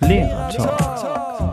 Lehrer 0.00 0.48
Talk. 0.50 1.52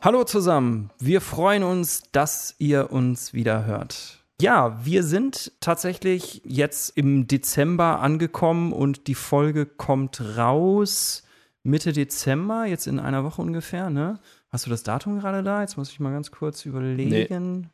Hallo 0.00 0.24
zusammen, 0.24 0.90
wir 0.98 1.20
freuen 1.20 1.62
uns, 1.62 2.02
dass 2.12 2.54
ihr 2.58 2.90
uns 2.90 3.34
wieder 3.34 3.66
hört. 3.66 4.24
Ja, 4.40 4.78
wir 4.84 5.02
sind 5.02 5.52
tatsächlich 5.60 6.40
jetzt 6.44 6.96
im 6.96 7.26
Dezember 7.26 8.00
angekommen 8.00 8.72
und 8.72 9.06
die 9.06 9.14
Folge 9.14 9.66
kommt 9.66 10.22
raus 10.36 11.22
Mitte 11.62 11.92
Dezember, 11.92 12.64
jetzt 12.64 12.86
in 12.86 12.98
einer 12.98 13.22
Woche 13.22 13.42
ungefähr, 13.42 13.90
ne? 13.90 14.18
Hast 14.48 14.64
du 14.64 14.70
das 14.70 14.82
Datum 14.82 15.18
gerade 15.20 15.42
da? 15.42 15.60
Jetzt 15.60 15.76
muss 15.76 15.90
ich 15.90 16.00
mal 16.00 16.12
ganz 16.12 16.30
kurz 16.30 16.64
überlegen. 16.64 17.60
Nee. 17.60 17.68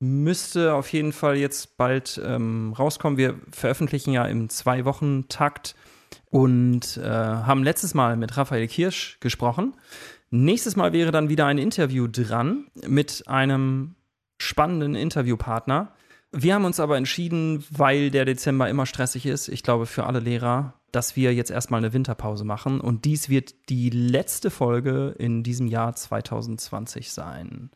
Müsste 0.00 0.74
auf 0.74 0.92
jeden 0.92 1.12
Fall 1.12 1.36
jetzt 1.36 1.78
bald 1.78 2.20
ähm, 2.22 2.74
rauskommen. 2.78 3.16
Wir 3.16 3.36
veröffentlichen 3.50 4.12
ja 4.12 4.26
im 4.26 4.50
Zwei-Wochen-Takt 4.50 5.74
und 6.34 6.96
äh, 6.96 7.08
haben 7.08 7.62
letztes 7.62 7.94
Mal 7.94 8.16
mit 8.16 8.36
Raphael 8.36 8.66
Kirsch 8.66 9.18
gesprochen. 9.20 9.76
Nächstes 10.30 10.74
Mal 10.74 10.92
wäre 10.92 11.12
dann 11.12 11.28
wieder 11.28 11.46
ein 11.46 11.58
Interview 11.58 12.08
dran 12.08 12.66
mit 12.88 13.28
einem 13.28 13.94
spannenden 14.38 14.96
Interviewpartner. 14.96 15.92
Wir 16.32 16.54
haben 16.56 16.64
uns 16.64 16.80
aber 16.80 16.96
entschieden, 16.96 17.64
weil 17.70 18.10
der 18.10 18.24
Dezember 18.24 18.68
immer 18.68 18.84
stressig 18.84 19.26
ist, 19.26 19.46
ich 19.46 19.62
glaube 19.62 19.86
für 19.86 20.06
alle 20.06 20.18
Lehrer, 20.18 20.74
dass 20.90 21.14
wir 21.14 21.32
jetzt 21.32 21.52
erstmal 21.52 21.78
eine 21.78 21.92
Winterpause 21.92 22.44
machen. 22.44 22.80
Und 22.80 23.04
dies 23.04 23.28
wird 23.28 23.68
die 23.68 23.90
letzte 23.90 24.50
Folge 24.50 25.14
in 25.16 25.44
diesem 25.44 25.68
Jahr 25.68 25.94
2020 25.94 27.12
sein. 27.12 27.70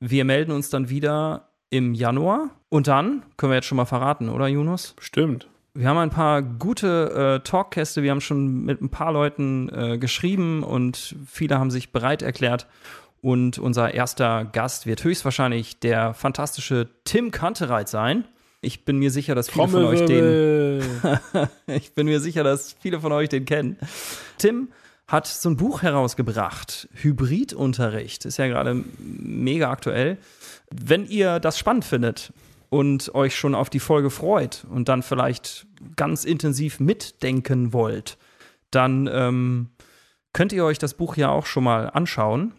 Wir 0.00 0.24
melden 0.24 0.50
uns 0.50 0.70
dann 0.70 0.88
wieder 0.90 1.52
im 1.70 1.94
Januar. 1.94 2.50
Und 2.68 2.88
dann 2.88 3.22
können 3.36 3.52
wir 3.52 3.56
jetzt 3.58 3.66
schon 3.66 3.76
mal 3.76 3.84
verraten, 3.84 4.28
oder 4.28 4.48
Yunus? 4.48 4.96
Stimmt. 4.98 5.46
Wir 5.74 5.88
haben 5.88 5.96
ein 5.96 6.10
paar 6.10 6.42
gute 6.42 7.40
äh, 7.40 7.44
Talkkäste. 7.48 8.02
Wir 8.02 8.10
haben 8.10 8.20
schon 8.20 8.64
mit 8.64 8.82
ein 8.82 8.90
paar 8.90 9.12
Leuten 9.12 9.70
äh, 9.70 9.96
geschrieben 9.96 10.62
und 10.62 11.16
viele 11.26 11.58
haben 11.58 11.70
sich 11.70 11.92
bereit 11.92 12.20
erklärt. 12.20 12.66
Und 13.22 13.58
unser 13.58 13.94
erster 13.94 14.44
Gast 14.44 14.84
wird 14.84 15.02
höchstwahrscheinlich 15.02 15.78
der 15.80 16.12
fantastische 16.12 16.88
Tim 17.04 17.30
Kantereit 17.30 17.88
sein. 17.88 18.24
Ich 18.60 18.84
bin 18.84 18.98
mir 18.98 19.10
sicher, 19.10 19.34
dass 19.34 19.48
viele 19.48 19.68
von 19.68 19.84
euch 19.84 20.04
den. 20.04 20.82
ich 21.66 21.94
bin 21.94 22.06
mir 22.06 22.20
sicher, 22.20 22.44
dass 22.44 22.76
viele 22.80 23.00
von 23.00 23.12
euch 23.12 23.30
den 23.30 23.44
kennen. 23.46 23.78
Tim 24.38 24.68
hat 25.08 25.26
so 25.26 25.48
ein 25.48 25.56
Buch 25.56 25.82
herausgebracht, 25.82 26.88
Hybridunterricht, 26.94 28.24
ist 28.24 28.38
ja 28.38 28.46
gerade 28.46 28.84
mega 28.98 29.70
aktuell. 29.70 30.18
Wenn 30.70 31.06
ihr 31.06 31.40
das 31.40 31.58
spannend 31.58 31.84
findet 31.84 32.32
und 32.72 33.14
euch 33.14 33.36
schon 33.36 33.54
auf 33.54 33.68
die 33.68 33.80
Folge 33.80 34.08
freut 34.08 34.64
und 34.70 34.88
dann 34.88 35.02
vielleicht 35.02 35.66
ganz 35.94 36.24
intensiv 36.24 36.80
mitdenken 36.80 37.74
wollt, 37.74 38.16
dann 38.70 39.10
ähm, 39.12 39.68
könnt 40.32 40.54
ihr 40.54 40.64
euch 40.64 40.78
das 40.78 40.94
Buch 40.94 41.18
ja 41.18 41.28
auch 41.28 41.44
schon 41.44 41.64
mal 41.64 41.90
anschauen 41.90 42.54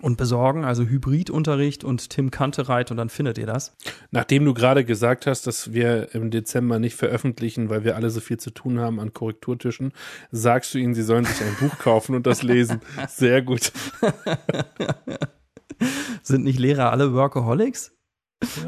und 0.00 0.18
besorgen, 0.18 0.64
also 0.64 0.84
Hybridunterricht 0.84 1.82
und 1.82 2.10
Tim 2.10 2.30
Kantereit 2.30 2.92
und 2.92 2.96
dann 2.96 3.08
findet 3.08 3.36
ihr 3.36 3.46
das. 3.46 3.76
Nachdem 4.12 4.44
du 4.44 4.54
gerade 4.54 4.84
gesagt 4.84 5.26
hast, 5.26 5.48
dass 5.48 5.72
wir 5.72 6.14
im 6.14 6.30
Dezember 6.30 6.78
nicht 6.78 6.94
veröffentlichen, 6.94 7.70
weil 7.70 7.82
wir 7.82 7.96
alle 7.96 8.10
so 8.10 8.20
viel 8.20 8.38
zu 8.38 8.52
tun 8.52 8.78
haben 8.78 9.00
an 9.00 9.14
Korrekturtischen, 9.14 9.94
sagst 10.30 10.74
du 10.74 10.78
ihnen, 10.78 10.94
sie 10.94 11.02
sollen 11.02 11.24
sich 11.24 11.44
ein 11.44 11.56
Buch 11.58 11.76
kaufen 11.78 12.14
und 12.14 12.28
das 12.28 12.44
lesen. 12.44 12.82
Sehr 13.08 13.42
gut. 13.42 13.72
Sind 16.22 16.44
nicht 16.44 16.60
Lehrer 16.60 16.92
alle 16.92 17.14
Workaholics? 17.14 17.90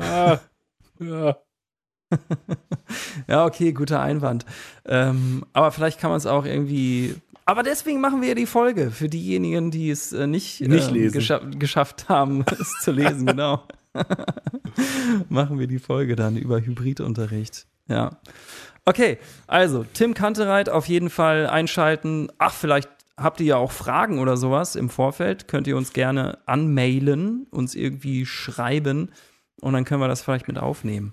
Ja, 0.00 0.40
ja. 1.00 1.36
ja, 3.28 3.44
okay, 3.44 3.72
guter 3.72 4.00
Einwand. 4.00 4.46
Ähm, 4.84 5.44
aber 5.52 5.72
vielleicht 5.72 6.00
kann 6.00 6.10
man 6.10 6.18
es 6.18 6.26
auch 6.26 6.44
irgendwie 6.44 7.16
aber 7.48 7.62
deswegen 7.62 8.00
machen 8.00 8.20
wir 8.20 8.28
ja 8.28 8.34
die 8.34 8.44
Folge 8.44 8.90
für 8.90 9.08
diejenigen, 9.08 9.70
die 9.70 9.88
es 9.88 10.12
äh, 10.12 10.26
nicht, 10.26 10.60
nicht 10.62 10.90
ähm, 10.90 11.12
gescha 11.12 11.38
geschafft 11.38 12.08
haben, 12.08 12.44
es 12.60 12.80
zu 12.82 12.90
lesen, 12.90 13.24
genau. 13.26 13.62
machen 15.28 15.60
wir 15.60 15.68
die 15.68 15.78
Folge 15.78 16.16
dann 16.16 16.36
über 16.36 16.60
Hybridunterricht. 16.60 17.66
Ja. 17.86 18.18
Okay, 18.84 19.18
also 19.46 19.84
Tim 19.94 20.14
Kantereit 20.14 20.68
auf 20.68 20.88
jeden 20.88 21.08
Fall 21.08 21.46
einschalten. 21.46 22.32
Ach, 22.38 22.52
vielleicht 22.52 22.90
habt 23.16 23.38
ihr 23.38 23.46
ja 23.46 23.56
auch 23.56 23.70
Fragen 23.70 24.18
oder 24.18 24.36
sowas 24.36 24.74
im 24.74 24.90
Vorfeld. 24.90 25.46
Könnt 25.46 25.68
ihr 25.68 25.76
uns 25.76 25.92
gerne 25.92 26.38
anmailen, 26.46 27.46
uns 27.50 27.76
irgendwie 27.76 28.26
schreiben 28.26 29.12
und 29.60 29.72
dann 29.72 29.84
können 29.84 30.00
wir 30.00 30.08
das 30.08 30.22
vielleicht 30.22 30.48
mit 30.48 30.58
aufnehmen. 30.58 31.12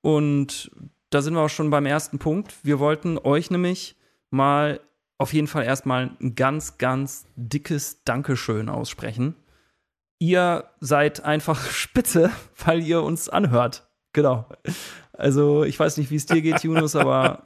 Und 0.00 0.70
da 1.10 1.22
sind 1.22 1.34
wir 1.34 1.40
auch 1.40 1.48
schon 1.48 1.70
beim 1.70 1.86
ersten 1.86 2.18
Punkt. 2.18 2.54
Wir 2.62 2.78
wollten 2.78 3.18
euch 3.18 3.50
nämlich 3.50 3.96
mal 4.30 4.80
auf 5.18 5.32
jeden 5.32 5.46
Fall 5.46 5.64
erstmal 5.64 6.10
ein 6.20 6.34
ganz, 6.34 6.78
ganz 6.78 7.26
dickes 7.36 8.02
Dankeschön 8.04 8.68
aussprechen. 8.68 9.36
Ihr 10.18 10.64
seid 10.80 11.24
einfach 11.24 11.64
spitze, 11.70 12.30
weil 12.64 12.82
ihr 12.82 13.02
uns 13.02 13.28
anhört. 13.28 13.88
Genau. 14.12 14.46
Also, 15.12 15.64
ich 15.64 15.78
weiß 15.78 15.96
nicht, 15.96 16.10
wie 16.10 16.16
es 16.16 16.26
dir 16.26 16.42
geht, 16.42 16.64
Yunus, 16.64 16.96
aber 16.96 17.44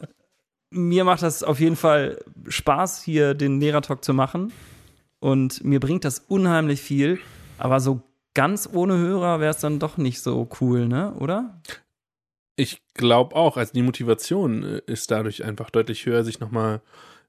mir 0.70 1.04
macht 1.04 1.22
das 1.22 1.42
auf 1.42 1.60
jeden 1.60 1.76
Fall 1.76 2.18
Spaß, 2.48 3.02
hier 3.02 3.34
den 3.34 3.60
Lehrertalk 3.60 4.04
zu 4.04 4.14
machen. 4.14 4.52
Und 5.20 5.64
mir 5.64 5.80
bringt 5.80 6.04
das 6.04 6.20
unheimlich 6.20 6.80
viel. 6.80 7.18
Aber 7.58 7.80
so 7.80 8.02
ganz 8.36 8.68
ohne 8.70 8.98
Hörer 8.98 9.40
wäre 9.40 9.50
es 9.50 9.60
dann 9.60 9.78
doch 9.80 9.96
nicht 9.96 10.20
so 10.20 10.48
cool, 10.60 10.86
ne? 10.86 11.14
Oder? 11.14 11.58
Ich 12.54 12.82
glaube 12.94 13.34
auch. 13.34 13.56
Also 13.56 13.72
die 13.72 13.82
Motivation 13.82 14.62
äh, 14.62 14.82
ist 14.86 15.10
dadurch 15.10 15.42
einfach 15.42 15.70
deutlich 15.70 16.04
höher, 16.06 16.22
sich 16.22 16.38
nochmal 16.38 16.82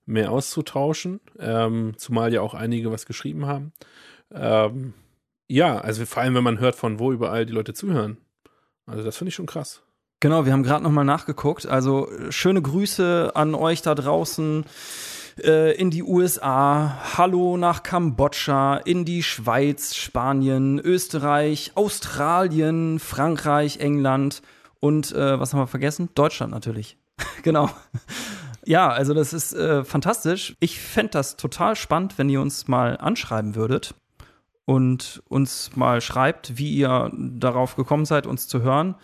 mehr 0.06 0.31
auszutauschen, 0.31 1.19
ähm, 1.40 1.94
zumal 1.97 2.34
ja 2.34 2.41
auch 2.41 2.53
einige 2.53 2.91
was 2.91 3.06
geschrieben 3.06 3.46
haben. 3.46 3.72
Ähm, 4.31 4.94
ja, 5.50 5.79
also 5.79 6.06
vor 6.06 6.23
allem, 6.23 6.35
wenn 6.35 6.44
man 6.44 6.59
hört, 6.59 6.75
von 6.75 7.00
wo 7.00 7.12
überall 7.12 7.46
die 7.46 7.53
Leute 7.53 7.73
zuhören. 7.73 8.17
Also 8.85 9.03
das 9.03 9.17
finde 9.17 9.29
ich 9.29 9.35
schon 9.35 9.46
krass. 9.46 9.84
Genau, 10.19 10.46
wir 10.46 10.51
haben 10.51 10.63
gerade 10.63 10.84
noch 10.84 10.91
mal 10.91 11.03
nachgeguckt. 11.03 11.66
Also 11.67 12.09
schöne 12.31 12.62
Grüße 12.62 13.31
an 13.34 13.56
euch 13.56 13.81
da 13.81 13.96
draußen 13.96 14.66
äh, 15.43 15.73
in 15.73 15.91
die 15.91 16.03
USA, 16.03 16.97
Hallo 17.17 17.57
nach 17.57 17.83
Kambodscha, 17.83 18.77
in 18.77 19.05
die 19.05 19.23
Schweiz, 19.23 19.95
Spanien, 19.95 20.79
Österreich, 20.79 21.71
Australien, 21.75 22.99
Frankreich, 22.99 23.79
England 23.79 24.41
und 24.79 25.11
äh, 25.11 25.39
was 25.39 25.53
haben 25.53 25.61
wir 25.61 25.67
vergessen? 25.67 26.09
Deutschland 26.15 26.51
natürlich. 26.51 26.97
genau. 27.43 27.69
Ja, 28.65 28.89
also 28.89 29.13
das 29.13 29.33
ist 29.33 29.53
äh, 29.53 29.83
fantastisch. 29.83 30.55
Ich 30.59 30.79
fände 30.79 31.11
das 31.11 31.37
total 31.37 31.75
spannend, 31.75 32.17
wenn 32.17 32.29
ihr 32.29 32.41
uns 32.41 32.67
mal 32.67 32.97
anschreiben 32.97 33.55
würdet 33.55 33.95
und 34.65 35.23
uns 35.29 35.75
mal 35.75 36.01
schreibt, 36.01 36.57
wie 36.57 36.73
ihr 36.75 37.11
darauf 37.15 37.75
gekommen 37.75 38.05
seid, 38.05 38.27
uns 38.27 38.47
zu 38.47 38.61
hören 38.61 38.95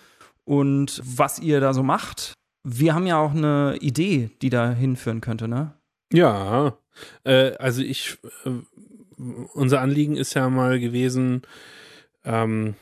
und 0.44 1.02
was 1.06 1.40
ihr 1.40 1.62
da 1.62 1.74
so 1.74 1.84
macht. 1.84 2.34
Wir 2.66 2.94
haben 2.94 3.08
ja 3.08 3.18
auch 3.18 3.32
eine 3.32 3.78
Idee, 3.80 4.32
die 4.42 4.50
da 4.50 4.72
hinführen 4.72 5.22
könnte, 5.22 5.48
ne? 5.48 5.74
Ja, 6.14 6.78
äh, 7.24 7.54
also 7.58 7.82
ich, 7.82 8.18
äh, 8.46 8.52
unser 9.56 9.82
Anliegen 9.82 10.16
ist 10.16 10.36
ja 10.36 10.48
mal 10.48 10.80
gewesen, 10.80 11.42
ähm, 12.24 12.76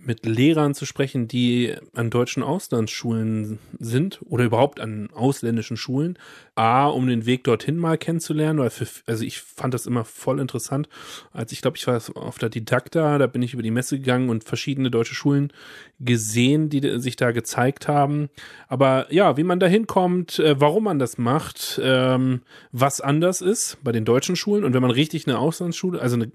mit 0.00 0.24
Lehrern 0.24 0.74
zu 0.74 0.86
sprechen, 0.86 1.26
die 1.26 1.74
an 1.92 2.08
deutschen 2.08 2.44
Auslandsschulen 2.44 3.58
sind 3.80 4.20
oder 4.26 4.44
überhaupt 4.44 4.78
an 4.78 5.10
ausländischen 5.12 5.76
Schulen. 5.76 6.16
A, 6.54 6.86
um 6.86 7.08
den 7.08 7.26
Weg 7.26 7.42
dorthin 7.44 7.76
mal 7.76 7.98
kennenzulernen, 7.98 8.60
weil 8.60 8.70
für, 8.70 8.86
also 9.06 9.24
ich 9.24 9.40
fand 9.40 9.74
das 9.74 9.86
immer 9.86 10.04
voll 10.04 10.38
interessant. 10.38 10.88
Als 11.32 11.50
ich 11.50 11.62
glaube, 11.62 11.76
ich 11.76 11.86
war 11.88 12.00
auf 12.14 12.38
der 12.38 12.48
Didakta, 12.48 13.18
da 13.18 13.26
bin 13.26 13.42
ich 13.42 13.54
über 13.54 13.62
die 13.62 13.72
Messe 13.72 13.98
gegangen 13.98 14.28
und 14.28 14.44
verschiedene 14.44 14.90
deutsche 14.90 15.16
Schulen 15.16 15.52
gesehen, 15.98 16.68
die 16.68 17.00
sich 17.00 17.16
da 17.16 17.32
gezeigt 17.32 17.88
haben. 17.88 18.28
Aber 18.68 19.12
ja, 19.12 19.36
wie 19.36 19.44
man 19.44 19.58
da 19.58 19.66
hinkommt, 19.66 20.38
äh, 20.38 20.60
warum 20.60 20.84
man 20.84 21.00
das 21.00 21.18
macht, 21.18 21.80
ähm, 21.82 22.42
was 22.70 23.00
anders 23.00 23.40
ist 23.40 23.78
bei 23.82 23.90
den 23.90 24.04
deutschen 24.04 24.36
Schulen 24.36 24.62
und 24.62 24.74
wenn 24.74 24.82
man 24.82 24.92
richtig 24.92 25.26
eine 25.26 25.38
Auslandsschule, 25.38 26.00
also 26.00 26.14
eine, 26.16 26.30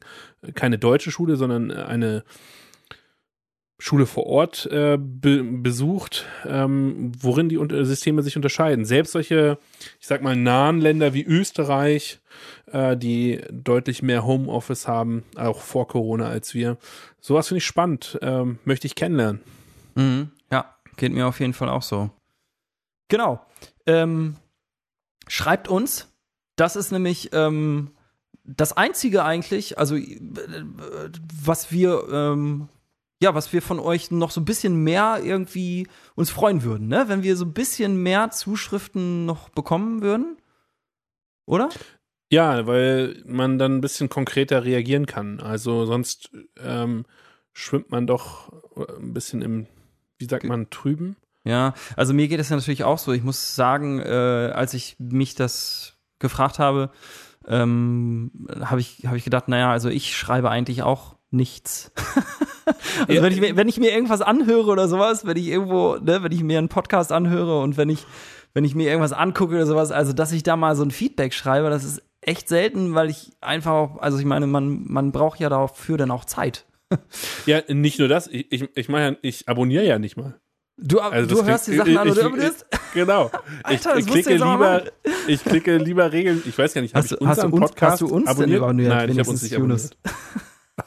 keine 0.53 0.77
deutsche 0.77 1.11
Schule, 1.11 1.37
sondern 1.37 1.71
eine 1.71 2.23
Schule 3.83 4.05
vor 4.05 4.27
Ort 4.27 4.65
äh, 4.67 4.97
be 4.97 5.43
besucht, 5.43 6.25
ähm, 6.45 7.11
worin 7.19 7.49
die 7.49 7.57
Unter 7.57 7.83
Systeme 7.83 8.23
sich 8.23 8.37
unterscheiden. 8.37 8.85
Selbst 8.85 9.11
solche, 9.11 9.57
ich 9.99 10.07
sag 10.07 10.21
mal, 10.21 10.37
nahen 10.37 10.79
Länder 10.79 11.13
wie 11.13 11.25
Österreich, 11.25 12.21
äh, 12.71 12.95
die 12.95 13.41
deutlich 13.51 14.01
mehr 14.01 14.25
Homeoffice 14.25 14.87
haben, 14.87 15.25
auch 15.35 15.59
vor 15.59 15.89
Corona 15.89 16.27
als 16.27 16.53
wir. 16.53 16.77
Sowas 17.19 17.49
finde 17.49 17.57
ich 17.57 17.65
spannend, 17.65 18.17
ähm, 18.21 18.57
möchte 18.63 18.87
ich 18.87 18.95
kennenlernen. 18.95 19.41
Mhm, 19.95 20.31
ja, 20.49 20.77
geht 20.95 21.11
mir 21.11 21.27
auf 21.27 21.41
jeden 21.41 21.53
Fall 21.53 21.67
auch 21.67 21.81
so. 21.81 22.09
Genau. 23.09 23.45
Ähm, 23.85 24.37
schreibt 25.27 25.67
uns. 25.67 26.07
Das 26.55 26.77
ist 26.77 26.93
nämlich 26.93 27.31
ähm, 27.33 27.91
das 28.45 28.71
Einzige 28.71 29.25
eigentlich, 29.25 29.77
also 29.77 29.97
äh, 29.97 30.21
was 31.43 31.69
wir 31.73 32.07
ähm, 32.09 32.69
ja, 33.23 33.33
was 33.33 33.53
wir 33.53 33.61
von 33.61 33.79
euch 33.79 34.11
noch 34.11 34.31
so 34.31 34.41
ein 34.41 34.45
bisschen 34.45 34.75
mehr 34.83 35.21
irgendwie 35.23 35.87
uns 36.13 36.29
freuen 36.29 36.61
würden, 36.63 36.89
ne? 36.89 37.05
Wenn 37.07 37.23
wir 37.23 37.37
so 37.37 37.45
ein 37.45 37.53
bisschen 37.53 37.95
mehr 37.95 38.31
Zuschriften 38.31 39.25
noch 39.25 39.47
bekommen 39.47 40.01
würden. 40.01 40.35
Oder? 41.45 41.69
Ja, 42.29 42.67
weil 42.67 43.23
man 43.25 43.57
dann 43.57 43.77
ein 43.77 43.81
bisschen 43.81 44.09
konkreter 44.09 44.65
reagieren 44.65 45.05
kann. 45.05 45.39
Also 45.39 45.85
sonst 45.85 46.31
ähm, 46.59 47.05
schwimmt 47.53 47.91
man 47.91 48.07
doch 48.07 48.51
ein 48.99 49.13
bisschen 49.13 49.41
im, 49.41 49.67
wie 50.17 50.25
sagt 50.25 50.43
man, 50.43 50.69
trüben. 50.69 51.15
Ja, 51.45 51.73
also 51.95 52.13
mir 52.13 52.27
geht 52.27 52.41
es 52.41 52.49
ja 52.49 52.57
natürlich 52.57 52.83
auch 52.83 52.97
so. 52.97 53.13
Ich 53.13 53.23
muss 53.23 53.55
sagen, 53.55 53.99
äh, 53.99 54.51
als 54.53 54.73
ich 54.73 54.97
mich 54.99 55.35
das 55.35 55.97
gefragt 56.19 56.59
habe, 56.59 56.91
ähm, 57.47 58.47
habe 58.61 58.81
ich, 58.81 59.05
hab 59.05 59.15
ich 59.15 59.23
gedacht, 59.23 59.47
naja, 59.47 59.71
also 59.71 59.87
ich 59.87 60.17
schreibe 60.17 60.49
eigentlich 60.49 60.83
auch 60.83 61.15
nichts. 61.33 61.91
also 62.99 63.13
ja. 63.13 63.21
wenn, 63.21 63.33
ich 63.33 63.41
mir, 63.41 63.55
wenn 63.55 63.67
ich 63.67 63.79
mir 63.79 63.91
irgendwas 63.91 64.21
anhöre 64.21 64.69
oder 64.69 64.87
sowas, 64.87 65.25
wenn 65.25 65.37
ich 65.37 65.47
irgendwo, 65.47 65.95
ne, 65.95 66.23
wenn 66.23 66.31
ich 66.31 66.43
mir 66.43 66.57
einen 66.57 66.69
Podcast 66.69 67.11
anhöre 67.11 67.59
und 67.59 67.77
wenn 67.77 67.89
ich, 67.89 68.05
wenn 68.53 68.63
ich 68.63 68.75
mir 68.75 68.87
irgendwas 68.87 69.13
angucke 69.13 69.55
oder 69.55 69.65
sowas, 69.65 69.91
also 69.91 70.13
dass 70.13 70.31
ich 70.31 70.43
da 70.43 70.55
mal 70.55 70.75
so 70.75 70.83
ein 70.83 70.91
Feedback 70.91 71.33
schreibe, 71.33 71.69
das 71.69 71.83
ist 71.83 72.01
echt 72.21 72.47
selten, 72.47 72.95
weil 72.95 73.09
ich 73.09 73.31
einfach 73.41 73.71
auch, 73.71 73.97
also 73.97 74.17
ich 74.17 74.25
meine, 74.25 74.47
man, 74.47 74.85
man 74.85 75.11
braucht 75.11 75.39
ja 75.39 75.49
dafür 75.49 75.97
dann 75.97 76.11
auch 76.11 76.25
Zeit. 76.25 76.65
ja, 77.45 77.61
nicht 77.67 77.99
nur 77.99 78.07
das, 78.07 78.27
ich, 78.27 78.51
ich, 78.51 78.69
ich 78.75 78.89
meine, 78.89 79.17
ich 79.21 79.49
abonniere 79.49 79.85
ja 79.85 79.99
nicht 79.99 80.17
mal. 80.17 80.39
Du, 80.77 80.99
also 80.99 81.35
du 81.35 81.45
hörst 81.45 81.67
die 81.67 81.75
Sachen 81.75 81.91
ich, 81.91 81.99
an, 81.99 82.09
oder 82.09 82.21
du 82.21 82.27
abonnierst? 82.27 82.65
Genau. 82.93 83.29
Alter, 83.63 83.95
ich, 83.97 84.07
ich 84.07 84.11
klicke 84.11 84.33
lieber, 84.33 84.83
ich 85.27 85.43
klicke 85.43 85.77
lieber 85.77 86.11
Regeln. 86.11 86.41
Ich 86.47 86.57
weiß 86.57 86.73
gar 86.73 86.81
nicht, 86.81 86.95
habe 86.95 87.05
ich 87.05 87.11
unseren 87.11 87.29
hast 87.29 87.43
du 87.43 87.47
uns, 87.47 87.59
Podcast 87.59 87.91
hast 87.91 88.01
du 88.01 88.07
uns 88.07 88.27
abonniert? 88.27 88.57
Denn 88.57 88.63
abonniert? 88.63 88.89
Nein, 88.89 89.09
ich 89.11 89.19
habe 89.19 89.29
uns 89.29 89.41
nicht 89.43 89.55
abonniert. 89.55 89.97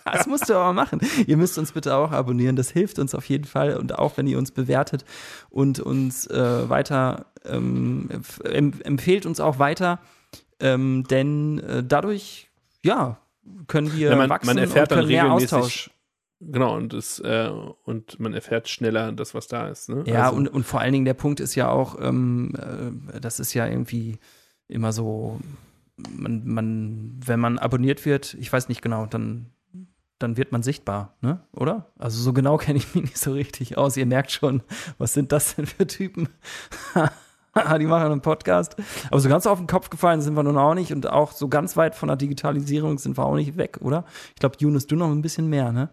Das 0.05 0.27
musst 0.27 0.49
du 0.49 0.55
aber 0.55 0.73
machen. 0.73 1.01
Ihr 1.27 1.37
müsst 1.37 1.59
uns 1.59 1.73
bitte 1.73 1.95
auch 1.95 2.11
abonnieren. 2.11 2.57
Das 2.57 2.71
hilft 2.71 2.99
uns 2.99 3.15
auf 3.15 3.29
jeden 3.29 3.45
Fall. 3.45 3.77
Und 3.77 3.99
auch 3.99 4.17
wenn 4.17 4.27
ihr 4.27 4.39
uns 4.39 4.51
bewertet 4.51 5.05
und 5.51 5.81
uns 5.81 6.27
äh, 6.27 6.69
weiter 6.69 7.27
ähm, 7.45 8.09
empfehlt 8.43 9.27
uns 9.27 9.41
auch 9.41 9.59
weiter. 9.59 10.01
Ähm, 10.59 11.05
denn 11.05 11.59
äh, 11.61 11.85
dadurch, 11.85 12.51
ja, 12.83 13.19
können 13.69 13.93
wir 13.95 14.11
ja, 14.11 14.17
man, 14.17 14.31
wachsen 14.31 14.47
man 14.47 14.59
erfährt 14.59 14.91
und 14.91 14.99
können 14.99 15.09
mehr 15.09 15.33
Austausch. 15.33 15.91
Genau, 16.41 16.77
und, 16.77 16.93
es, 16.93 17.19
äh, 17.21 17.51
und 17.85 18.21
man 18.21 18.35
erfährt 18.35 18.69
schneller 18.69 19.13
das, 19.13 19.35
was 19.35 19.47
da 19.47 19.69
ist. 19.69 19.89
Ne? 19.89 20.05
Ja, 20.07 20.25
also. 20.25 20.37
und, 20.37 20.49
und 20.49 20.65
vor 20.65 20.81
allen 20.81 20.93
Dingen 20.93 21.07
der 21.07 21.15
Punkt 21.15 21.41
ist 21.41 21.55
ja 21.55 21.71
auch, 21.71 21.97
ähm, 22.01 22.53
äh, 23.13 23.21
das 23.21 23.41
ist 23.41 23.55
ja 23.55 23.67
irgendwie 23.67 24.19
immer 24.69 24.93
so, 24.93 25.41
man, 26.11 26.47
man, 26.47 27.21
wenn 27.25 27.41
man 27.41 27.59
abonniert 27.59 28.05
wird, 28.05 28.35
ich 28.35 28.53
weiß 28.53 28.69
nicht 28.69 28.83
genau, 28.83 29.07
dann, 29.07 29.47
dann 30.19 30.37
wird 30.37 30.53
man 30.53 30.63
sichtbar, 30.63 31.15
ne? 31.21 31.41
Oder? 31.53 31.93
Also 31.99 32.21
so 32.21 32.33
genau 32.33 32.57
kenne 32.59 32.79
ich 32.79 32.95
mich 32.95 33.05
nicht 33.05 33.19
so 33.19 33.33
richtig 33.33 33.77
aus. 33.77 33.97
Ihr 33.97 34.07
merkt 34.07 34.31
schon, 34.31 34.63
was 34.99 35.15
sind 35.15 35.33
das 35.33 35.57
denn 35.57 35.67
für 35.67 35.87
Typen? 35.87 36.29
die 37.79 37.87
machen 37.87 38.13
einen 38.13 38.21
Podcast. 38.21 38.77
Aber 39.11 39.21
so 39.21 39.29
ganz 39.29 39.47
auf 39.47 39.59
den 39.59 39.67
Kopf 39.67 39.91
gefallen 39.91 40.21
sind 40.21 40.35
wir 40.35 40.43
nun 40.43 40.59
auch 40.59 40.75
nicht 40.75 40.93
und 40.93 41.09
auch 41.09 41.33
so 41.33 41.49
ganz 41.49 41.77
weit 41.77 41.95
von 41.95 42.09
der 42.09 42.17
Digitalisierung 42.17 42.99
sind 42.99 43.17
wir 43.17 43.25
auch 43.25 43.35
nicht 43.35 43.57
weg, 43.57 43.79
oder? 43.81 44.05
Ich 44.35 44.41
glaube, 44.41 44.57
Yunus, 44.59 44.87
du 44.87 44.97
noch 44.97 45.11
ein 45.11 45.23
bisschen 45.23 45.49
mehr, 45.49 45.73
ne? 45.73 45.91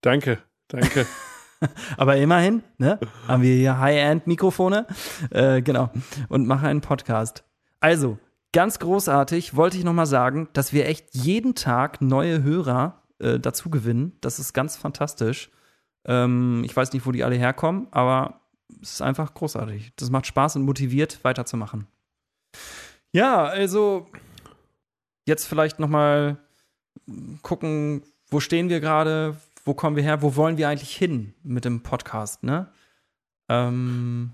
Danke, 0.00 0.38
danke. 0.68 1.06
Aber 1.96 2.16
immerhin, 2.16 2.62
ne, 2.78 3.00
haben 3.26 3.42
wir 3.42 3.54
hier 3.54 3.80
High-End-Mikrofone, 3.80 4.86
äh, 5.30 5.60
genau, 5.60 5.90
und 6.28 6.46
machen 6.46 6.66
einen 6.66 6.80
Podcast. 6.80 7.42
Also, 7.80 8.18
ganz 8.52 8.78
großartig, 8.78 9.56
wollte 9.56 9.76
ich 9.76 9.84
nochmal 9.84 10.06
sagen, 10.06 10.48
dass 10.52 10.72
wir 10.72 10.86
echt 10.86 11.14
jeden 11.14 11.56
Tag 11.56 12.00
neue 12.00 12.44
Hörer 12.44 13.02
äh, 13.18 13.38
dazu 13.38 13.70
gewinnen. 13.70 14.16
Das 14.20 14.38
ist 14.38 14.52
ganz 14.52 14.76
fantastisch. 14.76 15.50
Ähm, 16.04 16.62
ich 16.64 16.74
weiß 16.76 16.92
nicht, 16.92 17.06
wo 17.06 17.12
die 17.12 17.24
alle 17.24 17.36
herkommen, 17.36 17.88
aber 17.90 18.40
es 18.82 18.92
ist 18.92 19.02
einfach 19.02 19.34
großartig. 19.34 19.92
Das 19.96 20.10
macht 20.10 20.26
Spaß 20.26 20.56
und 20.56 20.62
motiviert, 20.62 21.22
weiterzumachen. 21.24 21.86
Ja, 23.12 23.44
also 23.44 24.08
jetzt 25.26 25.46
vielleicht 25.46 25.78
noch 25.78 25.88
mal 25.88 26.38
gucken, 27.42 28.02
wo 28.30 28.40
stehen 28.40 28.68
wir 28.68 28.80
gerade, 28.80 29.36
wo 29.64 29.74
kommen 29.74 29.96
wir 29.96 30.02
her, 30.02 30.22
wo 30.22 30.36
wollen 30.36 30.58
wir 30.58 30.68
eigentlich 30.68 30.96
hin 30.96 31.34
mit 31.42 31.64
dem 31.64 31.82
Podcast, 31.82 32.42
ne? 32.42 32.70
Ähm, 33.48 34.32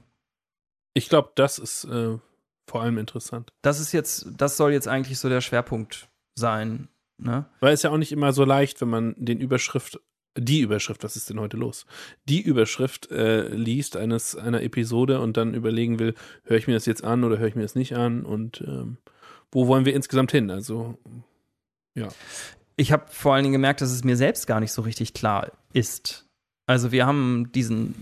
ich 0.92 1.08
glaube, 1.08 1.32
das 1.34 1.58
ist 1.58 1.84
äh, 1.84 2.18
vor 2.66 2.82
allem 2.82 2.98
interessant. 2.98 3.52
Das 3.62 3.80
ist 3.80 3.92
jetzt, 3.92 4.26
das 4.36 4.56
soll 4.56 4.72
jetzt 4.72 4.88
eigentlich 4.88 5.18
so 5.18 5.28
der 5.28 5.40
Schwerpunkt 5.40 6.08
sein, 6.34 6.88
ne? 7.18 7.46
Weil 7.60 7.74
es 7.74 7.82
ja 7.82 7.90
auch 7.90 7.98
nicht 7.98 8.12
immer 8.12 8.32
so 8.32 8.44
leicht, 8.44 8.80
wenn 8.80 8.88
man 8.88 9.14
den 9.16 9.40
Überschrift, 9.40 10.00
die 10.36 10.60
Überschrift, 10.60 11.04
was 11.04 11.16
ist 11.16 11.30
denn 11.30 11.40
heute 11.40 11.56
los? 11.56 11.86
Die 12.28 12.40
Überschrift 12.40 13.10
äh, 13.10 13.48
liest 13.48 13.96
eines 13.96 14.36
einer 14.36 14.62
Episode 14.62 15.20
und 15.20 15.36
dann 15.36 15.54
überlegen 15.54 15.98
will, 15.98 16.14
höre 16.44 16.56
ich 16.56 16.66
mir 16.66 16.74
das 16.74 16.86
jetzt 16.86 17.04
an 17.04 17.24
oder 17.24 17.38
höre 17.38 17.48
ich 17.48 17.54
mir 17.54 17.62
das 17.62 17.76
nicht 17.76 17.96
an 17.96 18.24
und 18.24 18.62
ähm, 18.66 18.98
wo 19.52 19.68
wollen 19.68 19.84
wir 19.84 19.94
insgesamt 19.94 20.32
hin? 20.32 20.50
Also 20.50 20.98
ja 21.94 22.08
ich 22.76 22.92
habe 22.92 23.04
vor 23.08 23.34
allen 23.34 23.44
Dingen 23.44 23.54
gemerkt, 23.54 23.80
dass 23.80 23.90
es 23.90 24.04
mir 24.04 24.16
selbst 24.16 24.46
gar 24.46 24.60
nicht 24.60 24.72
so 24.72 24.82
richtig 24.82 25.14
klar 25.14 25.52
ist. 25.72 26.26
Also 26.66 26.92
wir 26.92 27.06
haben 27.06 27.50
diesen, 27.52 27.94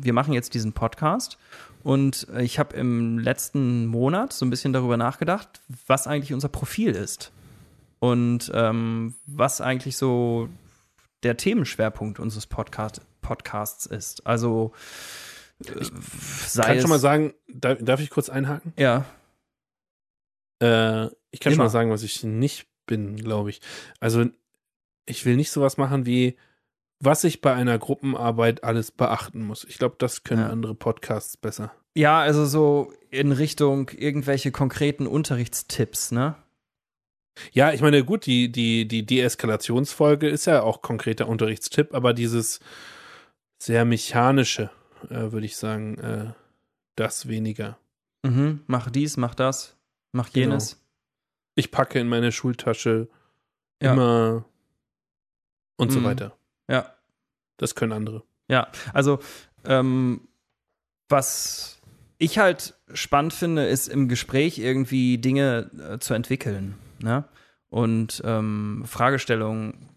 wir 0.00 0.12
machen 0.12 0.32
jetzt 0.32 0.54
diesen 0.54 0.72
Podcast 0.72 1.36
und 1.82 2.26
ich 2.38 2.58
habe 2.58 2.76
im 2.76 3.18
letzten 3.18 3.86
Monat 3.86 4.32
so 4.32 4.46
ein 4.46 4.50
bisschen 4.50 4.72
darüber 4.72 4.96
nachgedacht, 4.96 5.60
was 5.86 6.06
eigentlich 6.06 6.32
unser 6.32 6.48
Profil 6.48 6.92
ist 6.92 7.32
und 7.98 8.50
ähm, 8.54 9.14
was 9.26 9.60
eigentlich 9.60 9.96
so 9.96 10.48
der 11.22 11.36
Themenschwerpunkt 11.36 12.20
unseres 12.20 12.46
Podcast, 12.46 13.00
Podcasts 13.20 13.86
ist. 13.86 14.26
Also 14.26 14.72
ich 15.60 15.90
kann 16.54 16.80
schon 16.80 16.90
mal 16.90 16.98
sagen, 16.98 17.34
darf, 17.48 17.78
darf, 17.80 18.00
ich 18.00 18.10
kurz 18.10 18.28
einhaken? 18.28 18.72
Ja. 18.76 19.04
Äh, 20.62 21.06
ich 21.30 21.40
kann 21.40 21.52
Immer. 21.52 21.56
schon 21.56 21.64
mal 21.64 21.68
sagen, 21.70 21.90
was 21.90 22.02
ich 22.02 22.22
nicht 22.22 22.68
bin, 22.86 23.16
glaube 23.16 23.50
ich. 23.50 23.60
Also 24.00 24.26
ich 25.06 25.24
will 25.24 25.36
nicht 25.36 25.50
sowas 25.50 25.76
machen 25.76 26.06
wie, 26.06 26.36
was 27.00 27.24
ich 27.24 27.40
bei 27.40 27.54
einer 27.54 27.78
Gruppenarbeit 27.78 28.64
alles 28.64 28.90
beachten 28.90 29.42
muss. 29.42 29.64
Ich 29.64 29.78
glaube, 29.78 29.96
das 29.98 30.24
können 30.24 30.42
ja. 30.42 30.50
andere 30.50 30.74
Podcasts 30.74 31.36
besser. 31.36 31.72
Ja, 31.94 32.20
also 32.20 32.46
so 32.46 32.92
in 33.10 33.32
Richtung 33.32 33.90
irgendwelche 33.96 34.52
konkreten 34.52 35.06
Unterrichtstipps, 35.06 36.12
ne? 36.12 36.36
Ja, 37.52 37.72
ich 37.72 37.80
meine, 37.80 38.04
gut, 38.04 38.26
die, 38.26 38.50
die, 38.50 38.86
die 38.86 39.04
Deeskalationsfolge 39.04 40.28
ist 40.28 40.46
ja 40.46 40.62
auch 40.62 40.82
konkreter 40.82 41.28
Unterrichtstipp, 41.28 41.94
aber 41.94 42.14
dieses 42.14 42.60
sehr 43.58 43.84
mechanische, 43.84 44.70
äh, 45.10 45.32
würde 45.32 45.46
ich 45.46 45.56
sagen, 45.56 45.98
äh, 45.98 46.32
das 46.96 47.28
weniger. 47.28 47.78
Mhm, 48.22 48.60
mach 48.66 48.90
dies, 48.90 49.16
mach 49.16 49.34
das, 49.34 49.76
mach 50.12 50.32
genau. 50.32 50.52
jenes. 50.52 50.70
Genau 50.72 50.82
ich 51.58 51.72
packe 51.72 51.98
in 51.98 52.08
meine 52.08 52.30
Schultasche 52.30 53.08
ja. 53.82 53.92
immer 53.92 54.44
und 55.76 55.90
mhm. 55.90 55.94
so 55.94 56.04
weiter. 56.04 56.36
Ja. 56.70 56.94
Das 57.56 57.74
können 57.74 57.92
andere. 57.92 58.22
Ja, 58.48 58.70
also 58.94 59.18
ähm, 59.64 60.28
was 61.08 61.80
ich 62.18 62.38
halt 62.38 62.74
spannend 62.94 63.32
finde, 63.32 63.66
ist 63.66 63.88
im 63.88 64.08
Gespräch 64.08 64.58
irgendwie 64.58 65.18
Dinge 65.18 65.70
äh, 65.78 65.98
zu 65.98 66.14
entwickeln 66.14 66.76
ne? 67.00 67.24
Und 67.70 68.22
ähm, 68.24 68.84
Fragestellungen 68.86 69.88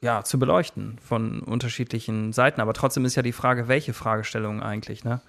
ja, 0.00 0.24
zu 0.24 0.38
beleuchten 0.38 0.98
von 0.98 1.40
unterschiedlichen 1.40 2.32
Seiten. 2.32 2.60
Aber 2.60 2.74
trotzdem 2.74 3.04
ist 3.04 3.14
ja 3.14 3.22
die 3.22 3.32
Frage, 3.32 3.68
welche 3.68 3.92
Fragestellungen 3.92 4.62
eigentlich, 4.62 5.04
ne? 5.04 5.22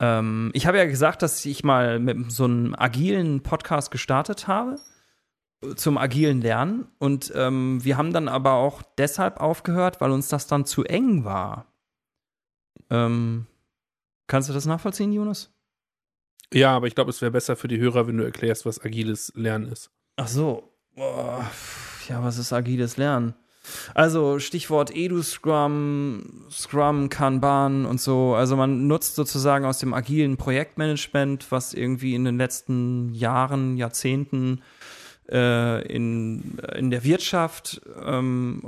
Ähm, 0.00 0.50
ich 0.52 0.66
habe 0.66 0.78
ja 0.78 0.84
gesagt, 0.84 1.22
dass 1.22 1.44
ich 1.44 1.64
mal 1.64 1.98
mit 1.98 2.30
so 2.30 2.44
einem 2.44 2.74
agilen 2.76 3.42
Podcast 3.42 3.90
gestartet 3.90 4.46
habe 4.46 4.78
zum 5.76 5.96
agilen 5.96 6.40
Lernen. 6.40 6.88
Und 6.98 7.32
ähm, 7.34 7.82
wir 7.84 7.96
haben 7.96 8.12
dann 8.12 8.28
aber 8.28 8.54
auch 8.54 8.82
deshalb 8.98 9.40
aufgehört, 9.40 10.00
weil 10.00 10.10
uns 10.10 10.28
das 10.28 10.46
dann 10.46 10.66
zu 10.66 10.84
eng 10.84 11.24
war. 11.24 11.66
Ähm, 12.90 13.46
kannst 14.26 14.48
du 14.48 14.52
das 14.52 14.66
nachvollziehen, 14.66 15.12
Jonas? 15.12 15.50
Ja, 16.52 16.76
aber 16.76 16.88
ich 16.88 16.94
glaube, 16.94 17.10
es 17.10 17.22
wäre 17.22 17.30
besser 17.30 17.56
für 17.56 17.68
die 17.68 17.78
Hörer, 17.78 18.06
wenn 18.06 18.18
du 18.18 18.24
erklärst, 18.24 18.66
was 18.66 18.84
agiles 18.84 19.32
Lernen 19.34 19.70
ist. 19.70 19.90
Ach 20.22 20.28
so. 20.28 20.72
Boah. 20.94 21.50
Ja, 22.08 22.22
was 22.22 22.38
ist 22.38 22.52
agiles 22.52 22.96
Lernen? 22.96 23.34
Also 23.92 24.38
Stichwort 24.38 24.94
Edu-Scrum, 24.94 26.46
Scrum, 26.48 27.08
Kanban 27.08 27.86
und 27.86 28.00
so. 28.00 28.36
Also 28.36 28.54
man 28.54 28.86
nutzt 28.86 29.16
sozusagen 29.16 29.64
aus 29.64 29.80
dem 29.80 29.92
agilen 29.92 30.36
Projektmanagement, 30.36 31.50
was 31.50 31.74
irgendwie 31.74 32.14
in 32.14 32.24
den 32.24 32.38
letzten 32.38 33.12
Jahren, 33.14 33.76
Jahrzehnten 33.76 34.62
äh, 35.28 35.84
in, 35.92 36.58
in 36.72 36.90
der 36.92 37.02
Wirtschaft 37.02 37.80
ähm, 38.04 38.62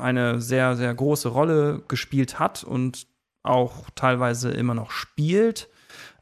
eine 0.00 0.40
sehr, 0.40 0.74
sehr 0.74 0.92
große 0.92 1.28
Rolle 1.28 1.84
gespielt 1.86 2.40
hat 2.40 2.64
und 2.64 3.06
auch 3.44 3.88
teilweise 3.94 4.50
immer 4.50 4.74
noch 4.74 4.90
spielt. 4.90 5.68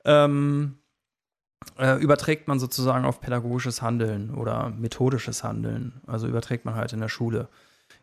Ähm, 0.05 0.82
äh, 1.79 2.01
überträgt 2.03 2.49
man 2.49 2.59
sozusagen 2.59 3.05
auf 3.05 3.21
pädagogisches 3.21 3.83
Handeln 3.83 4.35
oder 4.35 4.71
methodisches 4.71 5.45
Handeln. 5.45 6.01
Also 6.07 6.27
überträgt 6.27 6.65
man 6.65 6.75
halt 6.75 6.93
in 6.93 7.01
der 7.01 7.09
Schule. 7.09 7.49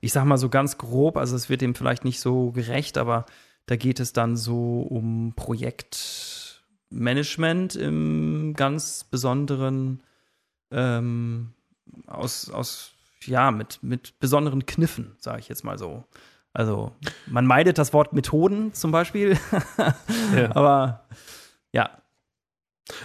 Ich 0.01 0.13
sag 0.13 0.25
mal 0.25 0.37
so 0.37 0.49
ganz 0.49 0.77
grob, 0.77 1.17
also 1.17 1.35
es 1.35 1.49
wird 1.49 1.61
dem 1.61 1.75
vielleicht 1.75 2.05
nicht 2.05 2.19
so 2.19 2.51
gerecht, 2.51 2.97
aber 2.97 3.25
da 3.65 3.75
geht 3.75 3.99
es 3.99 4.13
dann 4.13 4.37
so 4.37 4.81
um 4.81 5.33
Projekt, 5.35 6.63
Management 6.89 7.75
im 7.75 8.53
ganz 8.55 9.03
besonderen 9.03 10.01
ähm, 10.71 11.53
aus, 12.07 12.49
aus, 12.49 12.91
ja, 13.25 13.51
mit, 13.51 13.79
mit 13.83 14.19
besonderen 14.19 14.65
Kniffen, 14.65 15.15
sage 15.19 15.39
ich 15.39 15.49
jetzt 15.49 15.63
mal 15.63 15.77
so. 15.77 16.03
Also 16.53 16.95
man 17.27 17.45
meidet 17.45 17.77
das 17.77 17.93
Wort 17.93 18.13
Methoden 18.13 18.73
zum 18.73 18.91
Beispiel, 18.91 19.37
ja. 20.35 20.55
aber 20.55 21.05
ja. 21.71 21.91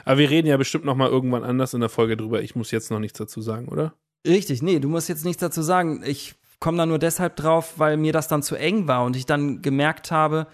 Aber 0.04 0.18
wir 0.18 0.30
reden 0.30 0.48
ja 0.48 0.56
bestimmt 0.56 0.84
noch 0.84 0.96
mal 0.96 1.08
irgendwann 1.08 1.44
anders 1.44 1.74
in 1.74 1.80
der 1.80 1.88
Folge 1.88 2.16
drüber. 2.16 2.42
Ich 2.42 2.56
muss 2.56 2.70
jetzt 2.70 2.90
noch 2.90 2.98
nichts 2.98 3.18
dazu 3.18 3.40
sagen, 3.40 3.68
oder? 3.68 3.94
Richtig, 4.26 4.62
nee, 4.62 4.78
du 4.78 4.88
musst 4.88 5.08
jetzt 5.08 5.24
nichts 5.24 5.40
dazu 5.40 5.62
sagen. 5.62 6.02
Ich 6.04 6.34
komme 6.60 6.78
da 6.78 6.86
nur 6.86 6.98
deshalb 6.98 7.36
drauf, 7.36 7.74
weil 7.76 7.96
mir 7.96 8.12
das 8.12 8.28
dann 8.28 8.42
zu 8.42 8.56
eng 8.56 8.88
war 8.88 9.04
und 9.04 9.16
ich 9.16 9.26
dann 9.26 9.60
gemerkt 9.60 10.10
habe, 10.10 10.46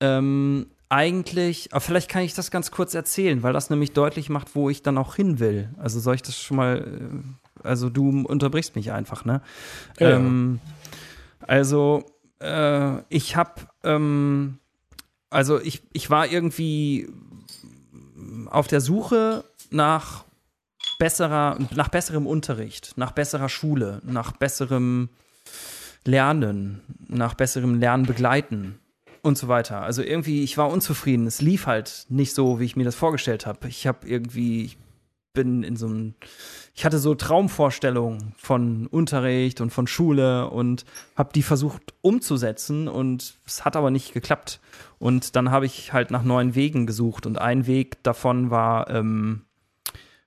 ähm, 0.00 0.66
eigentlich, 0.88 1.72
aber 1.72 1.80
vielleicht 1.80 2.08
kann 2.08 2.22
ich 2.22 2.34
das 2.34 2.52
ganz 2.52 2.70
kurz 2.70 2.94
erzählen, 2.94 3.42
weil 3.42 3.52
das 3.52 3.68
nämlich 3.68 3.92
deutlich 3.92 4.28
macht, 4.28 4.54
wo 4.54 4.70
ich 4.70 4.82
dann 4.82 4.96
auch 4.96 5.16
hin 5.16 5.40
will. 5.40 5.70
Also 5.76 5.98
soll 5.98 6.14
ich 6.14 6.22
das 6.22 6.38
schon 6.38 6.56
mal, 6.56 6.78
äh, 7.64 7.66
also 7.66 7.90
du 7.90 8.24
unterbrichst 8.24 8.76
mich 8.76 8.92
einfach, 8.92 9.24
ne? 9.24 9.40
Ja. 9.98 10.10
Ähm, 10.10 10.60
also 11.40 12.04
äh, 12.40 12.98
ich 13.08 13.34
habe, 13.34 13.62
ähm, 13.82 14.58
also 15.30 15.60
ich, 15.60 15.82
ich 15.92 16.10
war 16.10 16.28
irgendwie 16.28 17.08
auf 18.50 18.66
der 18.66 18.80
Suche 18.80 19.44
nach 19.70 20.24
besserer, 20.98 21.58
nach 21.74 21.88
besserem 21.88 22.26
Unterricht, 22.26 22.92
nach 22.96 23.12
besserer 23.12 23.48
Schule, 23.48 24.00
nach 24.04 24.32
besserem 24.32 25.08
Lernen, 26.04 26.82
nach 27.08 27.34
besserem 27.34 27.80
Lernen 27.80 28.06
begleiten 28.06 28.78
und 29.22 29.38
so 29.38 29.48
weiter. 29.48 29.82
Also 29.82 30.02
irgendwie, 30.02 30.44
ich 30.44 30.58
war 30.58 30.68
unzufrieden. 30.68 31.26
Es 31.26 31.40
lief 31.40 31.66
halt 31.66 32.06
nicht 32.10 32.34
so, 32.34 32.60
wie 32.60 32.64
ich 32.64 32.76
mir 32.76 32.84
das 32.84 32.94
vorgestellt 32.94 33.46
habe. 33.46 33.68
Ich 33.68 33.86
habe 33.86 34.06
irgendwie, 34.06 34.76
bin 35.34 35.62
in 35.62 35.76
so 35.76 35.86
einem, 35.86 36.14
ich 36.74 36.84
hatte 36.84 36.98
so 36.98 37.14
Traumvorstellungen 37.14 38.32
von 38.38 38.86
Unterricht 38.86 39.60
und 39.60 39.70
von 39.70 39.86
Schule 39.86 40.48
und 40.48 40.86
habe 41.16 41.32
die 41.34 41.42
versucht 41.42 41.92
umzusetzen 42.00 42.88
und 42.88 43.36
es 43.46 43.64
hat 43.64 43.76
aber 43.76 43.90
nicht 43.90 44.14
geklappt. 44.14 44.60
Und 44.98 45.36
dann 45.36 45.50
habe 45.50 45.66
ich 45.66 45.92
halt 45.92 46.10
nach 46.10 46.22
neuen 46.22 46.54
Wegen 46.54 46.86
gesucht 46.86 47.26
und 47.26 47.38
ein 47.38 47.66
Weg 47.66 48.02
davon 48.02 48.50
war, 48.50 48.88
ähm, 48.88 49.42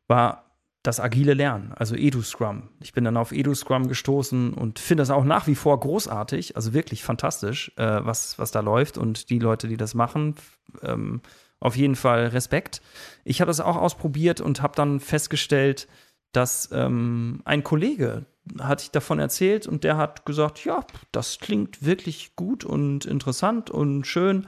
war 0.07 0.43
das 0.83 0.99
agile 0.99 1.33
Lernen, 1.33 1.73
also 1.75 1.95
EduScrum. 1.95 2.69
Ich 2.79 2.93
bin 2.93 3.03
dann 3.03 3.17
auf 3.17 3.31
EduScrum 3.31 3.87
gestoßen 3.87 4.53
und 4.53 4.79
finde 4.79 5.01
das 5.01 5.09
auch 5.09 5.25
nach 5.25 5.47
wie 5.47 5.55
vor 5.55 5.77
großartig, 5.79 6.55
also 6.55 6.73
wirklich 6.73 7.03
fantastisch, 7.03 7.71
äh, 7.75 7.99
was, 8.05 8.39
was 8.39 8.51
da 8.51 8.61
läuft 8.61 8.97
und 8.97 9.29
die 9.29 9.39
Leute, 9.39 9.67
die 9.67 9.75
das 9.75 9.95
machen, 9.95 10.35
ähm, 10.83 11.21
auf 11.59 11.75
jeden 11.75 11.95
Fall 11.95 12.27
Respekt. 12.27 12.81
Ich 13.23 13.41
habe 13.41 13.49
das 13.49 13.59
auch 13.59 13.75
ausprobiert 13.75 14.41
und 14.41 14.61
habe 14.61 14.75
dann 14.75 14.99
festgestellt, 14.99 15.87
dass 16.31 16.69
ähm, 16.71 17.41
ein 17.45 17.63
Kollege 17.63 18.25
hat 18.59 18.81
ich 18.81 18.91
davon 18.91 19.19
erzählt 19.19 19.67
und 19.67 19.83
der 19.83 19.97
hat 19.97 20.25
gesagt, 20.25 20.63
ja, 20.63 20.85
das 21.11 21.39
klingt 21.39 21.83
wirklich 21.83 22.35
gut 22.35 22.63
und 22.63 23.05
interessant 23.05 23.69
und 23.69 24.05
schön, 24.05 24.47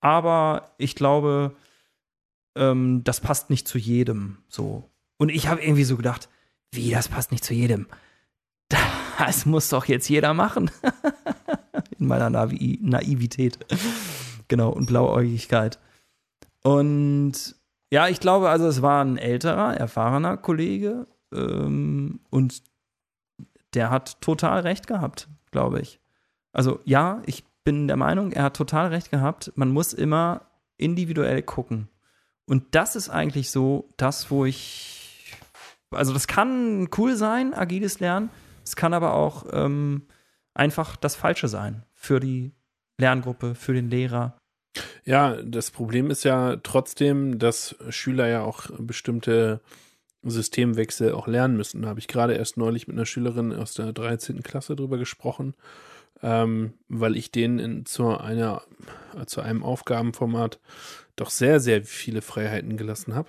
aber 0.00 0.74
ich 0.78 0.94
glaube, 0.94 1.54
ähm, 2.56 3.02
das 3.04 3.20
passt 3.20 3.50
nicht 3.50 3.68
zu 3.68 3.78
jedem 3.78 4.38
so. 4.48 4.90
Und 5.16 5.28
ich 5.28 5.48
habe 5.48 5.62
irgendwie 5.62 5.84
so 5.84 5.96
gedacht, 5.96 6.28
wie, 6.72 6.90
das 6.90 7.08
passt 7.08 7.32
nicht 7.32 7.44
zu 7.44 7.54
jedem. 7.54 7.86
Das 9.16 9.46
muss 9.46 9.68
doch 9.68 9.84
jetzt 9.84 10.08
jeder 10.08 10.34
machen. 10.34 10.72
In 12.00 12.08
meiner 12.08 12.30
Navi 12.30 12.80
Naivität. 12.82 13.60
Genau, 14.48 14.70
und 14.70 14.86
Blauäugigkeit. 14.86 15.78
Und 16.64 17.54
ja, 17.92 18.08
ich 18.08 18.18
glaube, 18.18 18.48
also 18.48 18.66
es 18.66 18.82
war 18.82 19.04
ein 19.04 19.18
älterer, 19.18 19.76
erfahrener 19.76 20.36
Kollege. 20.36 21.06
Ähm, 21.32 22.20
und 22.30 22.62
der 23.74 23.90
hat 23.90 24.20
total 24.20 24.60
recht 24.60 24.88
gehabt, 24.88 25.28
glaube 25.52 25.80
ich. 25.80 26.00
Also 26.52 26.80
ja, 26.84 27.22
ich 27.26 27.44
bin 27.62 27.86
der 27.86 27.96
Meinung, 27.96 28.32
er 28.32 28.44
hat 28.44 28.56
total 28.56 28.88
recht 28.88 29.12
gehabt. 29.12 29.52
Man 29.54 29.70
muss 29.70 29.92
immer 29.92 30.42
individuell 30.76 31.42
gucken. 31.42 31.88
Und 32.46 32.74
das 32.74 32.96
ist 32.96 33.08
eigentlich 33.08 33.50
so 33.50 33.88
das, 33.96 34.30
wo 34.30 34.44
ich 34.44 34.94
also 35.94 36.12
das 36.12 36.26
kann 36.26 36.88
cool 36.96 37.16
sein, 37.16 37.54
agiles 37.54 38.00
Lernen. 38.00 38.30
Es 38.64 38.76
kann 38.76 38.94
aber 38.94 39.14
auch 39.14 39.46
ähm, 39.52 40.06
einfach 40.54 40.96
das 40.96 41.16
Falsche 41.16 41.48
sein 41.48 41.84
für 41.94 42.20
die 42.20 42.52
Lerngruppe, 42.98 43.54
für 43.54 43.74
den 43.74 43.90
Lehrer. 43.90 44.36
Ja, 45.04 45.40
das 45.42 45.70
Problem 45.70 46.10
ist 46.10 46.24
ja 46.24 46.56
trotzdem, 46.62 47.38
dass 47.38 47.76
Schüler 47.90 48.26
ja 48.28 48.42
auch 48.42 48.66
bestimmte 48.78 49.60
Systemwechsel 50.22 51.12
auch 51.12 51.26
lernen 51.26 51.56
müssen. 51.56 51.82
Da 51.82 51.88
habe 51.88 52.00
ich 52.00 52.08
gerade 52.08 52.34
erst 52.34 52.56
neulich 52.56 52.88
mit 52.88 52.96
einer 52.96 53.06
Schülerin 53.06 53.52
aus 53.52 53.74
der 53.74 53.92
13. 53.92 54.42
Klasse 54.42 54.74
drüber 54.74 54.98
gesprochen, 54.98 55.54
ähm, 56.22 56.74
weil 56.88 57.16
ich 57.16 57.30
denen 57.30 57.58
in, 57.58 57.86
zu, 57.86 58.16
einer, 58.16 58.62
zu 59.26 59.42
einem 59.42 59.62
Aufgabenformat 59.62 60.60
doch 61.16 61.30
sehr, 61.30 61.60
sehr 61.60 61.84
viele 61.84 62.22
Freiheiten 62.22 62.76
gelassen 62.76 63.14
habe 63.14 63.28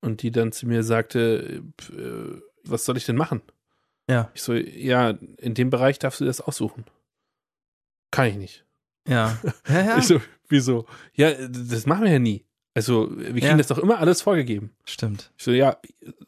und 0.00 0.22
die 0.22 0.30
dann 0.30 0.52
zu 0.52 0.66
mir 0.66 0.82
sagte, 0.82 1.62
äh, 1.90 2.40
was 2.64 2.84
soll 2.84 2.96
ich 2.96 3.06
denn 3.06 3.16
machen? 3.16 3.40
Ja. 4.08 4.30
Ich 4.34 4.42
so, 4.42 4.52
ja, 4.52 5.10
in 5.38 5.54
dem 5.54 5.70
Bereich 5.70 5.98
darfst 5.98 6.20
du 6.20 6.24
das 6.24 6.40
aussuchen. 6.40 6.84
Kann 8.10 8.26
ich 8.26 8.36
nicht. 8.36 8.64
Ja. 9.08 9.38
ja, 9.68 9.84
ja. 9.84 9.98
Ich 9.98 10.06
so, 10.06 10.20
wieso? 10.48 10.86
Ja, 11.14 11.32
das 11.48 11.86
machen 11.86 12.04
wir 12.04 12.12
ja 12.12 12.18
nie. 12.18 12.44
Also, 12.74 13.10
wir 13.10 13.32
kriegen 13.32 13.46
ja. 13.46 13.56
das 13.56 13.66
doch 13.66 13.78
immer 13.78 13.98
alles 13.98 14.22
vorgegeben. 14.22 14.70
Stimmt. 14.84 15.30
Ich 15.36 15.44
so, 15.44 15.50
ja, 15.50 15.76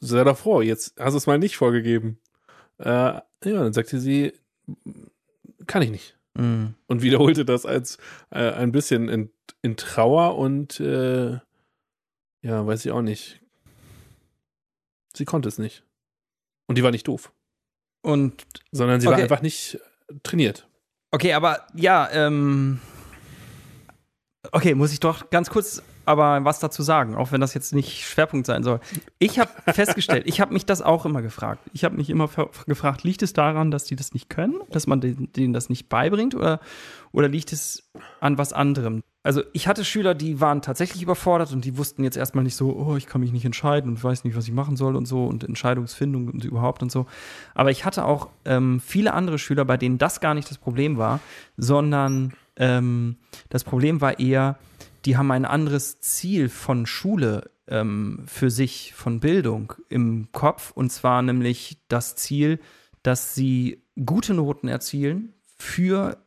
sei 0.00 0.24
doch 0.24 0.36
froh, 0.36 0.60
jetzt 0.60 0.94
hast 0.98 1.14
du 1.14 1.18
es 1.18 1.26
mal 1.26 1.38
nicht 1.38 1.56
vorgegeben. 1.56 2.18
Äh, 2.78 2.84
ja, 2.86 3.22
dann 3.42 3.72
sagte 3.72 3.98
sie, 3.98 4.32
kann 5.66 5.82
ich 5.82 5.90
nicht. 5.90 6.18
Mhm. 6.34 6.74
Und 6.86 7.02
wiederholte 7.02 7.44
das 7.44 7.64
als 7.64 7.98
äh, 8.30 8.50
ein 8.50 8.72
bisschen 8.72 9.08
in, 9.08 9.30
in 9.62 9.76
Trauer 9.76 10.36
und 10.36 10.80
äh, 10.80 11.38
ja, 12.42 12.66
weiß 12.66 12.84
ich 12.84 12.92
auch 12.92 13.02
nicht. 13.02 13.40
Sie 15.16 15.24
konnte 15.24 15.48
es 15.48 15.58
nicht. 15.58 15.84
Und 16.66 16.76
die 16.76 16.82
war 16.82 16.90
nicht 16.90 17.08
doof. 17.08 17.32
Und. 18.02 18.44
Sondern 18.72 19.00
sie 19.00 19.06
okay. 19.06 19.16
war 19.16 19.22
einfach 19.22 19.42
nicht 19.42 19.78
trainiert. 20.22 20.68
Okay, 21.14 21.32
aber 21.32 21.60
ja, 21.74 22.08
ähm. 22.10 22.80
Okay, 24.50 24.74
muss 24.74 24.92
ich 24.92 24.98
doch 24.98 25.30
ganz 25.30 25.48
kurz 25.48 25.80
aber 26.06 26.44
was 26.44 26.58
dazu 26.58 26.82
sagen, 26.82 27.14
auch 27.14 27.32
wenn 27.32 27.40
das 27.40 27.54
jetzt 27.54 27.72
nicht 27.72 28.04
Schwerpunkt 28.04 28.46
sein 28.46 28.62
soll. 28.62 28.80
Ich 29.18 29.38
habe 29.38 29.50
festgestellt, 29.72 30.24
ich 30.26 30.40
habe 30.40 30.52
mich 30.52 30.66
das 30.66 30.82
auch 30.82 31.06
immer 31.06 31.22
gefragt. 31.22 31.62
Ich 31.72 31.84
habe 31.84 31.96
mich 31.96 32.10
immer 32.10 32.28
gefragt, 32.66 33.04
liegt 33.04 33.22
es 33.22 33.32
daran, 33.32 33.70
dass 33.70 33.84
die 33.84 33.96
das 33.96 34.12
nicht 34.12 34.28
können, 34.28 34.60
dass 34.70 34.86
man 34.88 35.00
denen 35.00 35.52
das 35.52 35.68
nicht 35.68 35.88
beibringt 35.88 36.34
oder, 36.34 36.60
oder 37.12 37.28
liegt 37.28 37.52
es 37.52 37.90
an 38.20 38.36
was 38.36 38.52
anderem? 38.52 39.02
Also 39.24 39.42
ich 39.54 39.66
hatte 39.66 39.86
Schüler, 39.86 40.14
die 40.14 40.40
waren 40.42 40.60
tatsächlich 40.60 41.02
überfordert 41.02 41.50
und 41.52 41.64
die 41.64 41.78
wussten 41.78 42.04
jetzt 42.04 42.18
erstmal 42.18 42.44
nicht 42.44 42.56
so, 42.56 42.76
oh, 42.76 42.96
ich 42.96 43.06
kann 43.06 43.22
mich 43.22 43.32
nicht 43.32 43.46
entscheiden 43.46 43.90
und 43.90 44.04
weiß 44.04 44.22
nicht, 44.24 44.36
was 44.36 44.46
ich 44.46 44.52
machen 44.52 44.76
soll 44.76 44.94
und 44.96 45.06
so 45.06 45.24
und 45.24 45.44
Entscheidungsfindung 45.44 46.28
und 46.28 46.44
überhaupt 46.44 46.82
und 46.82 46.92
so. 46.92 47.06
Aber 47.54 47.70
ich 47.70 47.86
hatte 47.86 48.04
auch 48.04 48.28
ähm, 48.44 48.80
viele 48.80 49.14
andere 49.14 49.38
Schüler, 49.38 49.64
bei 49.64 49.78
denen 49.78 49.96
das 49.96 50.20
gar 50.20 50.34
nicht 50.34 50.50
das 50.50 50.58
Problem 50.58 50.98
war, 50.98 51.20
sondern 51.56 52.34
ähm, 52.56 53.16
das 53.48 53.64
Problem 53.64 54.02
war 54.02 54.20
eher, 54.20 54.58
die 55.06 55.16
haben 55.16 55.30
ein 55.30 55.46
anderes 55.46 56.00
Ziel 56.00 56.50
von 56.50 56.84
Schule 56.84 57.50
ähm, 57.66 58.24
für 58.26 58.50
sich, 58.50 58.92
von 58.94 59.20
Bildung 59.20 59.72
im 59.88 60.28
Kopf 60.32 60.70
und 60.70 60.92
zwar 60.92 61.22
nämlich 61.22 61.78
das 61.88 62.14
Ziel, 62.14 62.60
dass 63.02 63.34
sie 63.34 63.82
gute 64.04 64.34
Noten 64.34 64.68
erzielen, 64.68 65.32
für 65.56 66.18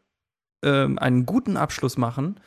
ähm, 0.63 0.97
einen 0.97 1.27
guten 1.27 1.57
Abschluss 1.57 1.99
machen 1.99 2.39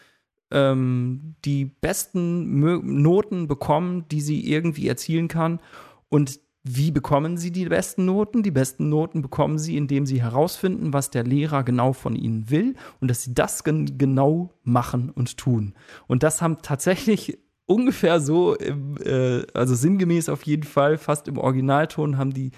ähm, 0.50 1.34
die 1.44 1.64
besten 1.64 3.02
Noten 3.02 3.46
bekommen, 3.46 4.06
die 4.10 4.20
sie 4.20 4.50
irgendwie 4.50 4.88
erzielen 4.88 5.28
kann. 5.28 5.60
Und 6.08 6.40
wie 6.62 6.90
bekommen 6.90 7.38
sie 7.38 7.52
die 7.52 7.64
besten 7.66 8.04
Noten? 8.04 8.42
Die 8.42 8.50
besten 8.50 8.90
Noten 8.90 9.22
bekommen 9.22 9.58
sie, 9.58 9.76
indem 9.76 10.04
sie 10.04 10.20
herausfinden, 10.20 10.92
was 10.92 11.10
der 11.10 11.24
Lehrer 11.24 11.64
genau 11.64 11.92
von 11.94 12.14
ihnen 12.14 12.50
will 12.50 12.74
und 13.00 13.08
dass 13.08 13.22
sie 13.22 13.32
das 13.32 13.64
gen 13.64 13.96
genau 13.96 14.52
machen 14.62 15.10
und 15.10 15.38
tun. 15.38 15.74
Und 16.06 16.22
das 16.22 16.42
haben 16.42 16.58
tatsächlich 16.60 17.38
ungefähr 17.66 18.20
so, 18.20 18.54
im, 18.56 18.96
äh, 18.98 19.42
also 19.54 19.74
sinngemäß 19.74 20.28
auf 20.28 20.42
jeden 20.42 20.64
Fall, 20.64 20.98
fast 20.98 21.28
im 21.28 21.38
Originalton 21.38 22.18
haben 22.18 22.34
die 22.34 22.50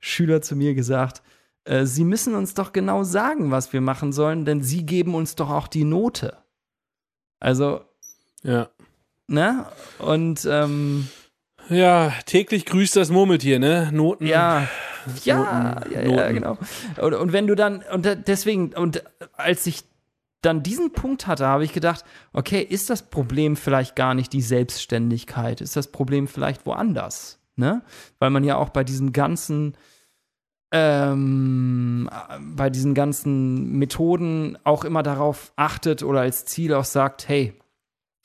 Schüler 0.00 0.42
zu 0.42 0.54
mir 0.54 0.74
gesagt, 0.74 1.22
äh, 1.64 1.86
sie 1.86 2.04
müssen 2.04 2.34
uns 2.34 2.52
doch 2.52 2.72
genau 2.72 3.04
sagen, 3.04 3.50
was 3.50 3.72
wir 3.72 3.80
machen 3.80 4.12
sollen, 4.12 4.44
denn 4.44 4.62
sie 4.62 4.84
geben 4.84 5.14
uns 5.14 5.34
doch 5.34 5.50
auch 5.50 5.68
die 5.68 5.84
Note. 5.84 6.36
Also. 7.40 7.80
Ja. 8.42 8.68
Ne? 9.26 9.66
Und, 9.98 10.46
ähm, 10.50 11.08
Ja, 11.68 12.12
täglich 12.26 12.64
grüßt 12.64 12.94
das 12.94 13.10
Murmeltier, 13.10 13.58
ne? 13.58 13.90
Noten. 13.92 14.26
Ja. 14.26 14.68
Ja, 15.24 15.74
Noten, 15.74 15.92
ja, 15.92 16.00
ja, 16.02 16.32
genau. 16.32 16.58
Und, 17.00 17.14
und 17.14 17.32
wenn 17.32 17.46
du 17.46 17.54
dann, 17.54 17.82
und 17.92 18.08
deswegen, 18.26 18.72
und 18.72 19.04
als 19.34 19.66
ich 19.66 19.84
dann 20.42 20.62
diesen 20.62 20.92
Punkt 20.92 21.26
hatte, 21.26 21.46
habe 21.46 21.64
ich 21.64 21.72
gedacht, 21.72 22.04
okay, 22.32 22.60
ist 22.60 22.90
das 22.90 23.02
Problem 23.02 23.56
vielleicht 23.56 23.96
gar 23.96 24.14
nicht 24.14 24.32
die 24.32 24.42
Selbstständigkeit? 24.42 25.60
Ist 25.60 25.76
das 25.76 25.88
Problem 25.88 26.28
vielleicht 26.28 26.66
woanders? 26.66 27.38
Ne? 27.56 27.82
Weil 28.18 28.30
man 28.30 28.44
ja 28.44 28.56
auch 28.56 28.68
bei 28.68 28.84
diesen 28.84 29.12
ganzen 29.12 29.76
ähm, 30.76 32.10
bei 32.54 32.68
diesen 32.68 32.94
ganzen 32.94 33.72
Methoden 33.78 34.58
auch 34.64 34.84
immer 34.84 35.02
darauf 35.02 35.52
achtet 35.56 36.02
oder 36.02 36.20
als 36.20 36.44
Ziel 36.44 36.74
auch 36.74 36.84
sagt, 36.84 37.28
hey, 37.28 37.54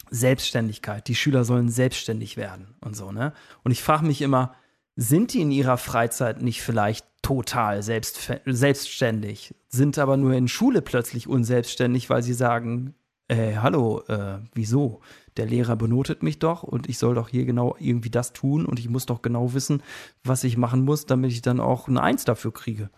Selbstständigkeit, 0.10 1.08
die 1.08 1.16
Schüler 1.16 1.46
sollen 1.46 1.70
selbstständig 1.70 2.36
werden 2.36 2.76
und 2.82 2.96
so, 2.96 3.14
ne? 3.14 3.32
Und 3.64 3.72
ich 3.72 3.82
frage 3.82 4.06
mich 4.06 4.22
immer, 4.22 4.56
sind 4.98 5.34
die 5.34 5.42
in 5.42 5.52
ihrer 5.52 5.78
Freizeit 5.78 6.42
nicht 6.42 6.62
vielleicht 6.62 7.06
total 7.22 7.82
selbst, 7.82 8.30
selbstständig, 8.46 9.56
sind 9.70 9.98
aber 9.98 10.18
nur 10.18 10.34
in 10.34 10.50
Schule 10.50 10.82
plötzlich 10.82 11.30
unselbstständig, 11.30 12.10
weil 12.10 12.24
sie 12.24 12.34
sagen, 12.34 12.94
äh, 13.30 13.56
hallo, 13.56 14.02
äh, 14.10 14.40
wieso? 14.54 15.00
Der 15.38 15.46
Lehrer 15.46 15.76
benotet 15.76 16.24
mich 16.24 16.40
doch 16.40 16.64
und 16.64 16.90
ich 16.90 16.98
soll 16.98 17.16
doch 17.16 17.30
hier 17.30 17.46
genau 17.46 17.76
irgendwie 17.80 18.10
das 18.10 18.34
tun 18.34 18.66
und 18.66 18.80
ich 18.80 18.90
muss 18.90 19.06
doch 19.06 19.22
genau 19.22 19.54
wissen, 19.54 19.82
was 20.24 20.44
ich 20.44 20.58
machen 20.58 20.84
muss, 20.84 21.06
damit 21.06 21.32
ich 21.32 21.42
dann 21.42 21.60
auch 21.60 21.88
eine 21.88 22.02
Eins 22.02 22.26
dafür 22.26 22.54
kriege. 22.54 22.90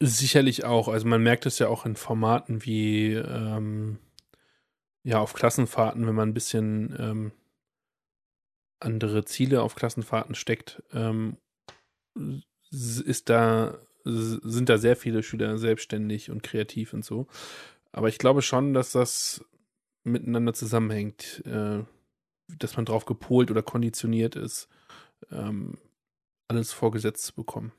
Sicherlich 0.00 0.64
auch. 0.64 0.88
Also 0.88 1.06
man 1.06 1.22
merkt 1.22 1.46
es 1.46 1.58
ja 1.58 1.68
auch 1.68 1.86
in 1.86 1.96
Formaten 1.96 2.64
wie 2.64 3.12
ähm, 3.14 3.98
ja 5.04 5.20
auf 5.20 5.32
Klassenfahrten, 5.32 6.06
wenn 6.06 6.14
man 6.14 6.30
ein 6.30 6.34
bisschen 6.34 6.94
ähm, 6.98 7.32
andere 8.80 9.24
Ziele 9.24 9.62
auf 9.62 9.74
Klassenfahrten 9.74 10.34
steckt, 10.34 10.82
ähm, 10.92 11.36
ist 12.70 13.28
da, 13.28 13.78
sind 14.04 14.68
da 14.68 14.78
sehr 14.78 14.96
viele 14.96 15.22
Schüler 15.22 15.56
selbstständig 15.58 16.30
und 16.30 16.42
kreativ 16.42 16.92
und 16.92 17.04
so. 17.04 17.26
Aber 17.92 18.08
ich 18.08 18.18
glaube 18.18 18.42
schon, 18.42 18.74
dass 18.74 18.92
das 18.92 19.44
miteinander 20.04 20.54
zusammenhängt, 20.54 21.42
äh, 21.46 21.84
dass 22.58 22.76
man 22.76 22.84
drauf 22.84 23.04
gepolt 23.04 23.50
oder 23.50 23.62
konditioniert 23.62 24.36
ist, 24.36 24.68
ähm, 25.30 25.78
alles 26.48 26.72
vorgesetzt 26.72 27.24
zu 27.24 27.34
bekommen. 27.34 27.72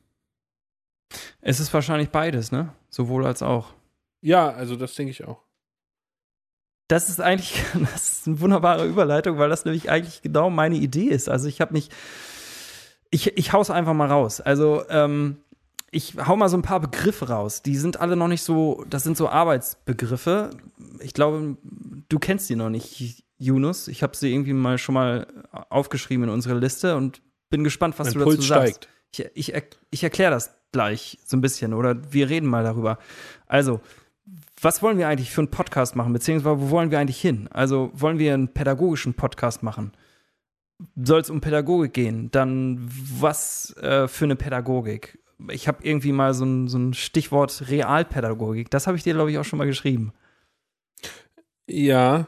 Es 1.41 1.59
ist 1.59 1.73
wahrscheinlich 1.73 2.09
beides, 2.09 2.51
ne? 2.51 2.73
Sowohl 2.89 3.25
als 3.25 3.43
auch. 3.43 3.73
Ja, 4.21 4.49
also 4.49 4.75
das 4.75 4.95
denke 4.95 5.11
ich 5.11 5.25
auch. 5.25 5.43
Das 6.87 7.09
ist 7.09 7.19
eigentlich, 7.19 7.61
das 7.93 8.19
ist 8.19 8.27
eine 8.27 8.39
wunderbare 8.39 8.87
Überleitung, 8.87 9.37
weil 9.37 9.49
das 9.49 9.65
nämlich 9.65 9.89
eigentlich 9.89 10.21
genau 10.21 10.49
meine 10.49 10.75
Idee 10.75 11.07
ist. 11.07 11.29
Also 11.29 11.47
ich 11.47 11.61
habe 11.61 11.73
mich 11.73 11.89
ich, 13.13 13.37
ich 13.37 13.53
hau's 13.53 13.69
einfach 13.69 13.93
mal 13.93 14.07
raus. 14.07 14.41
Also, 14.41 14.83
ähm, 14.89 15.37
ich 15.93 16.15
hau 16.25 16.35
mal 16.35 16.49
so 16.49 16.57
ein 16.57 16.63
paar 16.63 16.79
Begriffe 16.79 17.29
raus. 17.29 17.61
Die 17.61 17.75
sind 17.75 18.01
alle 18.01 18.15
noch 18.15 18.27
nicht 18.27 18.41
so, 18.41 18.83
das 18.89 19.03
sind 19.03 19.15
so 19.15 19.29
Arbeitsbegriffe. 19.29 20.49
Ich 20.99 21.13
glaube, 21.13 21.57
du 22.09 22.19
kennst 22.19 22.49
die 22.49 22.55
noch 22.55 22.69
nicht, 22.69 23.23
Yunus. 23.37 23.87
Ich 23.87 24.03
habe 24.03 24.15
sie 24.15 24.33
irgendwie 24.33 24.53
mal 24.53 24.77
schon 24.77 24.95
mal 24.95 25.27
aufgeschrieben 25.69 26.25
in 26.25 26.29
unsere 26.29 26.57
Liste 26.57 26.95
und 26.95 27.21
bin 27.49 27.63
gespannt, 27.63 27.99
was 27.99 28.07
mein 28.07 28.13
du 28.13 28.19
dazu 28.19 28.35
Puls 28.35 28.47
sagst. 28.47 28.87
steigt. 29.11 29.35
Ich, 29.35 29.53
ich, 29.53 29.63
ich 29.91 30.03
erkläre 30.03 30.31
das 30.31 30.55
gleich 30.71 31.19
so 31.25 31.37
ein 31.37 31.41
bisschen 31.41 31.73
oder 31.73 31.95
wir 32.11 32.29
reden 32.29 32.47
mal 32.47 32.63
darüber. 32.63 32.97
Also, 33.45 33.79
was 34.61 34.81
wollen 34.81 34.97
wir 34.97 35.07
eigentlich 35.07 35.29
für 35.29 35.41
einen 35.41 35.51
Podcast 35.51 35.95
machen, 35.95 36.13
beziehungsweise 36.13 36.59
wo 36.59 36.69
wollen 36.71 36.89
wir 36.89 36.99
eigentlich 36.99 37.21
hin? 37.21 37.47
Also, 37.51 37.91
wollen 37.93 38.17
wir 38.17 38.33
einen 38.33 38.47
pädagogischen 38.47 39.13
Podcast 39.13 39.61
machen? 39.61 39.91
soll 41.01 41.21
es 41.21 41.29
um 41.29 41.41
Pädagogik 41.41 41.93
gehen, 41.93 42.29
dann 42.31 42.89
was 43.19 43.75
äh, 43.77 44.07
für 44.07 44.25
eine 44.25 44.35
Pädagogik? 44.35 45.19
Ich 45.49 45.67
habe 45.67 45.83
irgendwie 45.83 46.11
mal 46.11 46.33
so 46.33 46.45
ein, 46.45 46.67
so 46.67 46.77
ein 46.77 46.93
Stichwort 46.93 47.69
Realpädagogik. 47.69 48.69
Das 48.69 48.87
habe 48.87 48.97
ich 48.97 49.03
dir, 49.03 49.13
glaube 49.13 49.31
ich, 49.31 49.37
auch 49.37 49.45
schon 49.45 49.59
mal 49.59 49.65
geschrieben. 49.65 50.13
Ja. 51.67 52.27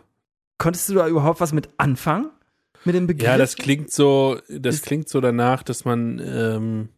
Konntest 0.57 0.89
du 0.89 0.93
da 0.93 1.07
überhaupt 1.07 1.39
was 1.41 1.53
mit 1.53 1.69
anfangen? 1.77 2.31
Mit 2.85 2.95
dem 2.95 3.07
Begriff? 3.07 3.25
Ja, 3.25 3.37
das 3.37 3.55
klingt 3.55 3.91
so, 3.91 4.39
das 4.47 4.81
klingt 4.81 5.09
so 5.09 5.19
danach, 5.19 5.63
dass 5.63 5.85
man 5.85 6.19
ähm, 6.23 6.89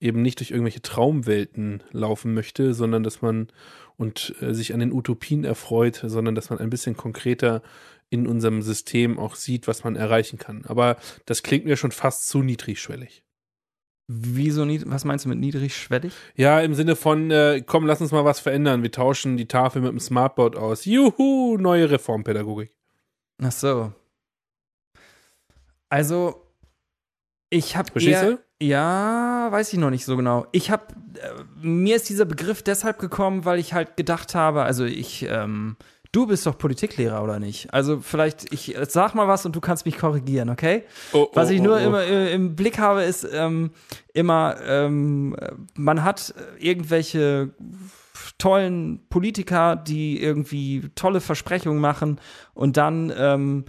eben 0.00 0.22
nicht 0.22 0.38
durch 0.40 0.50
irgendwelche 0.50 0.82
Traumwelten 0.82 1.82
laufen 1.90 2.32
möchte, 2.32 2.74
sondern 2.74 3.02
dass 3.02 3.22
man 3.22 3.48
und 3.96 4.34
äh, 4.40 4.54
sich 4.54 4.74
an 4.74 4.80
den 4.80 4.92
Utopien 4.92 5.44
erfreut, 5.44 6.02
sondern 6.06 6.34
dass 6.34 6.50
man 6.50 6.58
ein 6.58 6.70
bisschen 6.70 6.96
konkreter 6.96 7.62
in 8.08 8.26
unserem 8.26 8.62
System 8.62 9.18
auch 9.18 9.34
sieht, 9.34 9.66
was 9.66 9.84
man 9.84 9.96
erreichen 9.96 10.38
kann. 10.38 10.64
Aber 10.66 10.96
das 11.24 11.42
klingt 11.42 11.64
mir 11.64 11.76
schon 11.76 11.92
fast 11.92 12.28
zu 12.28 12.42
niedrigschwellig. 12.42 13.24
Wieso 14.08 14.64
niedrig? 14.64 14.88
Was 14.90 15.04
meinst 15.04 15.24
du 15.24 15.28
mit 15.28 15.38
niedrigschwellig? 15.38 16.12
Ja, 16.36 16.60
im 16.60 16.74
Sinne 16.74 16.94
von, 16.94 17.30
äh, 17.30 17.62
komm, 17.66 17.86
lass 17.86 18.00
uns 18.00 18.12
mal 18.12 18.24
was 18.24 18.38
verändern. 18.38 18.82
Wir 18.82 18.92
tauschen 18.92 19.36
die 19.36 19.48
Tafel 19.48 19.82
mit 19.82 19.90
dem 19.90 19.98
Smartboard 19.98 20.56
aus. 20.56 20.84
Juhu, 20.84 21.56
neue 21.58 21.90
Reformpädagogik. 21.90 22.72
Ach 23.42 23.52
so. 23.52 23.92
Also, 25.88 26.46
ich 27.50 27.76
habe 27.76 27.90
Verstehst 27.90 28.22
eher, 28.22 28.30
du? 28.30 28.38
Ja, 28.60 29.48
weiß 29.50 29.72
ich 29.72 29.78
noch 29.78 29.90
nicht 29.90 30.04
so 30.04 30.16
genau. 30.16 30.46
Ich 30.52 30.70
habe, 30.70 30.86
äh, 31.20 31.44
mir 31.60 31.96
ist 31.96 32.08
dieser 32.08 32.24
Begriff 32.24 32.62
deshalb 32.62 32.98
gekommen, 32.98 33.44
weil 33.44 33.58
ich 33.58 33.74
halt 33.74 33.96
gedacht 33.96 34.34
habe, 34.34 34.62
also 34.62 34.84
ich, 34.84 35.26
ähm, 35.28 35.76
du 36.16 36.26
bist 36.26 36.46
doch 36.46 36.56
Politiklehrer 36.56 37.22
oder 37.22 37.38
nicht? 37.38 37.72
Also 37.74 38.00
vielleicht, 38.00 38.52
ich 38.52 38.74
sag 38.88 39.14
mal 39.14 39.28
was 39.28 39.44
und 39.44 39.54
du 39.54 39.60
kannst 39.60 39.84
mich 39.84 39.98
korrigieren, 39.98 40.48
okay? 40.48 40.84
Oh, 41.12 41.28
was 41.34 41.50
oh, 41.50 41.52
ich 41.52 41.60
nur 41.60 41.74
oh, 41.74 41.80
oh. 41.80 41.86
immer 41.86 42.02
äh, 42.02 42.32
im 42.32 42.56
Blick 42.56 42.78
habe, 42.78 43.02
ist 43.02 43.28
ähm, 43.30 43.70
immer, 44.14 44.56
ähm, 44.64 45.36
man 45.74 46.02
hat 46.02 46.34
irgendwelche 46.58 47.50
tollen 48.38 49.06
Politiker, 49.10 49.76
die 49.76 50.22
irgendwie 50.22 50.88
tolle 50.94 51.20
Versprechungen 51.20 51.80
machen 51.80 52.18
und 52.54 52.78
dann 52.78 53.12
ähm, 53.16 53.64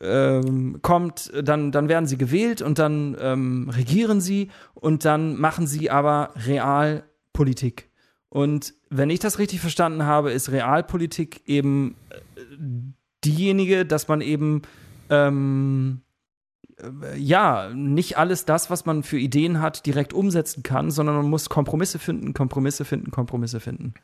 ähm, 0.00 0.80
kommt, 0.82 1.32
dann, 1.42 1.72
dann 1.72 1.88
werden 1.88 2.06
sie 2.06 2.18
gewählt 2.18 2.60
und 2.60 2.78
dann 2.78 3.16
ähm, 3.18 3.70
regieren 3.74 4.20
sie 4.20 4.50
und 4.74 5.06
dann 5.06 5.40
machen 5.40 5.66
sie 5.66 5.90
aber 5.90 6.30
Realpolitik. 6.46 7.88
Und 8.36 8.74
wenn 8.90 9.08
ich 9.08 9.18
das 9.18 9.38
richtig 9.38 9.60
verstanden 9.60 10.04
habe, 10.04 10.30
ist 10.30 10.52
Realpolitik 10.52 11.40
eben 11.46 11.96
äh, 12.10 12.16
diejenige, 13.24 13.86
dass 13.86 14.08
man 14.08 14.20
eben 14.20 14.60
ähm, 15.08 16.02
äh, 16.76 17.16
ja, 17.16 17.70
nicht 17.72 18.18
alles 18.18 18.44
das, 18.44 18.68
was 18.68 18.84
man 18.84 19.04
für 19.04 19.18
Ideen 19.18 19.62
hat, 19.62 19.86
direkt 19.86 20.12
umsetzen 20.12 20.62
kann, 20.62 20.90
sondern 20.90 21.16
man 21.16 21.30
muss 21.30 21.48
Kompromisse 21.48 21.98
finden, 21.98 22.34
Kompromisse 22.34 22.84
finden, 22.84 23.10
Kompromisse 23.10 23.58
finden. 23.58 23.94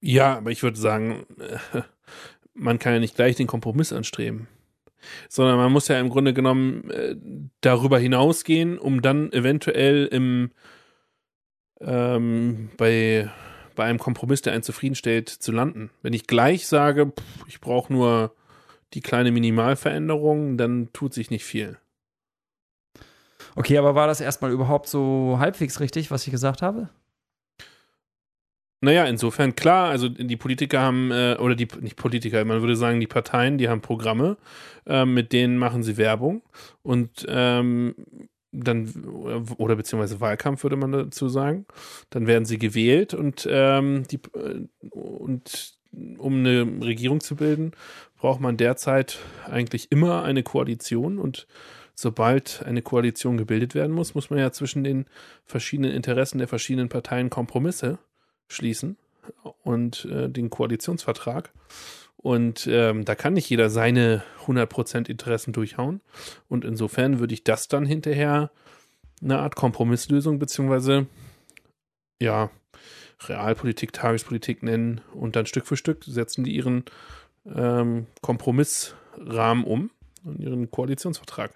Ja, 0.00 0.38
aber 0.38 0.50
ich 0.50 0.64
würde 0.64 0.80
sagen, 0.80 1.26
äh, 1.38 1.82
man 2.54 2.80
kann 2.80 2.92
ja 2.92 2.98
nicht 2.98 3.14
gleich 3.14 3.36
den 3.36 3.46
Kompromiss 3.46 3.92
anstreben. 3.92 4.48
Sondern 5.28 5.58
man 5.58 5.70
muss 5.70 5.86
ja 5.86 6.00
im 6.00 6.10
Grunde 6.10 6.34
genommen 6.34 7.50
darüber 7.60 8.00
hinausgehen, 8.00 8.78
um 8.78 9.00
dann 9.00 9.32
eventuell 9.32 10.06
im 10.06 10.50
ähm, 11.80 12.70
bei, 12.76 13.30
bei 13.76 13.84
einem 13.84 13.98
Kompromiss, 13.98 14.42
der 14.42 14.52
einen 14.52 14.62
zufriedenstellt, 14.62 15.28
zu 15.28 15.52
landen. 15.52 15.90
Wenn 16.02 16.12
ich 16.12 16.26
gleich 16.26 16.66
sage, 16.66 17.06
pff, 17.06 17.46
ich 17.46 17.60
brauche 17.60 17.92
nur 17.92 18.34
die 18.94 19.00
kleine 19.00 19.30
Minimalveränderung, 19.30 20.56
dann 20.56 20.92
tut 20.92 21.14
sich 21.14 21.30
nicht 21.30 21.44
viel. 21.44 21.78
Okay, 23.56 23.78
aber 23.78 23.94
war 23.94 24.06
das 24.06 24.20
erstmal 24.20 24.50
überhaupt 24.50 24.88
so 24.88 25.36
halbwegs 25.38 25.80
richtig, 25.80 26.10
was 26.10 26.26
ich 26.26 26.30
gesagt 26.30 26.62
habe? 26.62 26.88
Naja, 28.82 29.04
insofern 29.04 29.54
klar, 29.54 29.90
also 29.90 30.08
die 30.08 30.38
Politiker 30.38 30.80
haben, 30.80 31.10
äh, 31.10 31.36
oder 31.38 31.54
die, 31.54 31.68
nicht 31.80 31.96
Politiker, 31.96 32.42
man 32.46 32.62
würde 32.62 32.76
sagen, 32.76 32.98
die 32.98 33.06
Parteien, 33.06 33.58
die 33.58 33.68
haben 33.68 33.82
Programme, 33.82 34.38
äh, 34.86 35.04
mit 35.04 35.34
denen 35.34 35.58
machen 35.58 35.82
sie 35.82 35.98
Werbung 35.98 36.42
und 36.82 37.26
ähm, 37.28 37.94
dann, 38.52 39.04
oder 39.58 39.76
beziehungsweise 39.76 40.20
Wahlkampf 40.20 40.62
würde 40.62 40.76
man 40.76 40.92
dazu 40.92 41.28
sagen, 41.28 41.66
dann 42.10 42.26
werden 42.26 42.44
sie 42.44 42.58
gewählt 42.58 43.14
und, 43.14 43.48
ähm, 43.50 44.04
die, 44.10 44.20
äh, 44.34 44.66
und 44.90 45.78
um 46.18 46.38
eine 46.38 46.84
Regierung 46.84 47.20
zu 47.20 47.36
bilden, 47.36 47.72
braucht 48.16 48.40
man 48.40 48.56
derzeit 48.56 49.18
eigentlich 49.46 49.90
immer 49.90 50.22
eine 50.22 50.42
Koalition 50.42 51.18
und 51.18 51.46
sobald 51.94 52.62
eine 52.64 52.82
Koalition 52.82 53.36
gebildet 53.36 53.74
werden 53.74 53.92
muss, 53.92 54.14
muss 54.14 54.30
man 54.30 54.38
ja 54.38 54.52
zwischen 54.52 54.84
den 54.84 55.06
verschiedenen 55.44 55.92
Interessen 55.92 56.38
der 56.38 56.48
verschiedenen 56.48 56.88
Parteien 56.88 57.30
Kompromisse 57.30 57.98
schließen 58.48 58.96
und 59.62 60.06
äh, 60.06 60.28
den 60.28 60.50
Koalitionsvertrag. 60.50 61.52
Und 62.22 62.66
ähm, 62.70 63.04
da 63.06 63.14
kann 63.14 63.32
nicht 63.32 63.48
jeder 63.48 63.70
seine 63.70 64.22
100% 64.44 65.08
Interessen 65.08 65.52
durchhauen. 65.52 66.02
Und 66.48 66.64
insofern 66.64 67.18
würde 67.18 67.32
ich 67.32 67.44
das 67.44 67.68
dann 67.68 67.86
hinterher 67.86 68.50
eine 69.22 69.38
Art 69.38 69.56
Kompromisslösung 69.56 70.38
beziehungsweise 70.38 71.06
ja, 72.20 72.50
Realpolitik, 73.22 73.92
Tagespolitik 73.92 74.62
nennen 74.62 75.00
und 75.14 75.34
dann 75.36 75.46
Stück 75.46 75.66
für 75.66 75.76
Stück 75.76 76.04
setzen 76.04 76.44
die 76.44 76.54
ihren 76.54 76.84
ähm, 77.46 78.06
Kompromissrahmen 78.20 79.64
um 79.64 79.90
und 80.24 80.40
ihren 80.40 80.70
Koalitionsvertrag. 80.70 81.54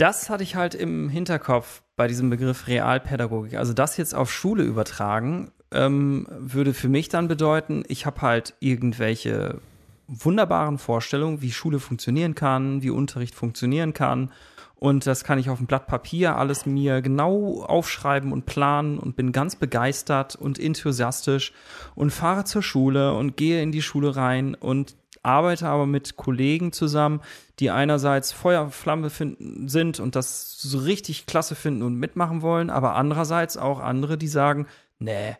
das 0.00 0.30
hatte 0.30 0.42
ich 0.42 0.56
halt 0.56 0.74
im 0.74 1.10
Hinterkopf 1.10 1.82
bei 1.94 2.08
diesem 2.08 2.30
Begriff 2.30 2.66
Realpädagogik. 2.66 3.54
Also 3.54 3.74
das 3.74 3.98
jetzt 3.98 4.14
auf 4.14 4.32
Schule 4.32 4.62
übertragen, 4.62 5.52
ähm, 5.72 6.26
würde 6.30 6.74
für 6.74 6.88
mich 6.88 7.08
dann 7.08 7.28
bedeuten, 7.28 7.84
ich 7.88 8.06
habe 8.06 8.22
halt 8.22 8.54
irgendwelche 8.60 9.60
wunderbaren 10.08 10.78
Vorstellungen, 10.78 11.40
wie 11.40 11.52
Schule 11.52 11.78
funktionieren 11.78 12.34
kann, 12.34 12.82
wie 12.82 12.90
Unterricht 12.90 13.34
funktionieren 13.34 13.92
kann. 13.92 14.32
Und 14.74 15.06
das 15.06 15.24
kann 15.24 15.38
ich 15.38 15.50
auf 15.50 15.58
dem 15.58 15.66
Blatt 15.66 15.86
Papier 15.86 16.36
alles 16.36 16.64
mir 16.64 17.02
genau 17.02 17.62
aufschreiben 17.62 18.32
und 18.32 18.46
planen 18.46 18.98
und 18.98 19.14
bin 19.14 19.30
ganz 19.30 19.54
begeistert 19.54 20.36
und 20.36 20.58
enthusiastisch 20.58 21.52
und 21.94 22.10
fahre 22.10 22.44
zur 22.44 22.62
Schule 22.62 23.12
und 23.12 23.36
gehe 23.36 23.62
in 23.62 23.72
die 23.72 23.82
Schule 23.82 24.16
rein 24.16 24.54
und 24.54 24.96
arbeite 25.22 25.68
aber 25.68 25.86
mit 25.86 26.16
Kollegen 26.16 26.72
zusammen, 26.72 27.20
die 27.58 27.70
einerseits 27.70 28.32
Feuerflamme 28.32 29.10
finden, 29.10 29.68
sind 29.68 30.00
und 30.00 30.16
das 30.16 30.58
so 30.60 30.78
richtig 30.78 31.26
klasse 31.26 31.54
finden 31.54 31.82
und 31.82 31.96
mitmachen 31.96 32.40
wollen, 32.40 32.70
aber 32.70 32.96
andererseits 32.96 33.58
auch 33.58 33.80
andere, 33.80 34.16
die 34.16 34.28
sagen, 34.28 34.66
nee, 34.98 35.36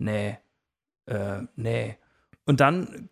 nee, 0.00 0.38
äh, 1.06 1.42
nee. 1.56 1.96
Und 2.46 2.60
dann 2.60 3.08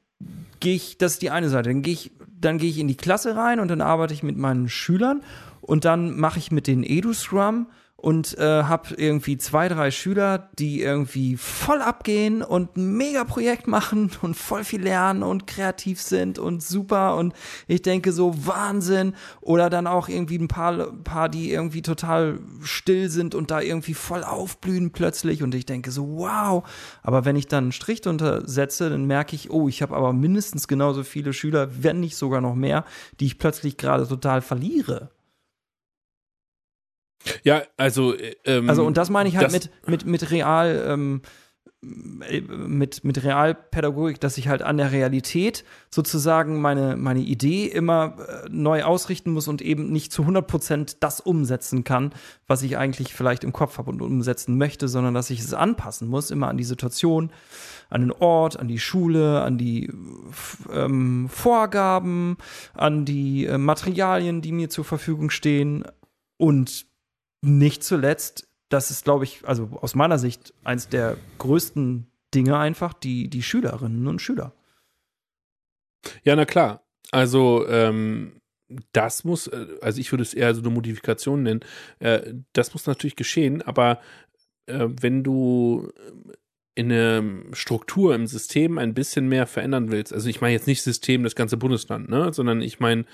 gehe 0.60 0.74
ich, 0.74 0.98
das 0.98 1.12
ist 1.12 1.22
die 1.22 1.30
eine 1.30 1.48
Seite, 1.48 1.70
dann 1.70 1.82
gehe 1.82 1.92
ich, 1.92 2.12
dann 2.28 2.58
gehe 2.58 2.70
ich 2.70 2.78
in 2.78 2.88
die 2.88 2.96
Klasse 2.96 3.36
rein 3.36 3.60
und 3.60 3.68
dann 3.68 3.80
arbeite 3.80 4.14
ich 4.14 4.22
mit 4.22 4.36
meinen 4.36 4.68
Schülern 4.68 5.22
und 5.60 5.84
dann 5.84 6.18
mache 6.18 6.38
ich 6.38 6.50
mit 6.50 6.66
den 6.66 6.82
Edu-Scrum 6.82 7.68
und 8.00 8.38
äh, 8.38 8.62
habe 8.62 8.94
irgendwie 8.94 9.38
zwei, 9.38 9.68
drei 9.68 9.90
Schüler, 9.90 10.50
die 10.56 10.82
irgendwie 10.82 11.36
voll 11.36 11.82
abgehen 11.82 12.42
und 12.42 12.76
ein 12.76 12.96
Mega-Projekt 12.96 13.66
machen 13.66 14.12
und 14.22 14.36
voll 14.36 14.62
viel 14.62 14.80
lernen 14.80 15.24
und 15.24 15.48
kreativ 15.48 16.00
sind 16.00 16.38
und 16.38 16.62
super. 16.62 17.16
Und 17.16 17.34
ich 17.66 17.82
denke 17.82 18.12
so 18.12 18.46
Wahnsinn. 18.46 19.14
Oder 19.40 19.68
dann 19.68 19.88
auch 19.88 20.08
irgendwie 20.08 20.38
ein 20.38 20.46
paar, 20.46 20.92
paar, 21.02 21.28
die 21.28 21.50
irgendwie 21.50 21.82
total 21.82 22.38
still 22.62 23.10
sind 23.10 23.34
und 23.34 23.50
da 23.50 23.60
irgendwie 23.60 23.94
voll 23.94 24.22
aufblühen 24.22 24.92
plötzlich. 24.92 25.42
Und 25.42 25.52
ich 25.56 25.66
denke 25.66 25.90
so 25.90 26.18
wow, 26.18 26.62
aber 27.02 27.24
wenn 27.24 27.34
ich 27.34 27.48
dann 27.48 27.64
einen 27.64 27.72
Strich 27.72 28.00
drunter 28.00 28.48
setze, 28.48 28.90
dann 28.90 29.06
merke 29.06 29.34
ich, 29.34 29.50
oh, 29.50 29.68
ich 29.68 29.82
habe 29.82 29.96
aber 29.96 30.12
mindestens 30.12 30.68
genauso 30.68 31.02
viele 31.02 31.32
Schüler, 31.32 31.82
wenn 31.82 31.98
nicht 31.98 32.14
sogar 32.14 32.40
noch 32.40 32.54
mehr, 32.54 32.84
die 33.18 33.26
ich 33.26 33.38
plötzlich 33.38 33.76
gerade 33.76 34.06
total 34.06 34.40
verliere. 34.40 35.10
Ja, 37.42 37.62
also. 37.76 38.14
Äh, 38.14 38.36
ähm, 38.44 38.68
also, 38.68 38.84
und 38.84 38.96
das 38.96 39.10
meine 39.10 39.28
ich 39.28 39.36
halt 39.36 39.52
mit, 39.52 39.70
mit, 39.86 40.06
mit 40.06 40.30
real, 40.30 40.84
ähm, 40.86 41.22
mit, 41.80 43.04
mit 43.04 43.22
Realpädagogik, 43.22 44.20
dass 44.20 44.36
ich 44.36 44.48
halt 44.48 44.62
an 44.62 44.78
der 44.78 44.90
Realität 44.90 45.64
sozusagen 45.94 46.60
meine, 46.60 46.96
meine 46.96 47.20
Idee 47.20 47.66
immer 47.66 48.16
äh, 48.18 48.48
neu 48.50 48.82
ausrichten 48.82 49.30
muss 49.30 49.46
und 49.46 49.62
eben 49.62 49.92
nicht 49.92 50.12
zu 50.12 50.22
100 50.22 50.44
Prozent 50.44 50.96
das 51.04 51.20
umsetzen 51.20 51.84
kann, 51.84 52.12
was 52.48 52.64
ich 52.64 52.76
eigentlich 52.76 53.14
vielleicht 53.14 53.44
im 53.44 53.52
Kopf 53.52 53.78
habe 53.78 53.90
und 53.90 54.02
umsetzen 54.02 54.58
möchte, 54.58 54.88
sondern 54.88 55.14
dass 55.14 55.30
ich 55.30 55.38
es 55.38 55.54
anpassen 55.54 56.08
muss, 56.08 56.32
immer 56.32 56.48
an 56.48 56.56
die 56.56 56.64
Situation, 56.64 57.30
an 57.90 58.00
den 58.00 58.12
Ort, 58.12 58.58
an 58.58 58.66
die 58.66 58.80
Schule, 58.80 59.42
an 59.42 59.56
die 59.56 59.88
ähm, 60.72 61.28
Vorgaben, 61.28 62.38
an 62.74 63.04
die 63.04 63.46
äh, 63.46 63.56
Materialien, 63.56 64.42
die 64.42 64.52
mir 64.52 64.68
zur 64.68 64.84
Verfügung 64.84 65.30
stehen 65.30 65.84
und 66.38 66.88
nicht 67.42 67.82
zuletzt, 67.82 68.48
das 68.68 68.90
ist, 68.90 69.04
glaube 69.04 69.24
ich, 69.24 69.46
also 69.46 69.70
aus 69.80 69.94
meiner 69.94 70.18
Sicht 70.18 70.52
eins 70.64 70.88
der 70.88 71.16
größten 71.38 72.10
Dinge 72.34 72.58
einfach, 72.58 72.92
die, 72.92 73.28
die 73.28 73.42
Schülerinnen 73.42 74.06
und 74.06 74.20
Schüler. 74.20 74.54
Ja, 76.22 76.36
na 76.36 76.44
klar. 76.44 76.84
Also, 77.10 77.66
ähm, 77.68 78.40
das 78.92 79.24
muss, 79.24 79.46
äh, 79.46 79.66
also 79.80 80.00
ich 80.00 80.12
würde 80.12 80.22
es 80.22 80.34
eher 80.34 80.54
so 80.54 80.60
eine 80.60 80.70
Modifikation 80.70 81.42
nennen, 81.42 81.60
äh, 82.00 82.34
das 82.52 82.74
muss 82.74 82.86
natürlich 82.86 83.16
geschehen, 83.16 83.62
aber 83.62 84.00
äh, 84.66 84.88
wenn 85.00 85.24
du 85.24 85.90
in 86.74 86.90
der 86.90 87.24
Struktur 87.54 88.14
im 88.14 88.28
System 88.28 88.78
ein 88.78 88.94
bisschen 88.94 89.28
mehr 89.28 89.46
verändern 89.46 89.90
willst, 89.90 90.12
also 90.12 90.28
ich 90.28 90.40
meine 90.40 90.52
jetzt 90.52 90.68
nicht 90.68 90.82
System 90.82 91.24
das 91.24 91.34
ganze 91.34 91.56
Bundesland, 91.56 92.08
ne, 92.08 92.32
sondern 92.32 92.60
ich 92.60 92.78
meine 92.78 93.04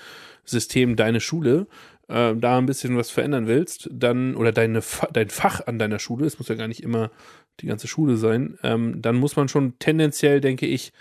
System 0.43 0.95
deine 0.95 1.19
Schule, 1.19 1.67
äh, 2.07 2.35
da 2.35 2.57
ein 2.57 2.65
bisschen 2.65 2.97
was 2.97 3.09
verändern 3.09 3.47
willst, 3.47 3.89
dann, 3.91 4.35
oder 4.35 4.51
deine, 4.51 4.81
dein 5.13 5.29
Fach 5.29 5.65
an 5.65 5.79
deiner 5.79 5.99
Schule, 5.99 6.25
es 6.25 6.37
muss 6.39 6.47
ja 6.47 6.55
gar 6.55 6.67
nicht 6.67 6.83
immer 6.83 7.11
die 7.59 7.67
ganze 7.67 7.87
Schule 7.87 8.17
sein, 8.17 8.57
ähm, 8.63 9.01
dann 9.01 9.15
muss 9.15 9.35
man 9.35 9.47
schon 9.47 9.79
tendenziell, 9.79 10.41
denke 10.41 10.65
ich, 10.65 10.91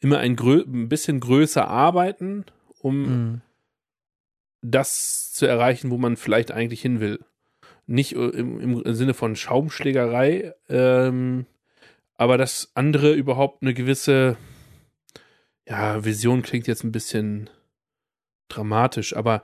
immer 0.00 0.18
ein, 0.18 0.36
ein 0.38 0.88
bisschen 0.88 1.20
größer 1.20 1.66
arbeiten, 1.66 2.44
um 2.80 3.02
mhm. 3.02 3.40
das 4.60 5.32
zu 5.32 5.46
erreichen, 5.46 5.90
wo 5.90 5.98
man 5.98 6.16
vielleicht 6.16 6.50
eigentlich 6.50 6.82
hin 6.82 7.00
will. 7.00 7.20
Nicht 7.86 8.12
im, 8.12 8.82
im 8.82 8.94
Sinne 8.94 9.14
von 9.14 9.36
Schaumschlägerei, 9.36 10.54
ähm, 10.68 11.46
aber 12.14 12.38
dass 12.38 12.70
andere 12.74 13.12
überhaupt 13.12 13.62
eine 13.62 13.74
gewisse, 13.74 14.36
ja, 15.66 16.04
Vision 16.04 16.42
klingt 16.42 16.66
jetzt 16.66 16.84
ein 16.84 16.92
bisschen 16.92 17.50
dramatisch, 18.48 19.16
aber 19.16 19.42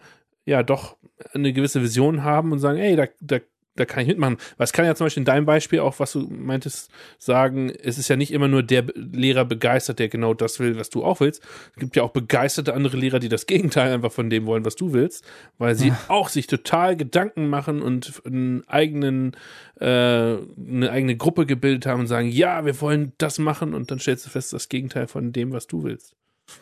ja 0.48 0.62
doch 0.62 0.96
eine 1.34 1.52
gewisse 1.52 1.82
Vision 1.82 2.24
haben 2.24 2.52
und 2.52 2.58
sagen, 2.58 2.78
ey, 2.78 2.96
da, 2.96 3.06
da, 3.20 3.38
da 3.76 3.84
kann 3.84 4.02
ich 4.02 4.08
mitmachen. 4.08 4.38
Was 4.56 4.72
kann 4.72 4.87
ja 4.87 4.94
zum 4.94 5.04
Beispiel 5.04 5.20
in 5.20 5.26
deinem 5.26 5.44
Beispiel 5.44 5.80
auch, 5.80 6.00
was 6.00 6.12
du 6.12 6.20
meintest, 6.20 6.90
sagen, 7.18 7.70
es 7.70 7.98
ist 7.98 8.08
ja 8.08 8.16
nicht 8.16 8.32
immer 8.32 8.48
nur 8.48 8.62
der 8.62 8.84
Lehrer 8.94 9.44
begeistert, 9.44 9.98
der 9.98 10.08
genau 10.08 10.32
das 10.32 10.58
will, 10.58 10.78
was 10.78 10.88
du 10.88 11.04
auch 11.04 11.20
willst. 11.20 11.42
Es 11.74 11.80
gibt 11.80 11.96
ja 11.96 12.02
auch 12.02 12.12
begeisterte 12.12 12.72
andere 12.72 12.96
Lehrer, 12.96 13.18
die 13.18 13.28
das 13.28 13.46
Gegenteil 13.46 13.92
einfach 13.92 14.11
von 14.11 14.30
dem 14.30 14.46
wollen, 14.46 14.64
was 14.64 14.74
du 14.74 14.94
willst, 14.94 15.24
weil 15.58 15.74
sie 15.74 15.88
ja. 15.88 16.00
auch 16.08 16.30
sich 16.30 16.46
total 16.46 16.96
Gedanken 16.96 17.48
machen 17.48 17.82
und 17.82 18.22
einen 18.24 18.66
eigenen, 18.68 19.37
äh, 19.80 19.84
eine 19.84 20.90
eigene 20.90 21.16
Gruppe 21.16 21.44
gebildet 21.44 21.84
haben 21.84 22.00
und 22.00 22.06
sagen, 22.06 22.28
ja, 22.28 22.64
wir 22.64 22.80
wollen 22.80 23.12
das 23.18 23.38
machen 23.38 23.74
und 23.74 23.90
dann 23.90 23.98
stellst 23.98 24.24
du 24.24 24.30
fest, 24.30 24.54
das 24.54 24.70
Gegenteil 24.70 25.08
von 25.08 25.32
dem, 25.32 25.52
was 25.52 25.66
du 25.66 25.84
willst. 25.84 26.16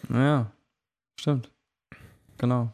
Naja, 0.08 0.50
stimmt. 1.20 1.50
Genau. 2.38 2.72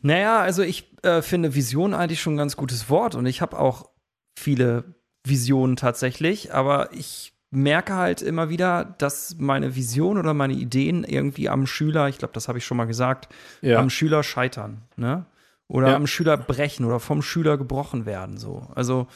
Naja, 0.00 0.40
also 0.40 0.62
ich 0.62 0.92
äh, 1.02 1.22
finde 1.22 1.54
Vision 1.54 1.94
eigentlich 1.94 2.20
schon 2.20 2.34
ein 2.34 2.38
ganz 2.38 2.56
gutes 2.56 2.88
Wort 2.88 3.14
und 3.14 3.26
ich 3.26 3.40
habe 3.40 3.58
auch 3.58 3.90
viele 4.38 4.94
Visionen 5.24 5.76
tatsächlich, 5.76 6.54
aber 6.54 6.92
ich 6.92 7.32
merke 7.50 7.94
halt 7.94 8.22
immer 8.22 8.50
wieder, 8.50 8.94
dass 8.98 9.36
meine 9.38 9.74
Vision 9.74 10.18
oder 10.18 10.34
meine 10.34 10.54
Ideen 10.54 11.04
irgendwie 11.04 11.48
am 11.48 11.66
Schüler, 11.66 12.08
ich 12.08 12.18
glaube, 12.18 12.34
das 12.34 12.48
habe 12.48 12.58
ich 12.58 12.64
schon 12.64 12.76
mal 12.76 12.86
gesagt, 12.86 13.28
ja. 13.62 13.78
am 13.78 13.90
Schüler 13.90 14.22
scheitern, 14.22 14.82
ne? 14.96 15.26
Oder 15.66 15.88
ja. 15.88 15.96
am 15.96 16.06
Schüler 16.06 16.38
brechen 16.38 16.86
oder 16.86 16.98
vom 16.98 17.20
Schüler 17.20 17.58
gebrochen 17.58 18.06
werden, 18.06 18.38
so. 18.38 18.66
Also 18.74 19.06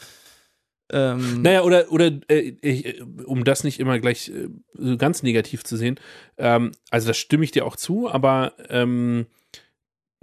ähm, 0.91 1.41
naja, 1.41 1.61
oder, 1.63 1.91
oder 1.91 2.11
äh, 2.27 2.55
ich, 2.61 3.01
um 3.25 3.43
das 3.43 3.63
nicht 3.63 3.79
immer 3.79 3.97
gleich 3.99 4.31
äh, 4.31 4.97
ganz 4.97 5.23
negativ 5.23 5.63
zu 5.63 5.77
sehen, 5.77 5.99
ähm, 6.37 6.71
also 6.91 7.07
das 7.07 7.17
stimme 7.17 7.43
ich 7.43 7.51
dir 7.51 7.65
auch 7.65 7.75
zu, 7.75 8.09
aber 8.09 8.53
ähm, 8.69 9.25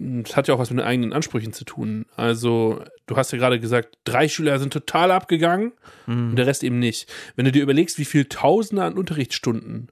das 0.00 0.34
hat 0.34 0.48
ja 0.48 0.54
auch 0.54 0.58
was 0.58 0.70
mit 0.70 0.78
den 0.78 0.86
eigenen 0.86 1.12
Ansprüchen 1.12 1.52
zu 1.52 1.64
tun. 1.64 2.06
Also, 2.16 2.82
du 3.06 3.16
hast 3.16 3.32
ja 3.32 3.38
gerade 3.38 3.60
gesagt, 3.60 3.98
drei 4.04 4.28
Schüler 4.28 4.58
sind 4.58 4.72
total 4.72 5.10
abgegangen 5.10 5.72
mhm. 6.06 6.30
und 6.30 6.36
der 6.36 6.46
Rest 6.46 6.64
eben 6.64 6.78
nicht. 6.78 7.12
Wenn 7.36 7.44
du 7.44 7.52
dir 7.52 7.62
überlegst, 7.62 7.98
wie 7.98 8.06
viel 8.06 8.24
Tausende 8.24 8.82
an 8.82 8.96
Unterrichtsstunden 8.96 9.88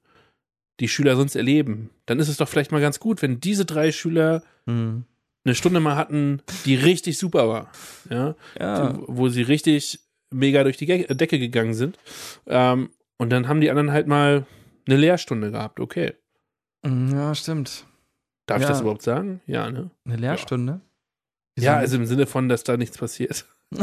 die 0.81 0.89
Schüler 0.89 1.15
sonst 1.15 1.37
erleben, 1.37 1.91
dann 2.07 2.21
ist 2.21 2.29
es 2.29 2.39
doch 2.39 2.49
vielleicht 2.49 2.73
mal 2.73 2.81
ganz 2.81 3.01
gut, 3.01 3.21
wenn 3.21 3.41
diese 3.41 3.67
drei 3.67 3.93
Schüler 3.93 4.43
mhm. 4.65 5.05
eine 5.45 5.55
Stunde 5.55 5.81
mal 5.81 5.97
hatten, 5.97 6.41
die 6.65 6.77
richtig 6.77 7.19
super 7.19 7.49
war. 7.49 7.71
Ja. 8.09 8.35
ja. 8.59 8.99
Wo 9.07 9.29
sie 9.29 9.43
richtig 9.43 10.01
mega 10.31 10.63
durch 10.63 10.79
die 10.79 10.87
Decke 10.87 11.39
gegangen 11.39 11.75
sind. 11.75 11.99
Ähm, 12.47 12.91
und 13.19 13.31
dann 13.31 13.47
haben 13.47 13.61
die 13.61 13.69
anderen 13.69 13.93
halt 13.93 14.07
mal 14.07 14.47
eine 14.87 14.97
Lehrstunde 14.97 15.51
gehabt, 15.51 15.81
okay. 15.81 16.15
Ja, 16.87 17.35
stimmt. 17.35 17.85
Darf 18.49 18.63
ja. 18.63 18.67
ich 18.67 18.69
das 18.71 18.81
überhaupt 18.81 19.03
sagen? 19.03 19.43
Ja, 19.47 19.71
ne? 19.71 19.91
Eine 20.07 20.17
Lehrstunde? 20.17 20.81
Ja, 21.59 21.65
ja 21.65 21.77
also 21.77 21.97
im 21.97 22.07
Sinne 22.07 22.27
von, 22.27 22.49
dass 22.49 22.65
da 22.65 22.77
nichts 22.77 22.97
passiert. 22.97 23.45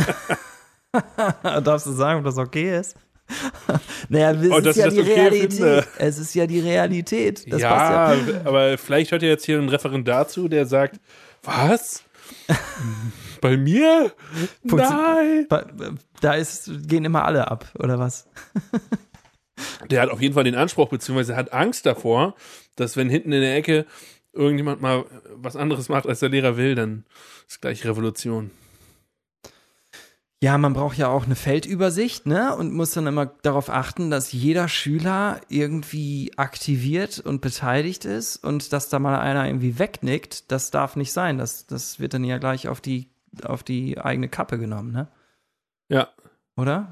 Darfst 1.44 1.86
du 1.86 1.92
sagen, 1.92 2.20
ob 2.20 2.26
das 2.26 2.38
okay 2.38 2.80
ist? 2.80 2.98
naja, 4.10 4.32
es 4.32 4.52
oh, 4.52 4.58
ist 4.58 4.76
ja 4.76 4.90
die 4.90 5.02
okay 5.02 5.14
Realität. 5.14 5.54
Finde. 5.54 5.88
Es 6.00 6.18
ist 6.18 6.34
ja 6.34 6.48
die 6.48 6.60
Realität. 6.60 7.52
Das 7.52 7.62
ja, 7.62 8.14
ja, 8.14 8.42
aber 8.44 8.78
vielleicht 8.78 9.12
hört 9.12 9.22
ihr 9.22 9.30
jetzt 9.30 9.46
hier 9.46 9.60
einen 9.60 9.70
Referent 9.70 10.08
dazu, 10.08 10.48
der 10.48 10.66
sagt, 10.66 11.00
was? 11.44 12.04
Bei 13.42 13.58
mir? 13.58 14.12
Nein! 14.64 15.48
Da 16.22 16.34
ist, 16.34 16.72
gehen 16.88 17.06
immer 17.06 17.26
alle 17.26 17.50
ab, 17.50 17.66
oder 17.78 18.00
was? 18.00 18.28
der 19.92 20.02
hat 20.02 20.10
auf 20.10 20.22
jeden 20.22 20.34
Fall 20.34 20.44
den 20.44 20.56
Anspruch, 20.56 20.90
beziehungsweise 20.90 21.36
hat 21.36 21.54
Angst 21.54 21.86
davor, 21.86 22.36
dass 22.76 22.98
wenn 22.98 23.10
hinten 23.10 23.32
in 23.32 23.42
der 23.42 23.56
Ecke 23.56 23.86
irgendjemand 24.36 24.82
mal 24.82 25.06
was 25.36 25.56
anderes 25.56 25.90
macht, 25.90 26.08
als 26.08 26.20
der 26.20 26.30
Lehrer 26.30 26.58
will, 26.58 26.76
dann 26.76 27.06
ist 27.48 27.62
gleich 27.62 27.86
Revolution. 27.86 28.52
Ja, 30.44 30.58
man 30.58 30.74
braucht 30.74 30.98
ja 30.98 31.08
auch 31.08 31.26
eine 31.26 31.36
Feldübersicht, 31.36 32.28
ne? 32.28 32.56
Und 32.56 32.74
muss 32.74 32.92
dann 32.92 33.08
immer 33.08 33.26
darauf 33.26 33.70
achten, 33.70 34.12
dass 34.12 34.32
jeder 34.32 34.68
Schüler 34.68 35.42
irgendwie 35.50 36.34
aktiviert 36.36 37.20
und 37.20 37.42
beteiligt 37.42 38.06
ist 38.06 38.38
und 38.38 38.72
dass 38.74 38.90
da 38.90 39.00
mal 39.00 39.20
einer 39.20 39.48
irgendwie 39.48 39.80
wegnickt, 39.80 40.52
das 40.52 40.70
darf 40.72 40.98
nicht 40.98 41.14
sein. 41.14 41.38
Das, 41.38 41.66
das 41.66 42.00
wird 42.00 42.14
dann 42.14 42.24
ja 42.24 42.38
gleich 42.38 42.68
auf 42.68 42.82
die 42.82 43.10
auf 43.44 43.64
die 43.64 44.00
eigene 44.00 44.30
Kappe 44.30 44.58
genommen, 44.58 44.92
ne? 44.92 45.08
Ja. 45.90 46.10
Oder? 46.56 46.92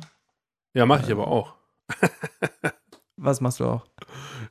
Ja, 0.74 0.86
mache 0.86 1.04
ich 1.06 1.12
aber 1.12 1.28
auch. 1.28 1.56
Was 3.16 3.42
machst 3.42 3.60
du 3.60 3.66
auch? 3.66 3.86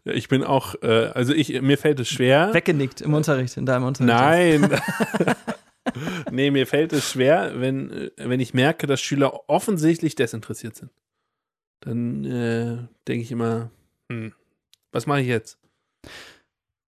Ich 0.04 0.28
bin 0.28 0.44
auch, 0.44 0.74
äh, 0.82 1.10
also 1.14 1.32
ich, 1.32 1.60
mir 1.60 1.78
fällt 1.78 2.00
es 2.00 2.08
schwer. 2.08 2.54
Weggenickt 2.54 3.00
im 3.00 3.14
Unterricht, 3.14 3.56
in 3.56 3.66
deinem 3.66 3.84
Unterricht. 3.84 4.14
Nein. 4.14 4.70
nee, 6.30 6.50
mir 6.50 6.66
fällt 6.66 6.92
es 6.92 7.10
schwer, 7.10 7.60
wenn, 7.60 7.90
äh, 7.90 8.10
wenn 8.16 8.40
ich 8.40 8.54
merke, 8.54 8.86
dass 8.86 9.00
Schüler 9.00 9.48
offensichtlich 9.48 10.14
desinteressiert 10.14 10.76
sind. 10.76 10.90
Dann 11.80 12.24
äh, 12.24 12.88
denke 13.08 13.22
ich 13.22 13.32
immer, 13.32 13.70
hm, 14.08 14.32
was 14.92 15.06
mache 15.06 15.20
ich 15.20 15.26
jetzt? 15.26 15.58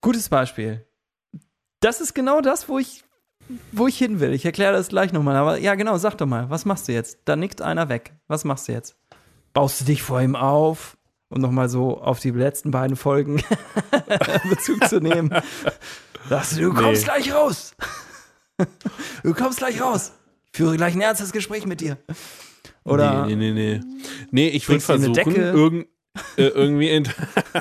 Gutes 0.00 0.28
Beispiel. 0.28 0.87
Das 1.80 2.00
ist 2.00 2.14
genau 2.14 2.40
das, 2.40 2.68
wo 2.68 2.78
ich, 2.78 3.02
wo 3.72 3.87
ich 3.87 3.98
hin 3.98 4.20
will. 4.20 4.32
Ich 4.32 4.44
erkläre 4.44 4.72
das 4.72 4.88
gleich 4.88 5.12
nochmal. 5.12 5.37
Aber 5.37 5.58
ja, 5.58 5.74
genau, 5.74 5.98
sag 5.98 6.16
doch 6.16 6.26
mal, 6.26 6.48
was 6.50 6.64
machst 6.64 6.88
du 6.88 6.92
jetzt? 6.92 7.18
Da 7.24 7.37
nickt 7.37 7.60
einer 7.60 7.88
weg. 7.88 8.14
Was 8.28 8.44
machst 8.44 8.68
du 8.68 8.72
jetzt? 8.72 8.96
Baust 9.52 9.80
du 9.80 9.84
dich 9.84 10.02
vor 10.02 10.20
ihm 10.20 10.37
auf? 10.37 10.96
Um 11.35 11.40
nochmal 11.40 11.68
so 11.68 12.01
auf 12.01 12.20
die 12.20 12.31
letzten 12.31 12.70
beiden 12.70 12.97
Folgen 12.97 13.42
Bezug 14.49 14.87
zu 14.88 15.01
nehmen. 15.01 15.35
Sagst 16.29 16.57
du, 16.57 16.61
du 16.61 16.73
kommst 16.75 17.03
Nee. 17.03 17.12
gleich 17.12 17.35
raus. 17.35 17.75
du 19.25 19.35
kommst 19.35 19.59
gleich 19.59 19.81
raus. 19.81 20.12
Ich 20.53 20.57
führe 20.59 20.77
gleich 20.77 20.94
ein 20.94 21.01
ernstes 21.01 21.33
Gespräch 21.33 21.66
mit 21.66 21.81
dir. 21.81 21.99
Oder 22.85 23.27
Nee, 23.27 23.35
nee, 23.35 23.51
nee, 23.51 23.81
nee. 24.31 24.49
Ich 24.49 24.68
würde 24.68 24.81
versuchen, 24.81 25.35
irgend, 25.35 25.87
äh, 26.37 26.47
irgendwie. 26.47 26.90
In, 26.90 27.09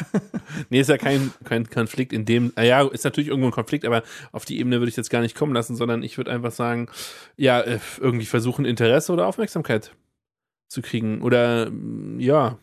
nee, 0.70 0.80
ist 0.82 0.90
ja 0.92 1.00
kein, 1.00 1.34
kein 1.44 1.68
Konflikt 1.68 2.14
in 2.14 2.26
dem. 2.26 2.54
Ja, 2.62 2.88
ist 2.88 3.06
natürlich 3.06 3.30
irgendwo 3.30 3.48
ein 3.48 3.54
Konflikt, 3.54 3.86
aber 3.86 4.04
auf 4.32 4.46
die 4.46 4.60
Ebene 4.60 4.80
würde 4.82 4.90
ich 4.90 4.98
jetzt 4.98 5.10
gar 5.10 5.22
nicht 5.22 5.36
kommen 5.36 5.56
lassen, 5.56 5.76
sondern 5.76 6.04
ich 6.04 6.18
würde 6.18 6.30
einfach 6.30 6.52
sagen, 6.52 6.90
ja, 7.38 7.60
äh, 7.62 7.80
irgendwie 8.00 8.28
versuchen, 8.28 8.66
Interesse 8.66 9.12
oder 9.12 9.26
Aufmerksamkeit 9.26 9.96
zu 10.68 10.84
kriegen. 10.84 11.24
Oder, 11.24 11.72
mm, 11.72 12.20
ja. 12.20 12.60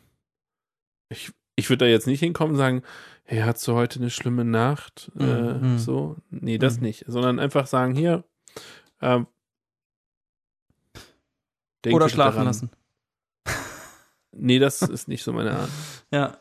Ich, 1.11 1.33
ich 1.57 1.69
würde 1.69 1.85
da 1.85 1.91
jetzt 1.91 2.07
nicht 2.07 2.21
hinkommen 2.21 2.53
und 2.53 2.59
sagen, 2.59 2.83
hey, 3.25 3.41
hast 3.41 3.67
du 3.69 3.75
heute 3.75 3.99
eine 4.01 4.09
schlimme 4.11 4.45
Nacht? 4.45 5.11
Äh, 5.19 5.25
Mhm. 5.55 5.79
so. 5.79 6.17
Nee, 6.31 6.57
das 6.59 6.77
Mhm. 6.79 6.83
nicht. 6.85 7.05
Sondern 7.07 7.39
einfach 7.39 7.67
sagen, 7.67 7.95
hier, 7.95 8.25
ähm, 9.03 9.27
oder 11.87 12.09
schlafen 12.09 12.33
daran. 12.37 12.47
lassen. 12.47 12.71
Nee, 14.33 14.59
das 14.59 14.83
ist 14.83 15.09
nicht 15.09 15.23
so 15.23 15.33
meine 15.33 15.53
Art. 15.53 15.71
Ja. 16.13 16.39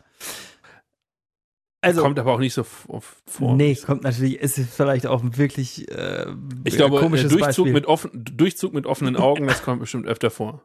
Also, 1.81 2.01
Kommt 2.01 2.19
aber 2.19 2.33
auch 2.33 2.39
nicht 2.39 2.53
so 2.53 2.65
oft 2.89 3.17
vor. 3.25 3.55
nee, 3.55 3.73
kommt 3.73 4.03
natürlich, 4.03 4.37
ist 4.39 4.59
vielleicht 4.59 5.07
auch 5.07 5.21
wirklich 5.23 5.89
äh, 5.89 6.25
ich 6.65 6.75
glaube, 6.75 6.97
äh, 6.97 6.99
komisches 6.99 7.29
Durchzug 7.31 7.45
Beispiel. 7.65 7.71
mit, 7.71 7.85
offen, 7.85 8.11
Durchzug 8.13 8.73
mit 8.73 8.85
offenen 8.85 9.15
Augen, 9.17 9.47
das 9.47 9.63
kommt 9.63 9.79
bestimmt 9.79 10.05
öfter 10.05 10.29
vor. 10.29 10.61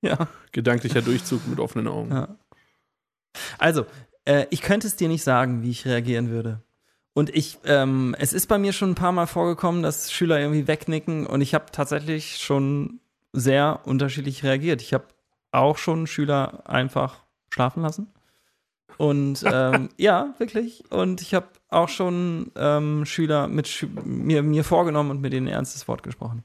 ja. 0.00 0.28
Gedanklicher 0.52 1.02
Durchzug 1.02 1.46
mit 1.46 1.60
offenen 1.60 1.88
Augen. 1.88 2.10
Ja. 2.10 2.37
Also, 3.58 3.86
äh, 4.24 4.46
ich 4.50 4.62
könnte 4.62 4.86
es 4.86 4.96
dir 4.96 5.08
nicht 5.08 5.22
sagen, 5.22 5.62
wie 5.62 5.70
ich 5.70 5.86
reagieren 5.86 6.30
würde. 6.30 6.62
Und 7.14 7.34
ich, 7.34 7.58
ähm, 7.64 8.14
es 8.18 8.32
ist 8.32 8.46
bei 8.46 8.58
mir 8.58 8.72
schon 8.72 8.92
ein 8.92 8.94
paar 8.94 9.12
Mal 9.12 9.26
vorgekommen, 9.26 9.82
dass 9.82 10.12
Schüler 10.12 10.38
irgendwie 10.38 10.68
wegnicken 10.68 11.26
und 11.26 11.40
ich 11.40 11.52
habe 11.52 11.66
tatsächlich 11.72 12.36
schon 12.38 13.00
sehr 13.32 13.80
unterschiedlich 13.84 14.44
reagiert. 14.44 14.82
Ich 14.82 14.94
habe 14.94 15.06
auch 15.50 15.78
schon 15.78 16.06
Schüler 16.06 16.68
einfach 16.68 17.20
schlafen 17.50 17.82
lassen. 17.82 18.08
Und 18.98 19.42
ähm, 19.52 19.88
ja, 19.96 20.34
wirklich. 20.38 20.84
Und 20.90 21.20
ich 21.22 21.34
habe 21.34 21.48
auch 21.70 21.88
schon 21.88 22.52
ähm, 22.56 23.04
Schüler 23.04 23.48
mit 23.48 23.68
Schü 23.68 23.88
mir, 24.04 24.42
mir 24.42 24.64
vorgenommen 24.64 25.10
und 25.10 25.20
mit 25.20 25.32
denen 25.32 25.48
ein 25.48 25.54
ernstes 25.54 25.88
Wort 25.88 26.02
gesprochen. 26.02 26.44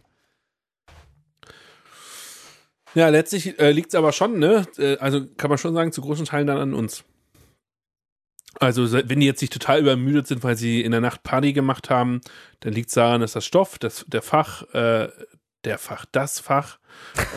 Ja, 2.96 3.10
letztlich 3.10 3.60
äh, 3.60 3.72
liegt 3.72 3.90
es 3.90 3.96
aber 3.96 4.12
schon, 4.12 4.40
ne? 4.40 4.66
Äh, 4.78 4.98
also 4.98 5.26
kann 5.38 5.50
man 5.50 5.58
schon 5.58 5.74
sagen, 5.74 5.92
zu 5.92 6.02
großen 6.02 6.26
Teilen 6.26 6.48
dann 6.48 6.58
an 6.58 6.74
uns. 6.74 7.04
Also, 8.60 8.92
wenn 8.92 9.20
die 9.20 9.26
jetzt 9.26 9.42
nicht 9.42 9.52
total 9.54 9.80
übermüdet 9.82 10.28
sind, 10.28 10.44
weil 10.44 10.56
sie 10.56 10.82
in 10.82 10.92
der 10.92 11.02
Nacht 11.02 11.24
Party 11.24 11.54
gemacht 11.54 11.90
haben, 11.90 12.22
dann 12.60 12.72
liegt 12.74 12.90
es 12.90 12.94
daran, 12.96 13.22
dass 13.22 13.34
das 13.34 13.46
Stoff, 13.46 13.80
das, 13.80 14.06
der 14.08 14.22
Fach, 14.22 14.62
äh, 14.74 15.10
der 15.64 15.80
Fach, 15.80 16.06
das 16.12 16.40
Fach. 16.40 16.78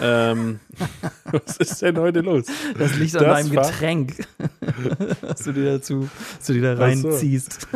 ähm, 0.03 0.61
was 1.25 1.57
ist 1.57 1.81
denn 1.81 1.97
heute 1.99 2.21
los? 2.21 2.45
Das 2.79 2.95
liegt 2.97 3.17
an 3.17 3.25
Das 3.25 3.39
deinem 3.45 3.57
war- 3.57 3.71
Getränk, 3.71 4.27
was 5.23 5.43
du 5.45 5.53
dir 5.53 5.65
dazu, 5.73 6.09
was 6.39 6.47
du 6.47 6.53
dir 6.53 6.63
da 6.63 6.73
Ach 6.73 6.93
so. 6.95 7.09
reinziehst. 7.09 7.67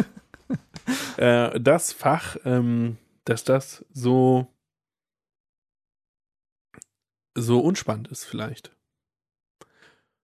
Äh, 1.16 1.58
das 1.60 1.92
Fach, 1.94 2.36
ähm, 2.44 2.98
dass 3.24 3.44
das 3.44 3.84
so 3.94 4.48
so 7.40 7.60
unspannend 7.60 8.08
ist 8.08 8.24
vielleicht. 8.24 8.72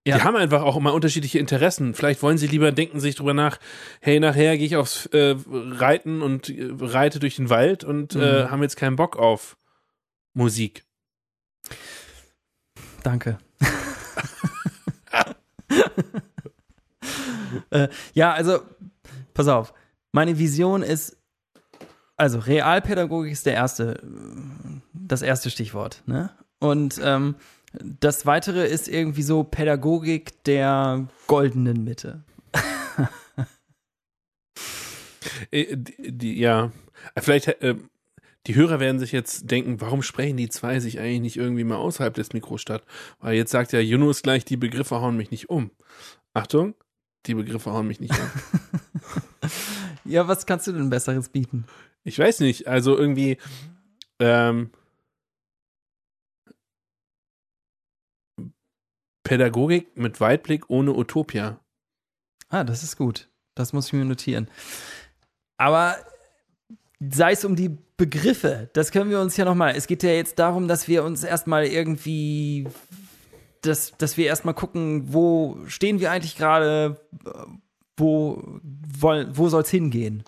Ja. 0.06 0.18
Die 0.18 0.22
haben 0.22 0.36
einfach 0.36 0.62
auch 0.62 0.76
immer 0.76 0.94
unterschiedliche 0.94 1.40
Interessen. 1.40 1.92
Vielleicht 1.92 2.22
wollen 2.22 2.38
sie 2.38 2.46
lieber, 2.46 2.70
denken 2.70 3.00
sich 3.00 3.16
drüber 3.16 3.34
nach, 3.34 3.58
hey, 4.00 4.20
nachher 4.20 4.56
gehe 4.56 4.66
ich 4.66 4.76
aufs 4.76 5.06
äh, 5.06 5.34
Reiten 5.50 6.22
und 6.22 6.48
äh, 6.48 6.68
reite 6.78 7.18
durch 7.18 7.34
den 7.36 7.50
Wald 7.50 7.82
und 7.82 8.14
äh, 8.14 8.44
Mhm. 8.44 8.50
haben 8.52 8.62
jetzt 8.62 8.76
keinen 8.76 8.94
Bock 8.94 9.16
auf 9.16 9.56
Musik. 10.32 10.84
Danke. 13.02 13.38
äh, 17.70 17.88
ja, 18.14 18.32
also, 18.32 18.60
pass 19.34 19.48
auf. 19.48 19.74
Meine 20.12 20.38
Vision 20.38 20.82
ist, 20.82 21.16
also 22.16 22.38
Realpädagogik 22.38 23.32
ist 23.32 23.46
der 23.46 23.54
erste, 23.54 24.00
das 24.92 25.22
erste 25.22 25.50
Stichwort, 25.50 26.02
ne? 26.06 26.30
Und 26.58 27.00
ähm, 27.02 27.36
das 27.72 28.26
weitere 28.26 28.66
ist 28.66 28.88
irgendwie 28.88 29.22
so 29.22 29.44
Pädagogik 29.44 30.42
der 30.44 31.08
goldenen 31.26 31.84
Mitte. 31.84 32.24
Äh, 35.50 35.76
die, 35.76 36.12
die, 36.12 36.38
ja, 36.38 36.70
vielleicht, 37.18 37.48
äh, 37.48 37.74
die 38.46 38.54
Hörer 38.54 38.78
werden 38.78 39.00
sich 39.00 39.12
jetzt 39.12 39.50
denken, 39.50 39.80
warum 39.80 40.02
sprechen 40.02 40.36
die 40.36 40.48
zwei 40.48 40.78
sich 40.78 41.00
eigentlich 41.00 41.20
nicht 41.20 41.36
irgendwie 41.36 41.64
mal 41.64 41.76
außerhalb 41.76 42.14
des 42.14 42.32
Mikros 42.32 42.62
statt? 42.62 42.84
Weil 43.18 43.34
jetzt 43.34 43.50
sagt 43.50 43.72
ja 43.72 43.80
Yunus 43.80 44.22
gleich, 44.22 44.44
die 44.44 44.56
Begriffe 44.56 45.00
hauen 45.00 45.16
mich 45.16 45.30
nicht 45.30 45.50
um. 45.50 45.72
Achtung, 46.32 46.74
die 47.26 47.34
Begriffe 47.34 47.72
hauen 47.72 47.88
mich 47.88 48.00
nicht 48.00 48.14
um. 48.18 48.30
Ja, 50.08 50.28
was 50.28 50.46
kannst 50.46 50.66
du 50.66 50.72
denn 50.72 50.90
Besseres 50.90 51.28
bieten? 51.28 51.64
Ich 52.04 52.18
weiß 52.18 52.40
nicht, 52.40 52.68
also 52.68 52.96
irgendwie, 52.96 53.38
ähm, 54.20 54.70
Pädagogik 59.26 59.96
mit 59.96 60.20
Weitblick 60.20 60.68
ohne 60.70 60.92
Utopia. 60.94 61.60
Ah, 62.48 62.64
das 62.64 62.82
ist 62.82 62.96
gut. 62.96 63.28
Das 63.54 63.72
muss 63.72 63.86
ich 63.88 63.92
mir 63.92 64.04
notieren. 64.04 64.48
Aber 65.56 65.96
sei 67.00 67.32
es 67.32 67.44
um 67.44 67.56
die 67.56 67.76
Begriffe, 67.96 68.70
das 68.74 68.90
können 68.92 69.10
wir 69.10 69.20
uns 69.20 69.36
ja 69.36 69.44
nochmal. 69.44 69.74
Es 69.74 69.86
geht 69.86 70.02
ja 70.02 70.10
jetzt 70.10 70.38
darum, 70.38 70.68
dass 70.68 70.86
wir 70.86 71.02
uns 71.04 71.24
erstmal 71.24 71.64
irgendwie, 71.66 72.68
dass, 73.62 73.96
dass 73.96 74.16
wir 74.16 74.26
erstmal 74.26 74.54
gucken, 74.54 75.12
wo 75.12 75.56
stehen 75.66 75.98
wir 76.00 76.10
eigentlich 76.10 76.36
gerade, 76.36 77.00
wo, 77.96 78.60
woll- 79.00 79.28
wo 79.32 79.48
soll 79.48 79.62
es 79.62 79.70
hingehen? 79.70 80.24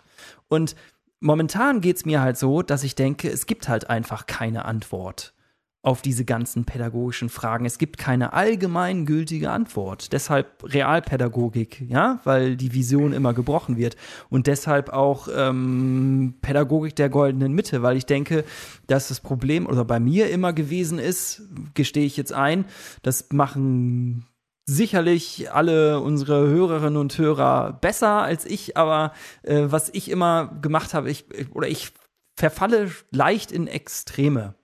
Und 0.48 0.74
momentan 1.20 1.80
geht 1.82 1.96
es 1.98 2.04
mir 2.06 2.20
halt 2.22 2.38
so, 2.38 2.62
dass 2.62 2.82
ich 2.84 2.94
denke, 2.94 3.28
es 3.30 3.46
gibt 3.46 3.68
halt 3.68 3.90
einfach 3.90 4.26
keine 4.26 4.64
Antwort 4.64 5.34
auf 5.82 6.02
diese 6.02 6.24
ganzen 6.24 6.64
pädagogischen 6.64 7.28
Fragen. 7.28 7.64
Es 7.64 7.78
gibt 7.78 7.98
keine 7.98 8.32
allgemeingültige 8.32 9.50
Antwort. 9.50 10.12
Deshalb 10.12 10.64
Realpädagogik, 10.64 11.84
ja, 11.88 12.20
weil 12.24 12.56
die 12.56 12.74
Vision 12.74 13.12
immer 13.12 13.32
gebrochen 13.32 13.76
wird. 13.76 13.96
Und 14.28 14.48
deshalb 14.48 14.90
auch 14.90 15.28
ähm, 15.34 16.34
Pädagogik 16.40 16.96
der 16.96 17.08
goldenen 17.08 17.52
Mitte, 17.52 17.82
weil 17.82 17.96
ich 17.96 18.06
denke, 18.06 18.44
dass 18.88 19.08
das 19.08 19.20
Problem 19.20 19.66
oder 19.66 19.84
bei 19.84 20.00
mir 20.00 20.30
immer 20.30 20.52
gewesen 20.52 20.98
ist, 20.98 21.42
gestehe 21.74 22.06
ich 22.06 22.16
jetzt 22.16 22.32
ein, 22.32 22.64
das 23.02 23.28
machen 23.30 24.26
sicherlich 24.66 25.50
alle 25.50 26.00
unsere 26.00 26.48
Hörerinnen 26.48 26.98
und 26.98 27.16
Hörer 27.16 27.72
besser 27.72 28.22
als 28.22 28.44
ich, 28.44 28.76
aber 28.76 29.12
äh, 29.42 29.64
was 29.68 29.88
ich 29.94 30.10
immer 30.10 30.58
gemacht 30.60 30.92
habe, 30.92 31.10
ich 31.10 31.24
oder 31.54 31.68
ich 31.68 31.92
verfalle 32.36 32.90
leicht 33.10 33.50
in 33.50 33.66
Extreme 33.66 34.57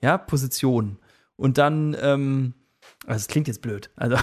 ja, 0.00 0.18
Position. 0.18 0.98
Und 1.36 1.58
dann, 1.58 1.96
ähm, 2.00 2.54
also 3.06 3.20
es 3.20 3.28
klingt 3.28 3.48
jetzt 3.48 3.62
blöd. 3.62 3.90
Also, 3.96 4.16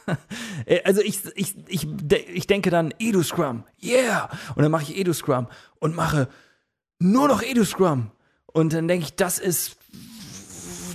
äh, 0.66 0.82
also 0.84 1.00
ich, 1.00 1.20
ich, 1.34 1.54
ich, 1.68 1.86
ich 2.10 2.46
denke 2.46 2.70
dann 2.70 2.94
Edu 2.98 3.22
Scrum, 3.22 3.64
yeah! 3.82 4.30
Und 4.54 4.62
dann 4.62 4.70
mache 4.70 4.84
ich 4.84 4.96
Edu 4.96 5.12
Scrum 5.12 5.48
und 5.78 5.94
mache 5.94 6.28
nur 6.98 7.28
noch 7.28 7.42
Edu 7.42 7.64
Scrum. 7.64 8.10
Und 8.46 8.72
dann 8.72 8.88
denke 8.88 9.04
ich, 9.04 9.16
das 9.16 9.38
ist 9.38 9.76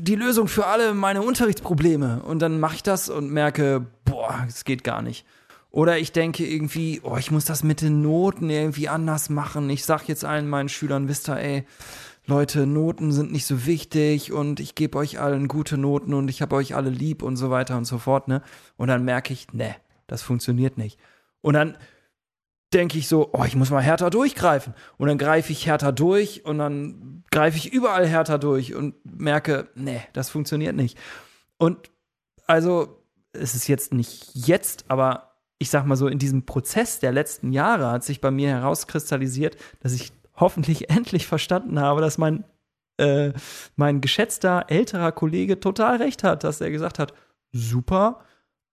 die 0.02 0.16
Lösung 0.16 0.48
für 0.48 0.66
alle 0.66 0.94
meine 0.94 1.22
Unterrichtsprobleme. 1.22 2.24
Und 2.24 2.40
dann 2.40 2.60
mache 2.60 2.76
ich 2.76 2.84
das 2.84 3.08
und 3.10 3.32
merke, 3.32 3.86
boah, 4.04 4.46
es 4.48 4.66
geht 4.66 4.84
gar 4.84 5.02
nicht. 5.02 5.26
Oder 5.70 6.00
ich 6.00 6.12
denke 6.12 6.46
irgendwie, 6.46 7.00
oh, 7.04 7.16
ich 7.18 7.32
muss 7.32 7.46
das 7.46 7.64
mit 7.64 7.82
den 7.82 8.02
Noten 8.02 8.50
irgendwie 8.50 8.90
anders 8.90 9.30
machen. 9.30 9.70
Ich 9.70 9.86
sag 9.86 10.08
jetzt 10.08 10.26
allen 10.26 10.50
meinen 10.50 10.70
Schülern, 10.70 11.08
wisst 11.08 11.30
ihr, 11.30 11.38
ey, 11.38 11.66
Leute, 12.32 12.65
Noten 12.65 13.12
sind 13.12 13.34
nicht 13.34 13.46
so 13.46 13.65
wichtig 13.65 14.32
und 14.32 14.62
ich 14.62 14.74
gebe 14.74 14.98
euch 14.98 15.20
allen 15.20 15.50
gute 15.50 15.78
Noten 15.78 16.13
und 16.13 16.30
ich 16.30 16.41
habe 16.41 16.56
euch 16.56 16.76
alle 16.76 16.89
lieb 16.89 17.24
und 17.24 17.36
so 17.36 17.50
weiter 17.50 17.76
und 17.76 17.84
so 17.84 17.98
fort, 17.98 18.30
ne? 18.30 18.41
Und 18.78 18.88
dann 18.88 19.04
merke 19.04 19.34
ich, 19.34 19.52
ne, 19.52 19.76
das 20.08 20.22
funktioniert 20.22 20.78
nicht. 20.78 20.98
Und 21.41 21.56
dann 21.56 21.78
denke 22.74 22.98
ich 22.98 23.10
so, 23.10 23.32
oh, 23.34 23.44
ich 23.44 23.58
muss 23.58 23.70
mal 23.70 23.82
härter 23.82 24.10
durchgreifen. 24.10 24.74
Und 24.98 25.10
dann 25.10 25.17
greife 25.17 25.52
ich 25.52 25.67
härter 25.67 25.91
durch 25.91 26.46
und 26.46 26.58
dann 26.58 27.26
greife 27.32 27.58
ich 27.58 27.74
überall 27.74 28.08
härter 28.08 28.39
durch 28.39 28.76
und 28.76 28.96
merke, 29.04 29.67
nee, 29.76 30.02
das 30.13 30.30
funktioniert 30.30 30.78
nicht. 30.78 30.98
Und 31.58 31.91
also, 32.48 33.04
es 33.34 33.56
ist 33.56 33.67
jetzt 33.67 33.94
nicht 33.94 34.32
jetzt, 34.36 34.86
aber 34.88 35.36
ich 35.60 35.70
sag 35.70 35.86
mal 35.86 35.98
so, 35.98 36.08
in 36.08 36.17
diesem 36.17 36.46
Prozess 36.46 37.00
der 37.00 37.12
letzten 37.12 37.52
Jahre 37.52 37.91
hat 37.91 38.06
sich 38.06 38.22
bei 38.22 38.32
mir 38.32 38.48
herauskristallisiert, 38.52 39.58
dass 39.82 39.91
ich 39.91 40.13
hoffentlich 40.36 40.89
endlich 40.89 41.28
verstanden 41.28 41.80
habe, 41.80 42.02
dass 42.02 42.17
mein, 42.17 42.44
äh, 42.98 43.34
mein 43.76 44.02
geschätzter 44.02 44.65
älterer 44.67 45.12
Kollege 45.12 45.60
total 45.60 45.98
recht 45.98 46.24
hat, 46.24 46.44
dass 46.44 46.62
er 46.62 46.72
gesagt 46.72 47.00
hat, 47.00 47.13
super, 47.52 48.24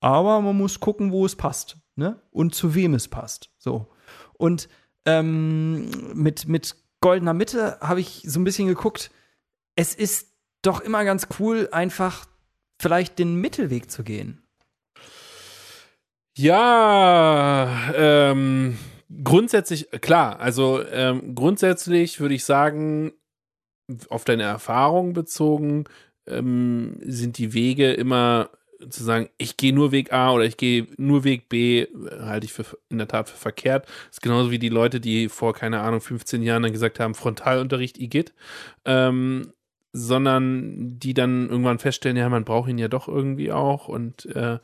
aber 0.00 0.40
man 0.40 0.56
muss 0.56 0.80
gucken, 0.80 1.12
wo 1.12 1.26
es 1.26 1.36
passt, 1.36 1.76
ne? 1.96 2.20
Und 2.30 2.54
zu 2.54 2.74
wem 2.74 2.94
es 2.94 3.08
passt. 3.08 3.50
So. 3.58 3.88
Und 4.34 4.68
ähm, 5.04 5.90
mit, 6.14 6.46
mit 6.46 6.76
goldener 7.00 7.34
Mitte 7.34 7.78
habe 7.80 8.00
ich 8.00 8.22
so 8.24 8.38
ein 8.38 8.44
bisschen 8.44 8.68
geguckt, 8.68 9.10
es 9.74 9.94
ist 9.94 10.28
doch 10.62 10.80
immer 10.80 11.04
ganz 11.04 11.28
cool, 11.38 11.68
einfach 11.72 12.26
vielleicht 12.80 13.18
den 13.18 13.36
Mittelweg 13.36 13.90
zu 13.90 14.04
gehen. 14.04 14.42
Ja, 16.36 17.92
ähm, 17.96 18.78
grundsätzlich, 19.24 19.90
klar, 20.00 20.40
also 20.40 20.82
ähm, 20.92 21.34
grundsätzlich 21.34 22.20
würde 22.20 22.34
ich 22.34 22.44
sagen, 22.44 23.12
auf 24.10 24.24
deine 24.24 24.42
Erfahrung 24.42 25.12
bezogen, 25.12 25.84
ähm, 26.26 26.98
sind 27.02 27.38
die 27.38 27.54
Wege 27.54 27.92
immer 27.92 28.50
zu 28.90 29.02
sagen, 29.02 29.28
ich 29.38 29.56
gehe 29.56 29.72
nur 29.72 29.90
Weg 29.90 30.12
A 30.12 30.32
oder 30.32 30.44
ich 30.44 30.56
gehe 30.56 30.86
nur 30.98 31.24
Weg 31.24 31.48
B, 31.48 31.86
halte 32.20 32.46
ich 32.46 32.52
für 32.52 32.64
in 32.88 32.98
der 32.98 33.08
Tat 33.08 33.28
für 33.28 33.36
verkehrt. 33.36 33.86
Das 33.86 34.18
ist 34.18 34.22
genauso 34.22 34.50
wie 34.50 34.58
die 34.58 34.68
Leute, 34.68 35.00
die 35.00 35.28
vor, 35.28 35.52
keine 35.52 35.80
Ahnung, 35.80 36.00
15 36.00 36.42
Jahren 36.42 36.62
dann 36.62 36.72
gesagt 36.72 37.00
haben, 37.00 37.14
Frontalunterricht 37.14 37.98
IGIT, 37.98 38.32
ähm, 38.84 39.52
sondern 39.92 40.98
die 40.98 41.14
dann 41.14 41.48
irgendwann 41.48 41.80
feststellen, 41.80 42.16
ja, 42.16 42.28
man 42.28 42.44
braucht 42.44 42.68
ihn 42.68 42.78
ja 42.78 42.88
doch 42.88 43.08
irgendwie 43.08 43.50
auch 43.50 43.88
und, 43.88 44.26
äh, 44.26 44.58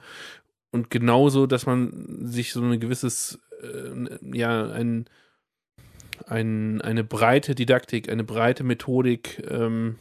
und 0.75 0.91
genauso, 0.91 1.47
dass 1.47 1.67
man 1.67 2.27
sich 2.27 2.53
so 2.53 2.61
ein 2.61 2.81
gewisses, 2.81 3.39
äh, 3.63 4.19
ja, 4.37 4.73
ein, 4.73 5.09
ein, 6.27 6.83
eine 6.83 7.05
breite 7.05 7.55
Didaktik, 7.55 8.09
eine 8.09 8.25
breite 8.25 8.65
Methodik, 8.65 9.41
ähm, 9.49 9.99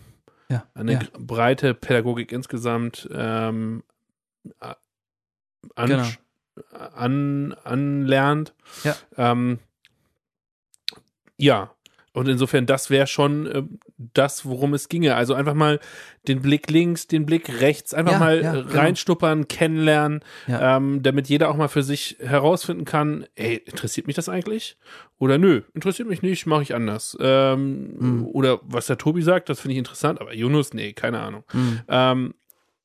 ja, 0.50 0.68
eine 0.74 0.94
ja. 0.94 1.00
breite 1.20 1.76
Pädagogik 1.76 2.32
insgesamt 2.32 3.08
ähm, 3.14 3.84
an, 4.60 5.90
Genau. 5.90 6.08
an, 6.72 7.54
anlernt. 7.64 8.56
Ja. 8.84 8.96
Ähm, 9.16 9.60
ja. 11.38 11.76
Und 12.14 12.28
insofern, 12.28 12.68
das 12.68 12.92
wäre 12.92 13.08
schon 13.08 13.48
äh, 13.48 13.64
das, 13.98 14.46
worum 14.46 14.76
es 14.76 14.88
ginge. 14.88 15.16
Also 15.16 15.34
einfach 15.34 15.56
mal 15.56 15.80
den 16.28 16.42
Blick 16.44 16.70
links, 16.70 17.08
den 17.08 17.26
Blick 17.26 17.60
rechts, 17.60 17.94
einfach 17.96 18.14
Ja, 18.14 18.20
mal 18.20 18.42
ja, 18.44 18.52
genau. 18.54 18.70
reinstuppern, 18.72 19.48
kennenlernen, 19.48 20.20
Ja. 20.48 20.78
ähm, 20.78 21.02
damit 21.02 21.28
jeder 21.28 21.50
auch 21.50 21.58
mal 21.58 21.70
für 21.70 21.82
sich 21.82 22.18
herausfinden 22.20 22.86
kann, 22.86 23.26
ey, 23.36 23.56
interessiert 23.66 24.06
mich 24.06 24.16
das 24.16 24.30
eigentlich? 24.30 24.78
Oder 25.18 25.40
nö, 25.40 25.62
interessiert 25.74 26.08
mich 26.08 26.22
nicht, 26.22 26.46
mache 26.46 26.62
ich 26.62 26.76
anders. 26.76 27.18
Ähm, 27.20 27.96
Mhm. 27.98 28.28
Oder 28.28 28.60
was 28.64 28.86
der 28.88 28.98
Tobi 29.00 29.24
sagt, 29.24 29.50
das 29.50 29.60
finde 29.60 29.74
ich 29.74 29.80
interessant, 29.80 30.22
aber 30.22 30.34
Yunus, 30.36 30.74
nee, 30.74 30.94
keine 30.94 31.20
Ahnung. 31.20 31.44
Mhm. 31.52 31.80
Ähm, 31.88 32.34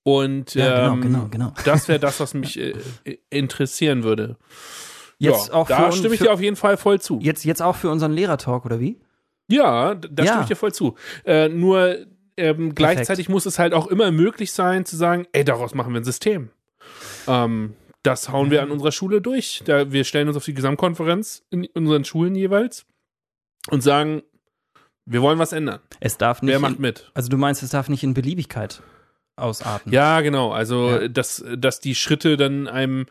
und 0.04 0.52
genau, 0.52 0.92
ähm, 0.94 1.00
genau, 1.02 1.28
genau. 1.30 1.52
das 1.66 1.86
wäre 1.88 1.98
das, 2.00 2.18
was 2.20 2.32
mich 2.32 2.58
äh, 2.58 2.72
interessieren 3.28 4.04
würde. 4.04 4.36
Jetzt 5.18 5.48
ja, 5.48 5.54
auch 5.54 5.68
da 5.68 5.92
stimme 5.92 6.14
ich 6.14 6.20
dir 6.20 6.32
auf 6.32 6.40
jeden 6.40 6.56
Fall 6.56 6.76
voll 6.76 6.98
zu. 7.00 7.18
jetzt, 7.20 7.44
jetzt 7.44 7.60
auch 7.60 7.76
für 7.76 7.90
unseren 7.90 8.12
Lehrertalk, 8.12 8.64
oder 8.64 8.80
wie? 8.80 8.98
Ja, 9.48 9.94
da 9.94 10.22
Ja. 10.24 10.28
stimme 10.30 10.42
ich 10.42 10.48
dir 10.48 10.56
voll 10.56 10.72
zu. 10.72 10.94
Äh, 11.24 11.48
nur 11.48 12.06
ähm, 12.36 12.74
gleichzeitig 12.74 13.28
muss 13.28 13.46
es 13.46 13.58
halt 13.58 13.74
auch 13.74 13.86
immer 13.88 14.10
möglich 14.12 14.52
sein 14.52 14.84
zu 14.84 14.96
sagen, 14.96 15.26
ey, 15.32 15.44
daraus 15.44 15.74
machen 15.74 15.92
wir 15.92 16.00
ein 16.00 16.04
System. 16.04 16.50
Ähm, 17.26 17.74
das 18.02 18.28
hauen 18.30 18.50
wir 18.50 18.62
an 18.62 18.70
unserer 18.70 18.92
Schule 18.92 19.20
durch. 19.20 19.62
Da, 19.64 19.90
wir 19.90 20.04
stellen 20.04 20.28
uns 20.28 20.36
auf 20.36 20.44
die 20.44 20.54
Gesamtkonferenz 20.54 21.42
in 21.50 21.66
unseren 21.74 22.04
Schulen 22.04 22.34
jeweils 22.36 22.86
und 23.70 23.82
sagen, 23.82 24.22
wir 25.04 25.20
wollen 25.22 25.38
was 25.38 25.52
ändern. 25.52 25.80
Es 26.00 26.16
darf 26.18 26.42
nicht. 26.42 26.52
Wer 26.52 26.60
macht 26.60 26.78
mit? 26.78 27.10
also 27.14 27.28
du 27.28 27.36
meinst, 27.38 27.62
es 27.62 27.70
darf 27.70 27.88
nicht 27.88 28.04
in 28.04 28.14
Beliebigkeit 28.14 28.82
ausarten. 29.36 29.92
Ja, 29.92 30.20
genau. 30.20 30.52
Also, 30.52 30.90
Ja. 30.90 31.08
dass, 31.08 31.44
dass 31.56 31.80
die 31.80 31.94
Schritte 31.94 32.36
dann 32.36 32.68
einem, 32.68 33.06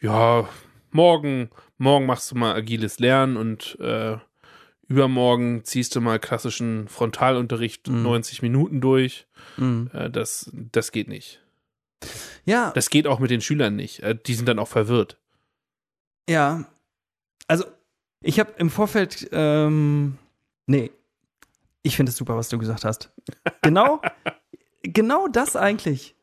ja, 0.00 0.48
morgen, 0.90 1.50
morgen 1.78 2.06
machst 2.06 2.30
du 2.30 2.34
mal 2.36 2.54
agiles 2.54 2.98
Lernen 2.98 3.36
und 3.36 3.78
äh, 3.80 4.16
übermorgen 4.92 5.64
ziehst 5.64 5.96
du 5.96 6.00
mal 6.00 6.18
klassischen 6.18 6.86
Frontalunterricht 6.88 7.88
Mhm. 7.88 8.02
90 8.02 8.42
Minuten 8.42 8.80
durch. 8.80 9.26
Mhm. 9.56 9.90
Äh, 9.92 10.10
das, 10.10 10.50
das 10.54 10.92
geht 10.92 11.08
nicht. 11.08 11.40
Ja, 12.44 12.72
Das 12.72 12.90
geht 12.90 13.06
auch 13.06 13.18
mit 13.20 13.30
den 13.30 13.40
Schülern 13.40 13.76
nicht. 13.76 14.00
Äh, 14.02 14.16
die 14.26 14.34
sind 14.34 14.46
dann 14.48 14.58
auch 14.58 14.68
verwirrt. 14.68 15.16
ja. 16.28 16.64
Also, 17.48 17.64
ich 18.22 18.38
habe 18.38 18.52
im 18.56 18.70
Vorfeld, 18.70 19.28
ähm, 19.32 20.16
nee, 20.66 20.90
ich 21.82 21.96
finde 21.96 22.10
es 22.10 22.16
super, 22.16 22.36
was 22.36 22.48
du 22.48 22.56
gesagt 22.56 22.84
hast. 22.84 23.10
Genau, 23.62 24.00
genau 24.84 25.26
das 25.28 25.56
eigentlich. 25.56 26.14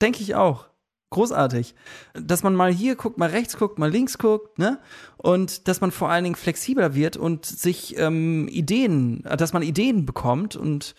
Denke 0.00 0.22
ich 0.22 0.34
auch. 0.34 0.66
Großartig. 1.10 1.74
Dass 2.12 2.42
man 2.42 2.54
mal 2.54 2.70
hier 2.70 2.94
guckt, 2.94 3.16
mal 3.16 3.30
rechts 3.30 3.56
guckt, 3.56 3.78
mal 3.78 3.90
links 3.90 4.18
guckt, 4.18 4.58
ne? 4.58 4.78
Und 5.16 5.66
dass 5.66 5.80
man 5.80 5.90
vor 5.90 6.10
allen 6.10 6.24
Dingen 6.24 6.36
flexibler 6.36 6.94
wird 6.94 7.16
und 7.16 7.46
sich 7.46 7.96
ähm, 7.98 8.46
Ideen, 8.48 9.22
dass 9.22 9.54
man 9.54 9.62
Ideen 9.62 10.04
bekommt 10.04 10.54
und 10.54 10.94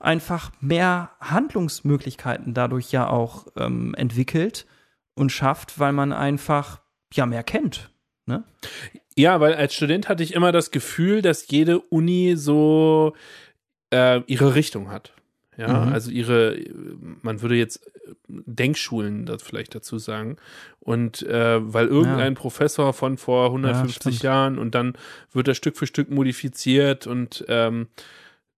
einfach 0.00 0.50
mehr 0.60 1.12
Handlungsmöglichkeiten 1.20 2.52
dadurch 2.52 2.90
ja 2.90 3.08
auch 3.08 3.46
ähm, 3.56 3.94
entwickelt 3.94 4.66
und 5.14 5.30
schafft, 5.30 5.78
weil 5.78 5.92
man 5.92 6.12
einfach 6.12 6.80
ja 7.12 7.24
mehr 7.24 7.44
kennt. 7.44 7.90
Ne? 8.26 8.42
Ja, 9.16 9.38
weil 9.40 9.54
als 9.54 9.74
Student 9.74 10.08
hatte 10.08 10.22
ich 10.22 10.34
immer 10.34 10.50
das 10.50 10.72
Gefühl, 10.72 11.22
dass 11.22 11.48
jede 11.48 11.78
Uni 11.78 12.34
so 12.36 13.14
äh, 13.92 14.20
ihre 14.26 14.54
Richtung 14.54 14.90
hat. 14.90 15.12
Ja, 15.56 15.84
Mhm. 15.86 15.92
also 15.92 16.10
ihre, 16.10 16.58
man 17.22 17.40
würde 17.42 17.54
jetzt 17.54 17.86
äh, 17.86 17.90
Denkschulen 18.28 19.24
das 19.26 19.42
vielleicht 19.42 19.74
dazu 19.74 19.98
sagen. 19.98 20.36
Und 20.80 21.22
äh, 21.22 21.60
weil 21.72 21.86
irgendein 21.86 22.34
Professor 22.34 22.92
von 22.92 23.16
vor 23.18 23.46
150 23.46 23.94
stimmt. 24.16 24.22
Jahren 24.22 24.58
und 24.58 24.74
dann 24.74 24.94
wird 25.32 25.46
das 25.48 25.56
Stück 25.56 25.76
für 25.76 25.86
Stück 25.86 26.10
modifiziert 26.10 27.06
und 27.06 27.44
ähm, 27.48 27.86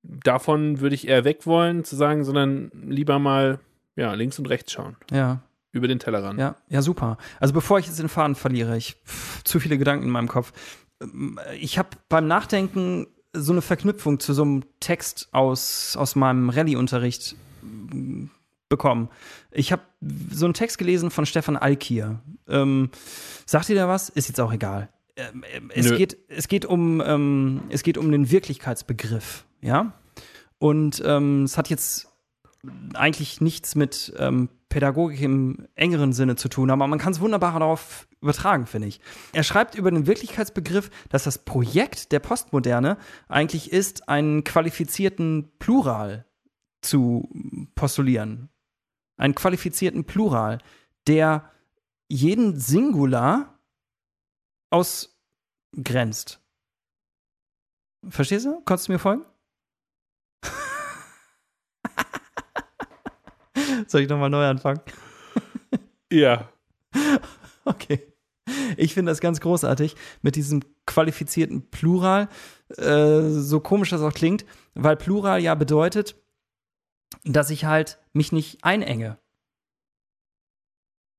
davon 0.02 0.80
würde 0.80 0.94
ich 0.94 1.08
eher 1.08 1.24
weg 1.24 1.46
wollen 1.46 1.84
zu 1.84 1.96
sagen, 1.96 2.24
sondern 2.24 2.70
lieber 2.88 3.18
mal 3.18 3.58
ja, 3.96 4.12
links 4.14 4.38
und 4.38 4.46
rechts 4.46 4.72
schauen, 4.72 4.96
Ja, 5.10 5.40
über 5.72 5.88
den 5.88 5.98
Tellerrand. 5.98 6.38
ja, 6.38 6.56
ja, 6.68 6.82
super. 6.82 7.18
Also 7.40 7.54
bevor 7.54 7.78
ich 7.78 7.86
jetzt 7.86 7.98
den 7.98 8.08
Faden 8.08 8.34
verliere, 8.34 8.76
ich 8.76 8.96
pff, 9.06 9.42
zu 9.44 9.58
viele 9.60 9.78
Gedanken 9.78 10.04
in 10.04 10.10
meinem 10.10 10.28
Kopf. 10.28 10.52
Ähm, 11.02 11.38
Ich 11.58 11.78
habe 11.78 11.88
beim 12.08 12.26
Nachdenken 12.26 13.06
so 13.36 13.52
eine 13.52 13.62
Verknüpfung 13.62 14.20
zu 14.20 14.32
so 14.34 14.42
einem 14.42 14.64
Text 14.80 15.28
aus, 15.32 15.96
aus 15.96 16.16
meinem 16.16 16.50
Rallye-Unterricht 16.50 17.36
mm, 17.62 18.26
bekommen. 18.68 19.08
Ich 19.52 19.72
habe 19.72 19.82
so 20.30 20.46
einen 20.46 20.54
Text 20.54 20.78
gelesen 20.78 21.10
von 21.10 21.26
Stefan 21.26 21.56
Alkier. 21.56 22.20
Ähm, 22.48 22.90
sagt 23.46 23.68
ihr 23.68 23.76
da 23.76 23.88
was? 23.88 24.08
Ist 24.08 24.28
jetzt 24.28 24.40
auch 24.40 24.52
egal. 24.52 24.88
Ähm, 25.16 25.44
ähm, 25.52 25.70
es, 25.74 25.86
Nö. 25.86 25.96
geht, 25.96 26.18
es, 26.28 26.48
geht 26.48 26.64
um, 26.64 27.00
ähm, 27.04 27.62
es 27.70 27.82
geht 27.82 27.96
um 27.96 28.10
den 28.12 28.30
Wirklichkeitsbegriff, 28.30 29.44
ja? 29.62 29.92
Und 30.58 31.02
ähm, 31.04 31.44
es 31.44 31.58
hat 31.58 31.68
jetzt 31.68 32.08
eigentlich 32.94 33.40
nichts 33.40 33.74
mit 33.74 34.12
ähm, 34.18 34.48
Pädagogik 34.68 35.20
im 35.20 35.68
engeren 35.74 36.12
Sinne 36.12 36.36
zu 36.36 36.48
tun 36.48 36.70
haben, 36.70 36.82
aber 36.82 36.88
man 36.88 36.98
kann 36.98 37.12
es 37.12 37.20
wunderbar 37.20 37.58
darauf 37.58 38.08
übertragen, 38.20 38.66
finde 38.66 38.88
ich. 38.88 39.00
Er 39.32 39.42
schreibt 39.42 39.74
über 39.74 39.90
den 39.90 40.06
Wirklichkeitsbegriff, 40.06 40.90
dass 41.08 41.24
das 41.24 41.38
Projekt 41.38 42.12
der 42.12 42.20
Postmoderne 42.20 42.98
eigentlich 43.28 43.72
ist, 43.72 44.08
einen 44.08 44.44
qualifizierten 44.44 45.52
Plural 45.58 46.26
zu 46.82 47.28
postulieren. 47.74 48.48
Einen 49.16 49.34
qualifizierten 49.34 50.04
Plural, 50.04 50.58
der 51.06 51.50
jeden 52.08 52.58
Singular 52.58 53.58
ausgrenzt. 54.70 56.40
Verstehst 58.08 58.46
du? 58.46 58.60
Konntest 58.64 58.88
du 58.88 58.92
mir 58.92 58.98
folgen? 58.98 59.24
Soll 63.88 64.02
ich 64.02 64.08
nochmal 64.08 64.30
neu 64.30 64.44
anfangen? 64.44 64.80
ja. 66.12 66.48
Okay. 67.68 68.00
ich 68.76 68.94
finde 68.94 69.10
das 69.10 69.18
ganz 69.18 69.40
großartig 69.40 69.96
mit 70.22 70.36
diesem 70.36 70.62
qualifizierten 70.86 71.68
Plural, 71.68 72.28
äh, 72.76 73.22
so 73.22 73.58
komisch 73.58 73.90
das 73.90 74.02
auch 74.02 74.12
klingt, 74.12 74.44
weil 74.74 74.94
Plural 74.94 75.40
ja 75.40 75.56
bedeutet, 75.56 76.14
dass 77.24 77.50
ich 77.50 77.64
halt 77.64 77.98
mich 78.12 78.30
nicht 78.30 78.62
einenge, 78.62 79.18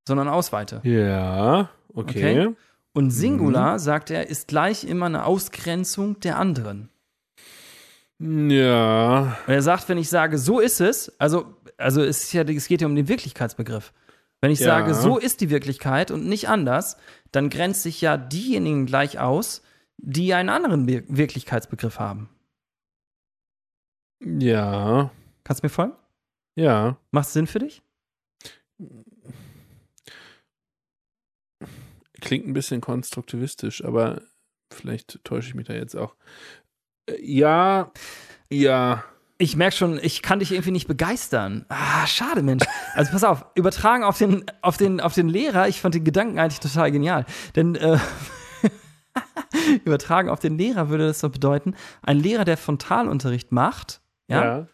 sondern 0.08 0.30
ausweite. 0.30 0.80
Ja, 0.86 1.70
okay. 1.94 2.46
okay. 2.48 2.56
Und 2.94 3.12
Singular, 3.12 3.74
mhm. 3.74 3.80
sagt 3.80 4.10
er, 4.10 4.28
ist 4.28 4.48
gleich 4.48 4.84
immer 4.84 5.06
eine 5.06 5.26
Ausgrenzung 5.26 6.20
der 6.22 6.40
anderen. 6.40 6.90
Ja. 8.20 9.38
Und 9.46 9.54
er 9.54 9.62
sagt, 9.62 9.88
wenn 9.90 10.00
ich 10.00 10.10
sage, 10.10 10.40
so 10.40 10.60
ist 10.60 10.82
es, 10.82 11.14
also, 11.20 11.57
also 11.78 12.02
es, 12.04 12.24
ist 12.24 12.34
ja, 12.34 12.44
es 12.44 12.68
geht 12.68 12.82
ja 12.82 12.88
um 12.88 12.96
den 12.96 13.08
Wirklichkeitsbegriff. 13.08 13.94
Wenn 14.42 14.52
ich 14.52 14.60
ja. 14.60 14.66
sage, 14.66 14.94
so 14.94 15.18
ist 15.18 15.42
die 15.42 15.50
Wirklichkeit 15.50 16.12
und 16.12 16.28
nicht 16.28 16.50
anders, 16.50 16.98
dann 17.32 17.50
grenzt 17.50 17.84
sich 17.84 18.02
ja 18.02 18.18
diejenigen 18.18 18.86
gleich 18.86 19.20
aus, 19.20 19.64
die 19.98 20.34
einen 20.34 20.50
anderen 20.50 20.88
Wir 20.88 21.04
Wirklichkeitsbegriff 21.08 22.00
haben. 22.00 22.30
Ja. 24.22 25.12
Kannst 25.44 25.64
du 25.64 25.66
mir 25.66 25.70
folgen? 25.70 25.94
Ja. 26.56 26.98
Macht 27.12 27.30
Sinn 27.30 27.48
für 27.48 27.60
dich? 27.60 27.82
Klingt 32.22 32.48
ein 32.48 32.54
bisschen 32.54 32.82
konstruktivistisch, 32.82 33.84
aber 33.84 34.22
vielleicht 34.72 35.24
täusche 35.24 35.50
ich 35.50 35.56
mich 35.56 35.68
da 35.68 35.74
jetzt 35.74 35.96
auch. 35.96 36.16
Äh, 37.10 37.24
ja, 37.24 37.92
ja. 38.50 39.04
Ich 39.40 39.56
merke 39.56 39.76
schon, 39.76 40.00
ich 40.02 40.24
kann 40.24 40.40
dich 40.40 40.52
irgendwie 40.52 40.72
nicht 40.72 40.88
begeistern. 40.88 41.66
Ah, 41.70 42.08
schade, 42.08 42.42
Mensch. 42.42 42.66
Also 42.94 43.12
pass 43.12 43.24
auf, 43.24 43.46
übertragen 43.54 44.04
auf 44.04 44.18
den, 44.18 44.46
auf 44.62 44.78
den, 44.78 45.00
auf 45.00 45.14
den 45.14 45.30
Lehrer, 45.30 45.68
ich 45.68 45.80
fand 45.80 45.94
den 45.94 46.04
Gedanken 46.04 46.40
eigentlich 46.40 46.60
total 46.60 46.92
genial. 46.92 47.26
Denn 47.56 47.76
äh, 47.76 48.00
übertragen 49.86 50.30
auf 50.30 50.40
den 50.40 50.58
Lehrer 50.58 50.90
würde 50.90 51.06
das 51.06 51.20
doch 51.20 51.30
bedeuten, 51.30 51.76
ein 52.02 52.20
Lehrer, 52.20 52.46
der 52.46 52.58
Frontalunterricht 52.58 53.52
macht, 53.52 54.02
ja, 54.28 54.44
ja. 54.44 54.68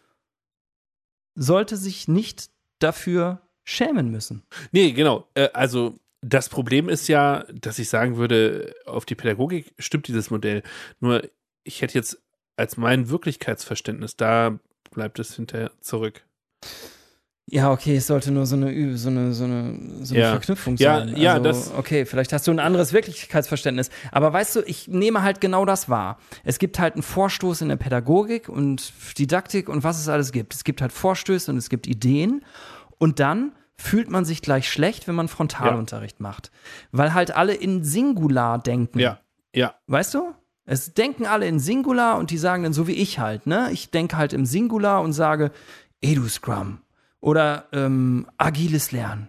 sollte 1.34 1.76
sich 1.76 2.08
nicht 2.08 2.48
dafür 2.78 3.42
schämen 3.64 4.10
müssen. 4.10 4.44
Nee, 4.72 4.92
genau. 4.92 5.28
Äh, 5.34 5.50
also 5.52 5.94
das 6.22 6.48
Problem 6.48 6.88
ist 6.88 7.08
ja, 7.08 7.44
dass 7.52 7.78
ich 7.78 7.90
sagen 7.90 8.16
würde, 8.16 8.74
auf 8.86 9.04
die 9.04 9.14
Pädagogik 9.14 9.74
stimmt 9.78 10.08
dieses 10.08 10.30
Modell. 10.30 10.62
Nur 11.00 11.28
ich 11.64 11.82
hätte 11.82 11.94
jetzt 11.94 12.22
als 12.56 12.76
mein 12.76 13.08
Wirklichkeitsverständnis, 13.08 14.16
da 14.16 14.58
bleibt 14.90 15.18
es 15.18 15.34
hinterher 15.34 15.70
zurück. 15.80 16.24
Ja, 17.46 17.70
okay, 17.70 17.96
es 17.96 18.06
sollte 18.06 18.30
nur 18.30 18.46
so 18.46 18.56
eine, 18.56 18.96
so 18.96 19.10
eine, 19.10 19.34
so 19.34 19.44
eine, 19.44 19.78
so 20.02 20.14
eine 20.14 20.22
ja. 20.22 20.30
Verknüpfung 20.30 20.76
ja, 20.76 21.00
sein. 21.00 21.16
Ja, 21.16 21.34
also, 21.34 21.44
das. 21.44 21.74
Okay, 21.74 22.06
vielleicht 22.06 22.32
hast 22.32 22.46
du 22.46 22.50
ein 22.50 22.58
anderes 22.58 22.94
Wirklichkeitsverständnis. 22.94 23.90
Aber 24.12 24.32
weißt 24.32 24.56
du, 24.56 24.60
ich 24.62 24.88
nehme 24.88 25.22
halt 25.22 25.42
genau 25.42 25.66
das 25.66 25.90
wahr. 25.90 26.18
Es 26.42 26.58
gibt 26.58 26.78
halt 26.78 26.94
einen 26.94 27.02
Vorstoß 27.02 27.60
in 27.60 27.68
der 27.68 27.76
Pädagogik 27.76 28.48
und 28.48 28.92
Didaktik 29.18 29.68
und 29.68 29.84
was 29.84 30.00
es 30.00 30.08
alles 30.08 30.32
gibt. 30.32 30.54
Es 30.54 30.64
gibt 30.64 30.80
halt 30.80 30.92
Vorstöße 30.92 31.50
und 31.50 31.58
es 31.58 31.68
gibt 31.68 31.86
Ideen. 31.86 32.44
Und 32.98 33.20
dann 33.20 33.52
fühlt 33.76 34.08
man 34.08 34.24
sich 34.24 34.40
gleich 34.40 34.70
schlecht, 34.70 35.06
wenn 35.06 35.14
man 35.14 35.28
Frontalunterricht 35.28 36.20
ja. 36.20 36.22
macht. 36.22 36.50
Weil 36.92 37.12
halt 37.12 37.36
alle 37.36 37.54
in 37.54 37.84
Singular 37.84 38.58
denken. 38.58 38.98
Ja, 38.98 39.20
ja. 39.54 39.74
Weißt 39.86 40.14
du? 40.14 40.34
Es 40.66 40.94
denken 40.94 41.26
alle 41.26 41.46
in 41.46 41.60
Singular 41.60 42.18
und 42.18 42.30
die 42.30 42.38
sagen 42.38 42.62
dann 42.62 42.72
so 42.72 42.86
wie 42.86 42.94
ich 42.94 43.18
halt, 43.18 43.46
ne? 43.46 43.68
Ich 43.72 43.90
denke 43.90 44.16
halt 44.16 44.32
im 44.32 44.46
Singular 44.46 45.02
und 45.02 45.12
sage 45.12 45.50
Edu-Scrum 46.00 46.78
oder 47.20 47.66
ähm, 47.72 48.26
agiles 48.38 48.92
Lernen. 48.92 49.28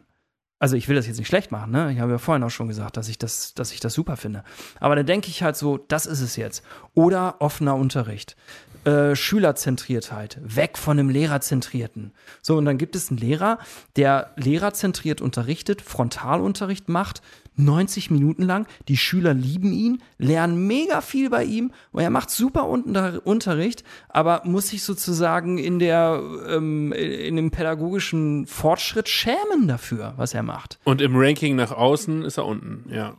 Also 0.60 0.78
ich 0.78 0.88
will 0.88 0.96
das 0.96 1.08
jetzt 1.08 1.18
nicht 1.18 1.28
schlecht 1.28 1.52
machen, 1.52 1.72
ne? 1.72 1.92
Ich 1.92 2.00
habe 2.00 2.14
ja 2.14 2.18
vorhin 2.18 2.44
auch 2.44 2.50
schon 2.50 2.70
gesagt, 2.70 2.96
dass 2.96 3.10
ich 3.10 3.18
das, 3.18 3.54
dass 3.54 3.74
ich 3.74 3.82
das 3.82 3.94
super 3.94 4.16
finde. 4.16 4.44
Aber 4.80 4.96
dann 4.96 5.06
denke 5.06 5.28
ich 5.28 5.44
halt 5.44 5.58
so, 5.58 5.78
das 5.78 6.06
ist 6.06 6.22
es 6.22 6.38
jetzt. 6.38 6.64
Oder 6.94 7.36
offener 7.40 7.76
Unterricht. 7.76 8.38
Äh, 8.86 9.16
Schülerzentriertheit, 9.16 10.40
weg 10.42 10.78
von 10.78 10.96
dem 10.96 11.10
Lehrerzentrierten. 11.10 12.14
So, 12.42 12.56
und 12.56 12.66
dann 12.66 12.78
gibt 12.78 12.96
es 12.96 13.10
einen 13.10 13.18
Lehrer, 13.18 13.60
der 13.96 14.32
lehrerzentriert 14.38 15.22
unterrichtet, 15.22 15.82
Frontalunterricht 15.82 16.88
macht, 16.88 17.22
90 17.56 18.12
Minuten 18.12 18.44
lang. 18.44 18.68
Die 18.88 18.98
Schüler 18.98 19.34
lieben 19.34 19.72
ihn, 19.72 20.02
lernen 20.18 20.68
mega 20.68 21.02
viel 21.02 21.30
bei 21.30 21.44
ihm 21.44 21.72
und 21.92 22.02
er 22.02 22.10
macht 22.10 22.30
super 22.30 22.68
Unterricht, 22.68 23.84
aber 24.10 24.42
muss 24.46 24.70
sich 24.70 24.84
sozusagen 24.84 25.58
in 25.58 25.80
der 25.80 26.22
ähm, 26.48 26.92
in 26.92 27.36
dem 27.36 27.52
pädagogischen 27.52 28.46
Fortschritt 28.46 29.10
schämen 29.10 29.68
dafür, 29.68 30.14
was 30.18 30.34
er 30.34 30.44
macht. 30.44 30.80
Und 30.84 31.02
im 31.02 31.16
Ranking 31.16 31.56
nach 31.56 31.72
außen 31.72 32.24
ist 32.24 32.38
er 32.38 32.46
unten, 32.46 32.90
ja. 32.94 33.16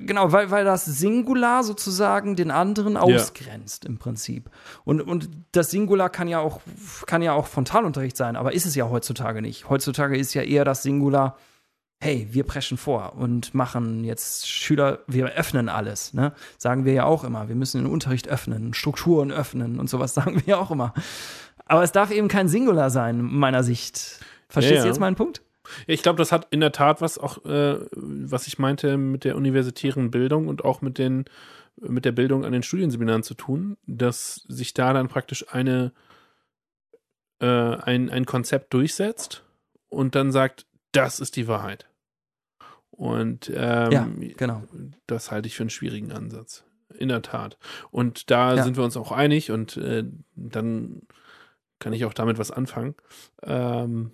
Genau, 0.00 0.32
weil, 0.32 0.50
weil 0.50 0.64
das 0.64 0.84
Singular 0.84 1.62
sozusagen 1.62 2.36
den 2.36 2.50
anderen 2.50 2.96
ausgrenzt 2.96 3.84
ja. 3.84 3.90
im 3.90 3.98
Prinzip. 3.98 4.50
Und, 4.84 5.00
und 5.00 5.30
das 5.52 5.70
Singular 5.70 6.10
kann 6.10 6.28
ja 6.28 6.40
auch 6.40 6.60
kann 7.06 7.22
ja 7.22 7.32
auch 7.32 7.46
Frontalunterricht 7.46 8.16
sein, 8.16 8.36
aber 8.36 8.52
ist 8.52 8.66
es 8.66 8.74
ja 8.74 8.88
heutzutage 8.88 9.42
nicht. 9.42 9.68
Heutzutage 9.68 10.16
ist 10.16 10.34
ja 10.34 10.42
eher 10.42 10.64
das 10.64 10.82
Singular 10.82 11.36
hey, 11.98 12.28
wir 12.30 12.44
preschen 12.44 12.76
vor 12.76 13.14
und 13.14 13.54
machen 13.54 14.04
jetzt 14.04 14.48
Schüler, 14.48 15.00
wir 15.06 15.32
öffnen 15.32 15.68
alles, 15.68 16.12
ne? 16.12 16.32
Sagen 16.58 16.84
wir 16.84 16.92
ja 16.92 17.04
auch 17.04 17.24
immer, 17.24 17.48
wir 17.48 17.56
müssen 17.56 17.82
den 17.82 17.90
Unterricht 17.90 18.28
öffnen, 18.28 18.74
Strukturen 18.74 19.32
öffnen 19.32 19.80
und 19.80 19.88
sowas 19.88 20.14
sagen 20.14 20.36
wir 20.36 20.44
ja 20.46 20.58
auch 20.58 20.70
immer. 20.70 20.92
Aber 21.64 21.82
es 21.82 21.92
darf 21.92 22.10
eben 22.10 22.28
kein 22.28 22.48
Singular 22.48 22.90
sein, 22.90 23.20
meiner 23.22 23.64
Sicht. 23.64 24.20
Verstehst 24.48 24.72
ja, 24.72 24.76
ja. 24.78 24.82
du 24.82 24.88
jetzt 24.88 25.00
meinen 25.00 25.16
Punkt? 25.16 25.42
Ich 25.88 26.02
glaube, 26.02 26.18
das 26.18 26.30
hat 26.30 26.46
in 26.50 26.60
der 26.60 26.70
Tat 26.70 27.00
was 27.00 27.18
auch, 27.18 27.44
äh, 27.44 27.78
was 27.92 28.46
ich 28.46 28.58
meinte 28.58 28.96
mit 28.96 29.24
der 29.24 29.36
universitären 29.36 30.12
Bildung 30.12 30.46
und 30.46 30.64
auch 30.64 30.80
mit 30.80 30.98
den, 30.98 31.24
mit 31.76 32.04
der 32.04 32.12
Bildung 32.12 32.44
an 32.44 32.52
den 32.52 32.62
Studienseminaren 32.62 33.24
zu 33.24 33.34
tun, 33.34 33.76
dass 33.86 34.44
sich 34.48 34.74
da 34.74 34.92
dann 34.92 35.08
praktisch 35.08 35.46
eine, 35.52 35.92
äh, 37.40 37.46
ein, 37.46 38.10
ein 38.10 38.26
Konzept 38.26 38.72
durchsetzt 38.74 39.44
und 39.88 40.14
dann 40.14 40.30
sagt, 40.30 40.66
das 40.96 41.20
ist 41.20 41.36
die 41.36 41.48
Wahrheit. 41.48 41.88
Und 42.90 43.50
ähm, 43.54 43.92
ja, 43.92 44.08
genau. 44.36 44.62
das 45.06 45.30
halte 45.30 45.48
ich 45.48 45.56
für 45.56 45.62
einen 45.62 45.70
schwierigen 45.70 46.12
Ansatz. 46.12 46.64
In 46.98 47.08
der 47.08 47.20
Tat. 47.20 47.58
Und 47.90 48.30
da 48.30 48.54
ja. 48.54 48.62
sind 48.62 48.76
wir 48.76 48.84
uns 48.84 48.96
auch 48.96 49.10
einig 49.10 49.50
und 49.50 49.76
äh, 49.76 50.04
dann 50.34 51.02
kann 51.78 51.92
ich 51.92 52.04
auch 52.04 52.14
damit 52.14 52.38
was 52.38 52.50
anfangen. 52.50 52.94
Ähm, 53.42 54.12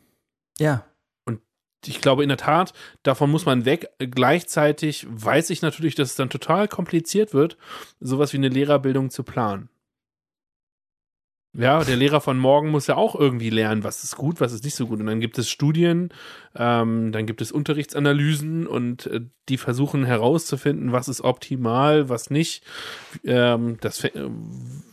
ja. 0.58 0.84
Und 1.24 1.42
ich 1.86 2.00
glaube 2.00 2.22
in 2.22 2.28
der 2.28 2.38
Tat, 2.38 2.72
davon 3.02 3.30
muss 3.30 3.46
man 3.46 3.66
weg. 3.66 3.90
Gleichzeitig 3.98 5.06
weiß 5.08 5.50
ich 5.50 5.62
natürlich, 5.62 5.94
dass 5.94 6.10
es 6.10 6.16
dann 6.16 6.30
total 6.30 6.66
kompliziert 6.66 7.34
wird, 7.34 7.58
sowas 8.00 8.32
wie 8.32 8.38
eine 8.38 8.48
Lehrerbildung 8.48 9.10
zu 9.10 9.22
planen. 9.22 9.68
Ja, 11.54 11.84
der 11.84 11.96
Lehrer 11.96 12.22
von 12.22 12.38
morgen 12.38 12.70
muss 12.70 12.86
ja 12.86 12.96
auch 12.96 13.14
irgendwie 13.14 13.50
lernen, 13.50 13.84
was 13.84 14.04
ist 14.04 14.16
gut, 14.16 14.40
was 14.40 14.54
ist 14.54 14.64
nicht 14.64 14.74
so 14.74 14.86
gut. 14.86 15.00
Und 15.00 15.06
dann 15.06 15.20
gibt 15.20 15.36
es 15.36 15.50
Studien, 15.50 16.08
ähm, 16.56 17.12
dann 17.12 17.26
gibt 17.26 17.42
es 17.42 17.52
Unterrichtsanalysen 17.52 18.66
und 18.66 19.06
äh, 19.08 19.20
die 19.50 19.58
versuchen 19.58 20.04
herauszufinden, 20.06 20.92
was 20.92 21.08
ist 21.08 21.20
optimal, 21.20 22.08
was 22.08 22.30
nicht. 22.30 22.64
Ähm, 23.22 23.76
das, 23.82 24.02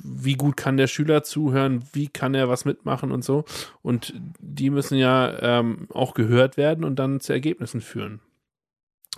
wie 0.04 0.34
gut 0.34 0.58
kann 0.58 0.76
der 0.76 0.88
Schüler 0.88 1.24
zuhören, 1.24 1.86
wie 1.94 2.10
kann 2.10 2.36
er 2.36 2.50
was 2.50 2.66
mitmachen 2.66 3.14
und 3.14 3.24
so. 3.24 3.46
Und 3.82 4.14
die 4.40 4.70
müssen 4.70 4.98
ja 4.98 5.60
ähm, 5.60 5.88
auch 5.94 6.14
gehört 6.14 6.58
werden 6.58 6.84
und 6.84 7.00
dann 7.00 7.22
zu 7.22 7.32
Ergebnissen 7.32 7.80
führen. 7.80 8.20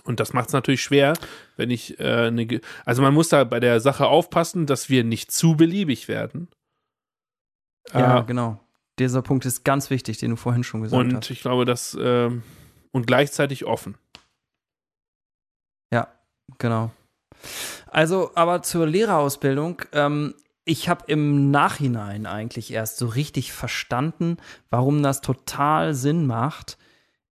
Und 0.04 0.20
das 0.20 0.34
macht 0.34 0.50
es 0.50 0.54
natürlich 0.54 0.84
schwer, 0.84 1.14
wenn 1.58 1.72
ich 1.72 2.00
äh, 2.00 2.28
eine. 2.28 2.62
Also 2.86 3.02
man 3.02 3.16
muss 3.16 3.30
da 3.30 3.44
bei 3.46 3.60
der 3.60 3.80
Sache 3.80 4.06
aufpassen, 4.06 4.68
dass 4.68 4.92
wir 4.92 5.04
nicht 5.04 5.32
zu 5.32 5.56
beliebig 5.56 6.08
werden 6.08 6.48
ja, 7.94 8.20
äh, 8.20 8.24
genau. 8.24 8.60
Dieser 9.00 9.22
Punkt 9.22 9.46
ist 9.46 9.64
ganz 9.64 9.90
wichtig, 9.90 10.18
den 10.18 10.32
du 10.32 10.36
vorhin 10.36 10.64
schon 10.64 10.82
gesagt 10.82 11.00
und 11.00 11.16
hast. 11.16 11.30
Und 11.30 11.32
ich 11.32 11.42
glaube, 11.42 11.66
dass 11.66 11.94
äh, 11.96 12.30
und 12.92 13.08
gleichzeitig 13.08 13.66
offen. 13.66 13.98
Ja, 15.92 16.08
genau. 16.58 16.92
Also, 17.88 18.32
aber 18.36 18.62
zur 18.62 18.88
Lehrerausbildung. 18.88 19.82
Ähm, 19.94 20.36
ich 20.64 20.88
habe 20.88 21.06
im 21.08 21.50
Nachhinein 21.50 22.26
eigentlich 22.26 22.72
erst 22.72 22.98
so 22.98 23.08
richtig 23.08 23.52
verstanden, 23.52 24.38
warum 24.70 25.02
das 25.02 25.22
total 25.22 25.96
Sinn 25.96 26.28
macht. 26.28 26.78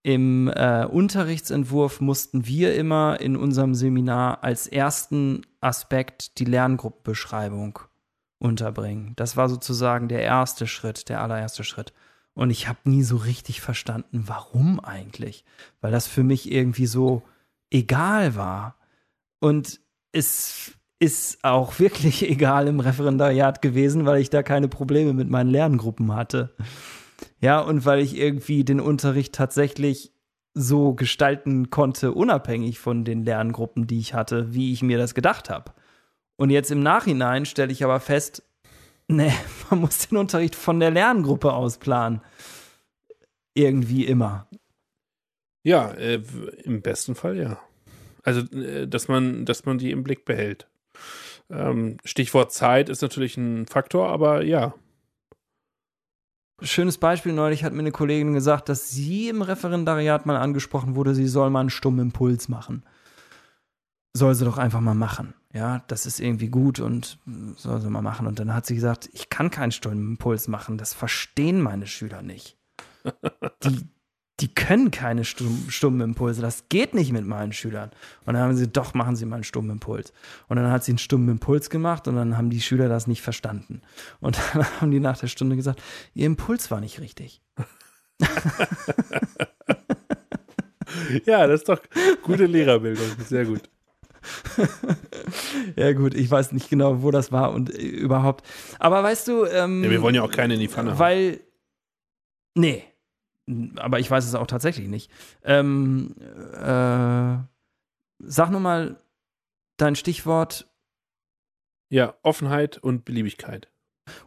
Im 0.02 0.48
äh, 0.48 0.84
Unterrichtsentwurf 0.84 2.00
mussten 2.00 2.46
wir 2.46 2.74
immer 2.74 3.20
in 3.20 3.36
unserem 3.36 3.74
Seminar 3.74 4.42
als 4.42 4.66
ersten 4.66 5.42
Aspekt 5.60 6.38
die 6.38 6.46
Lerngruppenbeschreibung 6.46 7.78
unterbringen. 8.40 9.12
Das 9.16 9.36
war 9.36 9.48
sozusagen 9.48 10.08
der 10.08 10.22
erste 10.22 10.66
Schritt, 10.66 11.08
der 11.08 11.20
allererste 11.20 11.62
Schritt. 11.62 11.92
Und 12.34 12.50
ich 12.50 12.68
habe 12.68 12.78
nie 12.84 13.02
so 13.02 13.16
richtig 13.16 13.60
verstanden, 13.60 14.24
warum 14.26 14.80
eigentlich. 14.80 15.44
Weil 15.80 15.92
das 15.92 16.06
für 16.06 16.24
mich 16.24 16.50
irgendwie 16.50 16.86
so 16.86 17.22
egal 17.70 18.34
war. 18.34 18.76
Und 19.40 19.80
es 20.12 20.72
ist 20.98 21.44
auch 21.44 21.78
wirklich 21.78 22.22
egal 22.28 22.66
im 22.66 22.80
Referendariat 22.80 23.62
gewesen, 23.62 24.06
weil 24.06 24.20
ich 24.20 24.30
da 24.30 24.42
keine 24.42 24.68
Probleme 24.68 25.12
mit 25.12 25.28
meinen 25.28 25.50
Lerngruppen 25.50 26.14
hatte. 26.14 26.54
Ja, 27.40 27.60
und 27.60 27.84
weil 27.84 28.00
ich 28.00 28.16
irgendwie 28.16 28.64
den 28.64 28.80
Unterricht 28.80 29.34
tatsächlich 29.34 30.12
so 30.54 30.94
gestalten 30.94 31.70
konnte, 31.70 32.12
unabhängig 32.12 32.78
von 32.78 33.04
den 33.04 33.24
Lerngruppen, 33.24 33.86
die 33.86 33.98
ich 33.98 34.14
hatte, 34.14 34.52
wie 34.52 34.72
ich 34.72 34.82
mir 34.82 34.98
das 34.98 35.14
gedacht 35.14 35.48
habe. 35.50 35.72
Und 36.40 36.48
jetzt 36.48 36.70
im 36.70 36.82
Nachhinein 36.82 37.44
stelle 37.44 37.70
ich 37.70 37.84
aber 37.84 38.00
fest, 38.00 38.42
nee, 39.08 39.30
man 39.70 39.80
muss 39.80 40.08
den 40.08 40.16
Unterricht 40.16 40.54
von 40.54 40.80
der 40.80 40.90
Lerngruppe 40.90 41.52
aus 41.52 41.76
planen. 41.76 42.22
Irgendwie 43.52 44.06
immer. 44.06 44.48
Ja, 45.62 45.90
äh, 45.90 46.22
im 46.64 46.80
besten 46.80 47.14
Fall 47.14 47.36
ja. 47.36 47.60
Also, 48.22 48.40
äh, 48.56 48.88
dass 48.88 49.06
man, 49.06 49.44
dass 49.44 49.66
man 49.66 49.76
die 49.76 49.90
im 49.90 50.02
Blick 50.02 50.24
behält. 50.24 50.66
Ähm, 51.50 51.98
Stichwort 52.06 52.54
Zeit 52.54 52.88
ist 52.88 53.02
natürlich 53.02 53.36
ein 53.36 53.66
Faktor, 53.66 54.08
aber 54.08 54.42
ja. 54.42 54.72
Schönes 56.62 56.96
Beispiel, 56.96 57.34
neulich 57.34 57.64
hat 57.64 57.74
mir 57.74 57.80
eine 57.80 57.92
Kollegin 57.92 58.32
gesagt, 58.32 58.70
dass 58.70 58.88
sie 58.88 59.28
im 59.28 59.42
Referendariat 59.42 60.24
mal 60.24 60.38
angesprochen 60.38 60.96
wurde, 60.96 61.14
sie 61.14 61.26
soll 61.26 61.50
mal 61.50 61.60
einen 61.60 61.68
stummen 61.68 62.00
Impuls 62.00 62.48
machen. 62.48 62.82
Soll 64.14 64.34
sie 64.34 64.46
doch 64.46 64.56
einfach 64.56 64.80
mal 64.80 64.94
machen. 64.94 65.34
Ja, 65.52 65.82
das 65.88 66.06
ist 66.06 66.20
irgendwie 66.20 66.48
gut 66.48 66.78
und 66.78 67.18
soll 67.56 67.80
sie 67.80 67.90
mal 67.90 68.02
machen. 68.02 68.26
Und 68.26 68.38
dann 68.38 68.54
hat 68.54 68.66
sie 68.66 68.76
gesagt, 68.76 69.08
ich 69.12 69.30
kann 69.30 69.50
keinen 69.50 69.72
stummen 69.72 70.12
Impuls 70.12 70.46
machen, 70.46 70.78
das 70.78 70.94
verstehen 70.94 71.60
meine 71.60 71.86
Schüler 71.86 72.22
nicht. 72.22 72.56
Die, 73.64 73.88
die 74.40 74.48
können 74.48 74.90
keine 74.90 75.24
stummen 75.24 76.00
Impulse. 76.00 76.40
Das 76.40 76.68
geht 76.70 76.94
nicht 76.94 77.12
mit 77.12 77.26
meinen 77.26 77.52
Schülern. 77.52 77.90
Und 78.24 78.34
dann 78.34 78.42
haben 78.42 78.56
sie, 78.56 78.68
doch, 78.68 78.94
machen 78.94 79.14
sie 79.16 79.26
mal 79.26 79.36
einen 79.36 79.44
stummen 79.44 79.70
Impuls. 79.70 80.14
Und 80.48 80.56
dann 80.56 80.70
hat 80.70 80.82
sie 80.82 80.92
einen 80.92 80.98
stummen 80.98 81.28
Impuls 81.28 81.68
gemacht 81.68 82.08
und 82.08 82.16
dann 82.16 82.38
haben 82.38 82.48
die 82.48 82.62
Schüler 82.62 82.88
das 82.88 83.06
nicht 83.06 83.20
verstanden. 83.20 83.82
Und 84.20 84.38
dann 84.54 84.64
haben 84.80 84.90
die 84.90 85.00
nach 85.00 85.18
der 85.18 85.26
Stunde 85.26 85.56
gesagt, 85.56 85.82
ihr 86.14 86.24
Impuls 86.26 86.70
war 86.70 86.80
nicht 86.80 87.00
richtig. 87.00 87.42
ja, 91.26 91.46
das 91.46 91.60
ist 91.60 91.68
doch 91.68 91.82
gute 92.22 92.46
Lehrerbildung. 92.46 93.08
Sehr 93.26 93.44
gut. 93.44 93.68
ja, 95.76 95.92
gut, 95.92 96.14
ich 96.14 96.30
weiß 96.30 96.52
nicht 96.52 96.70
genau, 96.70 97.02
wo 97.02 97.10
das 97.10 97.32
war 97.32 97.52
und 97.52 97.74
äh, 97.74 97.82
überhaupt. 97.82 98.46
Aber 98.78 99.02
weißt 99.02 99.28
du, 99.28 99.44
ähm, 99.46 99.84
ja, 99.84 99.90
wir 99.90 100.02
wollen 100.02 100.14
ja 100.14 100.22
auch 100.22 100.30
keine 100.30 100.54
in 100.54 100.60
die 100.60 100.68
Pfanne 100.68 100.98
weil, 100.98 101.32
haben. 101.32 101.40
Nee, 102.54 102.84
aber 103.76 103.98
ich 103.98 104.10
weiß 104.10 104.24
es 104.24 104.34
auch 104.34 104.46
tatsächlich 104.46 104.88
nicht. 104.88 105.10
Ähm, 105.44 106.14
äh, 106.54 107.38
sag 108.18 108.50
nur 108.50 108.60
mal 108.60 109.00
dein 109.76 109.96
Stichwort. 109.96 110.68
Ja, 111.88 112.14
Offenheit 112.22 112.78
und 112.78 113.04
Beliebigkeit. 113.04 113.68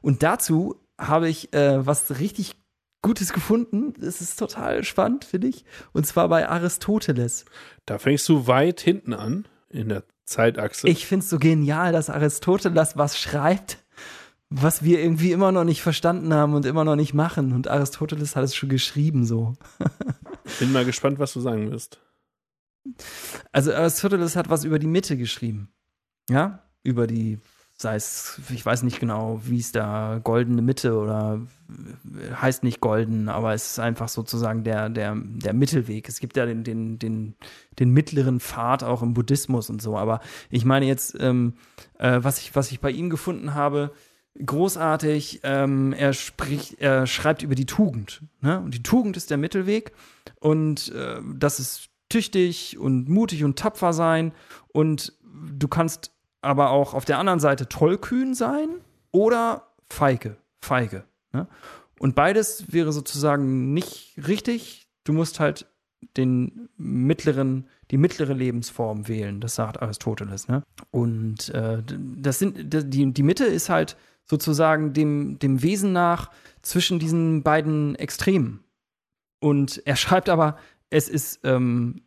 Und 0.02 0.24
dazu 0.24 0.82
habe 1.00 1.30
ich 1.30 1.54
äh, 1.54 1.86
was 1.86 2.20
richtig 2.20 2.56
Gutes 3.02 3.34
gefunden. 3.34 3.94
Das 4.00 4.22
ist 4.22 4.38
total 4.38 4.84
spannend, 4.84 5.26
finde 5.26 5.48
ich. 5.48 5.66
Und 5.92 6.08
zwar 6.08 6.30
bei 6.30 6.48
Aristoteles. 6.48 7.46
Da 7.86 7.98
fängst 7.98 8.28
du 8.30 8.48
weit 8.48 8.80
hinten 8.80 9.14
an 9.14 9.46
in 9.74 9.90
der 9.90 10.04
Zeitachse. 10.26 10.88
Ich 10.88 11.06
finde 11.06 11.24
es 11.24 11.30
so 11.30 11.40
genial, 11.40 11.92
dass 11.92 12.10
Aristoteles 12.10 12.96
was 12.96 13.20
schreibt, 13.20 13.84
was 14.50 14.84
wir 14.84 15.02
irgendwie 15.02 15.32
immer 15.32 15.52
noch 15.52 15.64
nicht 15.64 15.82
verstanden 15.82 16.34
haben 16.34 16.54
und 16.54 16.66
immer 16.66 16.86
noch 16.86 16.96
nicht 16.96 17.14
machen. 17.14 17.54
Und 17.54 17.68
Aristoteles 17.68 18.36
hat 18.36 18.44
es 18.44 18.56
schon 18.56 18.70
geschrieben 18.70 19.26
so. 19.26 19.56
Bin 20.60 20.72
mal 20.72 20.86
gespannt, 20.86 21.20
was 21.20 21.34
du 21.34 21.40
sagen 21.40 21.72
wirst. 21.72 22.00
Also 23.52 23.74
Aristoteles 23.74 24.36
hat 24.36 24.50
was 24.50 24.64
über 24.64 24.80
die 24.80 24.88
Mitte 24.88 25.18
geschrieben. 25.18 25.74
Ja, 26.30 26.64
über 26.84 27.08
die, 27.08 27.40
sei 27.84 27.96
es, 27.96 28.42
ich 28.50 28.66
weiß 28.66 28.82
nicht 28.82 29.00
genau, 29.00 29.40
wie 29.44 29.60
es 29.60 29.72
da, 29.72 30.20
goldene 30.24 30.64
Mitte 30.64 30.98
oder 30.98 31.42
heißt 32.42 32.64
nicht 32.64 32.82
golden, 32.82 33.30
aber 33.30 33.54
es 33.54 33.72
ist 33.72 33.80
einfach 33.80 34.10
sozusagen 34.10 34.64
der, 34.64 34.90
der, 34.90 35.16
der 35.16 35.54
Mittelweg. 35.54 36.10
Es 36.10 36.20
gibt 36.20 36.36
ja 36.36 36.46
den, 36.46 36.64
den, 36.64 36.98
den, 36.98 37.36
den 37.80 37.92
mittleren 37.92 38.40
Pfad 38.40 38.84
auch 38.84 39.04
im 39.04 39.14
Buddhismus 39.14 39.70
und 39.70 39.82
so. 39.82 39.98
Aber 39.98 40.20
ich 40.50 40.66
meine 40.66 40.86
jetzt, 40.86 41.16
ähm, 41.20 41.54
äh, 42.00 42.20
was, 42.22 42.40
ich, 42.40 42.56
was 42.56 42.72
ich 42.72 42.80
bei 42.80 42.92
ihm 42.92 43.10
gefunden 43.10 43.54
habe, 43.54 43.92
großartig. 44.44 45.42
Ähm, 45.44 45.94
er 45.94 46.14
spricht, 46.14 46.80
er 46.80 47.06
schreibt 47.06 47.44
über 47.44 47.56
die 47.56 47.66
Tugend. 47.66 48.24
Ne? 48.42 48.60
Und 48.60 48.74
die 48.74 48.84
Tugend 48.84 49.18
ist 49.18 49.30
der 49.30 49.38
Mittelweg. 49.38 49.92
Und 50.40 50.92
äh, 50.94 51.22
das 51.36 51.60
ist 51.60 51.90
tüchtig 52.10 52.78
und 52.78 53.10
mutig 53.10 53.44
und 53.44 53.58
tapfer 53.58 53.94
sein. 53.94 54.34
Und 54.72 55.14
du 55.24 55.68
kannst 55.68 56.13
aber 56.44 56.70
auch 56.72 56.94
auf 56.94 57.06
der 57.06 57.20
anderen 57.20 57.40
Seite 57.40 57.68
tollkühn 57.68 58.34
sein 58.34 58.70
oder 59.12 59.68
feige, 59.90 60.38
feige. 60.62 61.04
Ne? 61.32 61.48
Und 62.00 62.16
beides 62.16 62.72
wäre 62.72 62.92
sozusagen 62.92 63.74
nicht 63.74 64.16
richtig. 64.28 64.88
Du 65.04 65.14
musst 65.14 65.40
halt 65.40 65.68
den 66.18 66.70
mittleren, 66.78 67.68
die 67.92 67.98
mittlere 67.98 68.34
Lebensform 68.34 69.08
wählen. 69.08 69.40
Das 69.40 69.56
sagt 69.56 69.82
Aristoteles. 69.82 70.48
Ne? 70.48 70.64
Und 70.92 71.50
äh, 71.50 71.82
das 72.18 72.40
sind 72.40 72.74
die, 72.74 73.14
die 73.14 73.24
Mitte 73.24 73.46
ist 73.46 73.70
halt 73.70 73.96
sozusagen 74.26 74.94
dem, 74.94 75.40
dem 75.40 75.62
Wesen 75.62 75.94
nach 75.94 76.32
zwischen 76.62 77.00
diesen 77.00 77.44
beiden 77.44 77.96
Extremen. 77.96 78.64
Und 79.40 79.82
er 79.86 79.96
schreibt 79.96 80.30
aber, 80.30 80.58
es 80.90 81.10
ist, 81.10 81.42
ähm, 81.44 82.04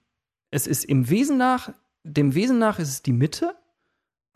es 0.51 0.67
ist 0.67 0.85
im 0.85 1.11
Wesen 1.11 1.37
nach, 1.37 1.73
dem 2.03 2.35
Wesen 2.35 2.59
nach 2.59 2.79
ist 2.79 2.89
es 2.89 3.03
die 3.03 3.13
Mitte, 3.13 3.55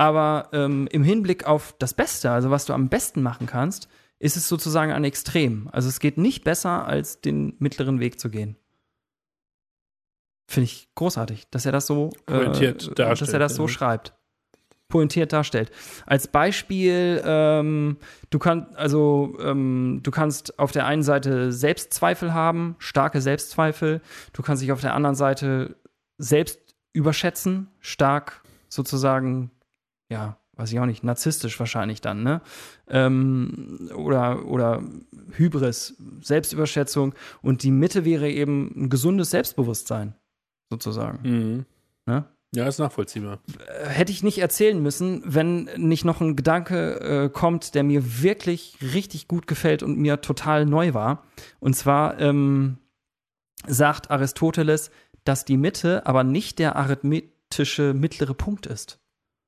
aber 0.01 0.48
ähm, 0.55 0.88
im 0.90 1.05
Hinblick 1.05 1.46
auf 1.46 1.74
das 1.78 1.92
Beste, 1.92 2.30
also 2.30 2.51
was 2.51 2.64
du 2.64 2.72
am 2.72 2.88
besten 2.88 3.20
machen 3.20 3.46
kannst, 3.46 3.86
ist 4.18 4.34
es 4.34 4.48
sozusagen 4.48 4.92
ein 4.92 5.05
Extrem. 5.05 5.68
Also 5.72 5.90
es 5.90 6.01
geht 6.01 6.16
nicht 6.16 6.42
besser, 6.42 6.86
als 6.86 7.20
den 7.20 7.55
mittleren 7.59 8.01
Weg 8.01 8.18
zu 8.18 8.30
gehen. 8.30 8.57
Finde 10.48 10.64
ich 10.64 10.88
großartig, 10.94 11.51
dass 11.51 11.66
er 11.66 11.72
das 11.72 11.86
so, 11.86 12.12
äh, 12.28 12.72
dass 12.94 13.20
er 13.28 13.38
das 13.38 13.55
so 13.55 13.68
schreibt 13.68 14.14
pointiert 14.88 15.32
darstellt. 15.32 15.70
Als 16.05 16.26
Beispiel, 16.26 17.22
ähm, 17.24 17.98
du 18.30 18.40
kannst 18.40 18.74
also 18.76 19.36
ähm, 19.40 20.01
du 20.03 20.11
kannst 20.11 20.59
auf 20.59 20.72
der 20.72 20.84
einen 20.86 21.05
Seite 21.05 21.53
Selbstzweifel 21.53 22.34
haben, 22.34 22.74
starke 22.80 23.20
Selbstzweifel. 23.20 24.01
Du 24.32 24.42
kannst 24.42 24.64
dich 24.64 24.72
auf 24.72 24.80
der 24.80 24.94
anderen 24.94 25.14
Seite 25.14 25.76
selbst 26.18 26.59
überschätzen, 26.92 27.68
stark 27.78 28.42
sozusagen, 28.68 29.53
ja, 30.11 30.36
weiß 30.56 30.72
ich 30.72 30.78
auch 30.78 30.86
nicht, 30.86 31.02
narzisstisch 31.02 31.58
wahrscheinlich 31.58 32.00
dann, 32.02 32.22
ne? 32.22 32.42
Ähm, 32.88 33.90
oder, 33.96 34.44
oder 34.44 34.82
Hybris, 35.32 35.96
Selbstüberschätzung. 36.20 37.14
Und 37.40 37.62
die 37.62 37.70
Mitte 37.70 38.04
wäre 38.04 38.30
eben 38.30 38.70
ein 38.76 38.90
gesundes 38.90 39.30
Selbstbewusstsein, 39.30 40.14
sozusagen. 40.68 41.20
Mhm. 41.22 41.64
Ne? 42.06 42.24
Ja, 42.54 42.66
ist 42.66 42.78
nachvollziehbar. 42.78 43.38
Äh, 43.68 43.88
hätte 43.88 44.12
ich 44.12 44.22
nicht 44.22 44.38
erzählen 44.38 44.80
müssen, 44.82 45.22
wenn 45.24 45.64
nicht 45.76 46.04
noch 46.04 46.20
ein 46.20 46.36
Gedanke 46.36 47.00
äh, 47.00 47.28
kommt, 47.30 47.74
der 47.74 47.84
mir 47.84 48.22
wirklich 48.22 48.76
richtig 48.80 49.28
gut 49.28 49.46
gefällt 49.46 49.82
und 49.82 49.98
mir 49.98 50.20
total 50.20 50.66
neu 50.66 50.92
war. 50.92 51.24
Und 51.61 51.74
zwar 51.74 52.18
ähm, 52.20 52.78
sagt 53.66 54.11
Aristoteles, 54.11 54.90
dass 55.24 55.44
die 55.44 55.56
Mitte 55.56 56.06
aber 56.06 56.24
nicht 56.24 56.58
der 56.58 56.76
arithmetische 56.76 57.94
mittlere 57.94 58.34
Punkt 58.34 58.66
ist. 58.66 58.99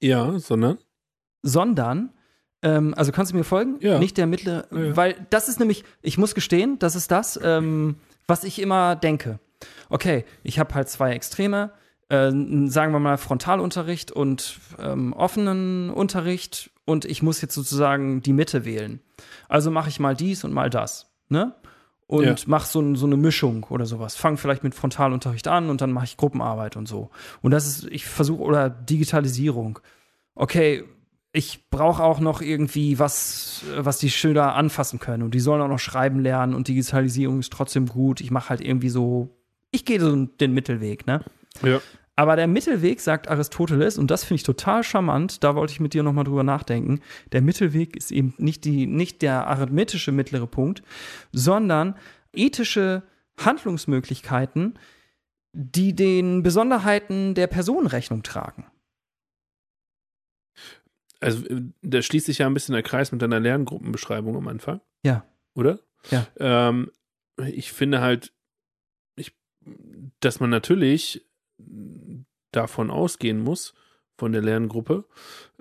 Ja, 0.03 0.38
sondern? 0.38 0.78
Sondern, 1.42 2.11
ähm, 2.62 2.94
also 2.96 3.12
kannst 3.12 3.32
du 3.32 3.36
mir 3.36 3.44
folgen? 3.44 3.76
Ja. 3.80 3.98
Nicht 3.98 4.16
der 4.18 4.26
mittlere, 4.26 4.66
ja. 4.70 4.96
weil 4.96 5.26
das 5.30 5.48
ist 5.48 5.59
nämlich, 5.59 5.84
ich 6.03 6.18
muss 6.18 6.34
gestehen, 6.34 6.78
das 6.78 6.94
ist 6.94 7.11
das, 7.11 7.38
ähm, 7.42 7.96
was 8.26 8.44
ich 8.44 8.61
immer 8.61 8.96
denke. 8.96 9.38
Okay, 9.88 10.24
ich 10.42 10.59
habe 10.59 10.74
halt 10.74 10.88
zwei 10.88 11.12
Extreme 11.12 11.72
äh, 12.12 12.30
sagen 12.68 12.92
wir 12.92 13.00
mal, 13.00 13.16
Frontalunterricht 13.16 14.12
und 14.12 14.61
ähm, 14.78 15.14
offenen 15.14 15.88
Unterricht 15.88 16.70
und 16.84 17.07
ich 17.07 17.22
muss 17.22 17.40
jetzt 17.40 17.55
sozusagen 17.55 18.20
die 18.20 18.34
Mitte 18.34 18.66
wählen. 18.66 19.00
Also 19.48 19.70
mache 19.70 19.88
ich 19.88 19.98
mal 19.98 20.14
dies 20.14 20.44
und 20.44 20.53
mal 20.53 20.68
das. 20.68 21.11
Ne? 21.28 21.55
Und 22.07 22.24
ja. 22.24 22.34
mache 22.46 22.66
so, 22.66 22.94
so 22.94 23.07
eine 23.07 23.16
Mischung 23.16 23.64
oder 23.70 23.86
sowas. 23.86 24.16
Fange 24.16 24.36
vielleicht 24.36 24.64
mit 24.64 24.74
Frontalunterricht 24.74 25.48
an 25.48 25.70
und 25.70 25.80
dann 25.80 25.92
mache 25.92 26.05
ich 26.05 26.16
Gruppenarbeit 26.16 26.76
und 26.76 26.86
so. 26.86 27.11
Und 27.40 27.53
das 27.53 27.66
ist, 27.66 27.84
ich 27.86 28.05
versuche, 28.05 28.42
oder 28.42 28.68
Digitalisierung. 28.68 29.78
Okay, 30.34 30.84
ich 31.32 31.70
brauche 31.70 32.03
auch 32.03 32.20
noch 32.20 32.42
irgendwie 32.42 32.98
was, 32.98 33.64
was 33.74 33.98
die 33.98 34.11
Schüler 34.11 34.55
anfassen 34.55 34.98
können. 34.98 35.22
Und 35.22 35.32
die 35.34 35.40
sollen 35.40 35.62
auch 35.62 35.68
noch 35.68 35.78
schreiben 35.78 36.20
lernen 36.20 36.55
und 36.55 36.68
Digitalisierung 36.68 37.40
ist 37.40 37.53
trotzdem 37.53 37.86
gut. 37.86 38.20
Ich 38.20 38.30
mache 38.30 38.50
halt 38.50 38.61
irgendwie 38.61 38.90
so, 38.90 39.30
ich 39.70 39.86
gehe 39.86 39.98
so 39.98 40.14
den 40.14 40.53
Mittelweg, 40.53 41.07
ne? 41.07 41.24
Ja. 41.62 41.80
Aber 42.14 42.36
der 42.36 42.46
Mittelweg, 42.46 43.00
sagt 43.00 43.28
Aristoteles, 43.28 43.96
und 43.96 44.10
das 44.10 44.24
finde 44.24 44.36
ich 44.36 44.42
total 44.42 44.84
charmant, 44.84 45.42
da 45.42 45.54
wollte 45.54 45.72
ich 45.72 45.80
mit 45.80 45.94
dir 45.94 46.02
nochmal 46.02 46.24
drüber 46.24 46.42
nachdenken, 46.42 47.00
der 47.32 47.40
Mittelweg 47.40 47.96
ist 47.96 48.10
eben 48.10 48.34
nicht, 48.36 48.64
die, 48.64 48.86
nicht 48.86 49.22
der 49.22 49.46
arithmetische 49.46 50.12
mittlere 50.12 50.46
Punkt, 50.46 50.82
sondern 51.32 51.96
ethische 52.34 53.02
Handlungsmöglichkeiten, 53.38 54.78
die 55.52 55.94
den 55.94 56.42
Besonderheiten 56.42 57.34
der 57.34 57.46
Person 57.46 57.86
Rechnung 57.86 58.22
tragen. 58.22 58.66
Also, 61.20 61.44
da 61.82 62.02
schließt 62.02 62.26
sich 62.26 62.38
ja 62.38 62.46
ein 62.46 62.54
bisschen 62.54 62.72
der 62.72 62.82
Kreis 62.82 63.12
mit 63.12 63.22
deiner 63.22 63.38
Lerngruppenbeschreibung 63.40 64.36
am 64.36 64.48
Anfang. 64.48 64.80
Ja. 65.04 65.24
Oder? 65.54 65.78
Ja. 66.10 66.26
Ähm, 66.36 66.90
ich 67.46 67.72
finde 67.72 68.00
halt, 68.00 68.34
dass 70.20 70.40
man 70.40 70.50
natürlich 70.50 71.24
davon 72.53 72.90
ausgehen 72.90 73.40
muss, 73.40 73.74
von 74.16 74.32
der 74.32 74.42
Lerngruppe. 74.42 75.05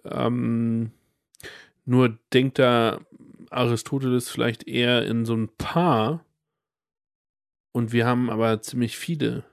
Ähm, 0.06 0.92
nur 1.86 2.18
denkt 2.34 2.60
da 2.60 3.00
Aristoteles 3.50 4.30
vielleicht 4.30 4.68
eher 4.68 5.06
in 5.06 5.26
so 5.26 5.36
ein 5.36 5.50
Paar 5.58 6.24
und 7.72 7.92
wir 7.92 8.06
haben 8.06 8.30
aber 8.30 8.62
ziemlich 8.62 8.98
viele. 8.98 9.44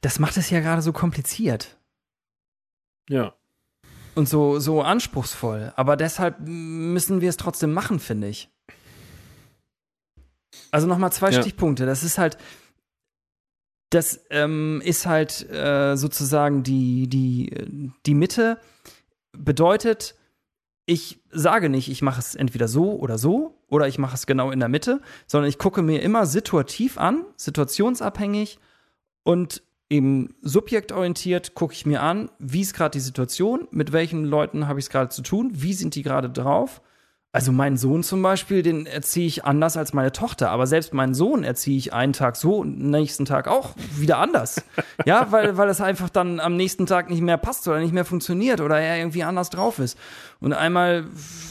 Das 0.00 0.18
macht 0.18 0.36
es 0.36 0.50
ja 0.50 0.60
gerade 0.60 0.82
so 0.82 0.92
kompliziert. 0.92 1.78
Ja. 3.08 3.34
Und 4.14 4.28
so, 4.28 4.58
so 4.58 4.82
anspruchsvoll. 4.82 5.72
Aber 5.76 5.96
deshalb 5.96 6.38
müssen 6.40 7.20
wir 7.20 7.28
es 7.28 7.36
trotzdem 7.36 7.72
machen, 7.72 8.00
finde 8.00 8.28
ich. 8.28 8.50
Also 10.70 10.86
nochmal 10.86 11.12
zwei 11.12 11.30
ja. 11.30 11.40
Stichpunkte. 11.40 11.86
Das 11.86 12.02
ist 12.02 12.18
halt, 12.18 12.38
das 13.90 14.24
ähm, 14.30 14.80
ist 14.84 15.06
halt 15.06 15.48
äh, 15.50 15.96
sozusagen 15.96 16.62
die, 16.62 17.08
die, 17.08 17.90
die 18.06 18.14
Mitte. 18.14 18.58
Bedeutet, 19.32 20.14
ich 20.86 21.20
sage 21.30 21.68
nicht, 21.68 21.88
ich 21.88 22.02
mache 22.02 22.20
es 22.20 22.34
entweder 22.34 22.68
so 22.68 22.98
oder 22.98 23.18
so 23.18 23.58
oder 23.68 23.88
ich 23.88 23.98
mache 23.98 24.14
es 24.14 24.26
genau 24.26 24.50
in 24.50 24.60
der 24.60 24.68
Mitte, 24.68 25.00
sondern 25.26 25.48
ich 25.48 25.58
gucke 25.58 25.82
mir 25.82 26.02
immer 26.02 26.26
situativ 26.26 26.98
an, 26.98 27.24
situationsabhängig 27.36 28.58
und 29.24 29.62
eben 29.88 30.34
subjektorientiert 30.40 31.54
gucke 31.54 31.74
ich 31.74 31.84
mir 31.84 32.02
an, 32.02 32.30
wie 32.38 32.60
ist 32.60 32.74
gerade 32.74 32.92
die 32.92 33.00
Situation, 33.00 33.66
mit 33.72 33.92
welchen 33.92 34.24
Leuten 34.24 34.68
habe 34.68 34.78
ich 34.78 34.86
es 34.86 34.90
gerade 34.90 35.10
zu 35.10 35.22
tun, 35.22 35.50
wie 35.52 35.74
sind 35.74 35.96
die 35.96 36.02
gerade 36.02 36.30
drauf 36.30 36.80
also 37.32 37.52
meinen 37.52 37.76
Sohn 37.76 38.02
zum 38.02 38.22
Beispiel, 38.22 38.62
den 38.62 38.86
erziehe 38.86 39.26
ich 39.26 39.44
anders 39.44 39.76
als 39.76 39.92
meine 39.92 40.10
Tochter. 40.10 40.50
Aber 40.50 40.66
selbst 40.66 40.92
meinen 40.94 41.14
Sohn 41.14 41.44
erziehe 41.44 41.76
ich 41.76 41.92
einen 41.92 42.12
Tag 42.12 42.34
so 42.34 42.56
und 42.56 42.80
nächsten 42.80 43.24
Tag 43.24 43.46
auch 43.46 43.74
wieder 43.96 44.18
anders. 44.18 44.64
ja, 45.06 45.30
weil, 45.30 45.56
weil 45.56 45.68
es 45.68 45.80
einfach 45.80 46.08
dann 46.08 46.40
am 46.40 46.56
nächsten 46.56 46.86
Tag 46.86 47.08
nicht 47.08 47.22
mehr 47.22 47.36
passt 47.36 47.68
oder 47.68 47.78
nicht 47.78 47.94
mehr 47.94 48.04
funktioniert 48.04 48.60
oder 48.60 48.80
er 48.80 48.98
irgendwie 48.98 49.22
anders 49.22 49.48
drauf 49.48 49.78
ist. 49.78 49.96
Und 50.40 50.54
einmal 50.54 51.04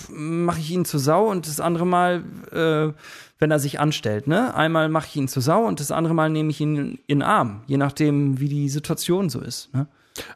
mache 0.09 0.59
ich 0.59 0.69
ihn 0.71 0.84
zur 0.84 0.99
Sau 0.99 1.30
und 1.30 1.47
das 1.47 1.61
andere 1.61 1.86
Mal, 1.86 2.23
äh, 2.51 2.93
wenn 3.38 3.51
er 3.51 3.59
sich 3.59 3.80
anstellt, 3.80 4.27
ne? 4.27 4.53
Einmal 4.53 4.89
mache 4.89 5.07
ich 5.07 5.15
ihn 5.15 5.30
zur 5.30 5.41
Sau 5.41 5.65
und 5.65 5.80
das 5.80 5.91
andere 5.91 6.13
Mal 6.13 6.30
nehme 6.30 6.49
ich 6.49 6.59
ihn 6.59 6.99
in 7.07 7.19
den 7.19 7.21
Arm, 7.21 7.61
je 7.67 7.77
nachdem, 7.77 8.41
wie 8.41 8.49
die 8.49 8.67
Situation 8.67 9.30
so 9.30 9.39
ist. 9.39 9.73
Ne? 9.73 9.88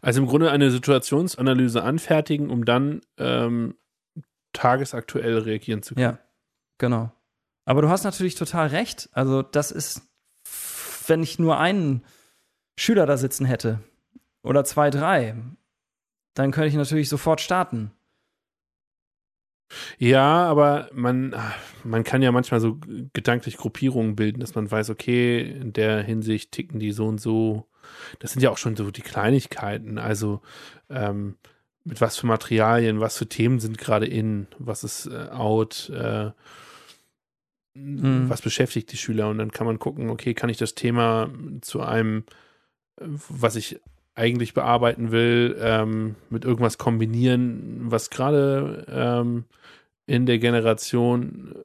Also 0.02 0.22
im 0.22 0.28
Grunde 0.28 0.52
eine 0.52 0.72
Situationsanalyse 0.72 1.84
anfertigen, 1.84 2.50
um 2.50 2.64
dann 2.64 3.02
ähm, 3.18 3.76
tagesaktuell 4.54 5.40
reagieren 5.40 5.84
zu 5.84 5.96
können. 5.96 6.04
Ja, 6.04 6.20
genau. 6.78 7.12
Aber 7.66 7.82
du 7.82 7.90
hast 7.90 8.04
natürlich 8.04 8.36
total 8.36 8.68
recht. 8.68 9.10
Also, 9.12 9.42
das 9.42 9.72
ist, 9.72 10.02
wenn 11.08 11.24
ich 11.24 11.40
nur 11.40 11.60
einen 11.60 12.04
Schüler 12.78 13.06
da 13.06 13.18
sitzen 13.18 13.46
hätte 13.46 13.80
oder 14.44 14.64
zwei, 14.64 14.90
drei, 14.90 15.36
dann 16.34 16.52
könnte 16.52 16.68
ich 16.68 16.76
natürlich 16.76 17.10
sofort 17.10 17.42
starten. 17.42 17.92
Ja, 19.98 20.46
aber 20.46 20.90
man, 20.94 21.36
man 21.84 22.04
kann 22.04 22.22
ja 22.22 22.32
manchmal 22.32 22.60
so 22.60 22.80
gedanklich 23.14 23.58
Gruppierungen 23.58 24.16
bilden, 24.16 24.40
dass 24.40 24.56
man 24.56 24.70
weiß, 24.70 24.90
okay, 24.90 25.42
in 25.42 25.74
der 25.74 26.04
Hinsicht 26.04 26.52
ticken 26.52 26.80
die 26.80 26.92
so 26.92 27.08
und 27.08 27.20
so. 27.20 27.68
Das 28.20 28.32
sind 28.32 28.42
ja 28.42 28.50
auch 28.50 28.58
schon 28.58 28.76
so 28.76 28.92
die 28.92 29.02
Kleinigkeiten. 29.02 29.98
Also, 29.98 30.42
ähm, 30.90 31.38
mit 31.84 32.02
was 32.02 32.18
für 32.18 32.28
Materialien, 32.28 33.00
was 33.00 33.18
für 33.18 33.28
Themen 33.28 33.60
sind 33.60 33.78
gerade 33.78 34.06
in, 34.06 34.48
was 34.58 34.84
ist 34.84 35.08
äh, 35.08 35.30
out, 35.30 35.92
äh, 35.94 36.32
mhm. 37.74 38.30
was 38.30 38.42
beschäftigt 38.42 38.92
die 38.92 38.98
Schüler 38.98 39.30
und 39.30 39.38
dann 39.38 39.52
kann 39.52 39.68
man 39.68 39.80
gucken, 39.80 40.10
okay, 40.10 40.34
kann 40.34 40.50
ich 40.50 40.58
das 40.58 40.76
Thema 40.76 41.30
zu 41.62 41.82
einem, 41.82 42.24
was 42.98 43.56
ich 43.56 43.82
eigentlich 44.16 44.54
bearbeiten 44.54 45.12
will, 45.12 45.58
ähm, 45.60 46.16
mit 46.30 46.46
irgendwas 46.46 46.78
kombinieren, 46.78 47.92
was 47.92 48.10
gerade 48.10 48.86
ähm, 48.88 49.46
in 50.06 50.26
der 50.26 50.38
Generation 50.38 51.56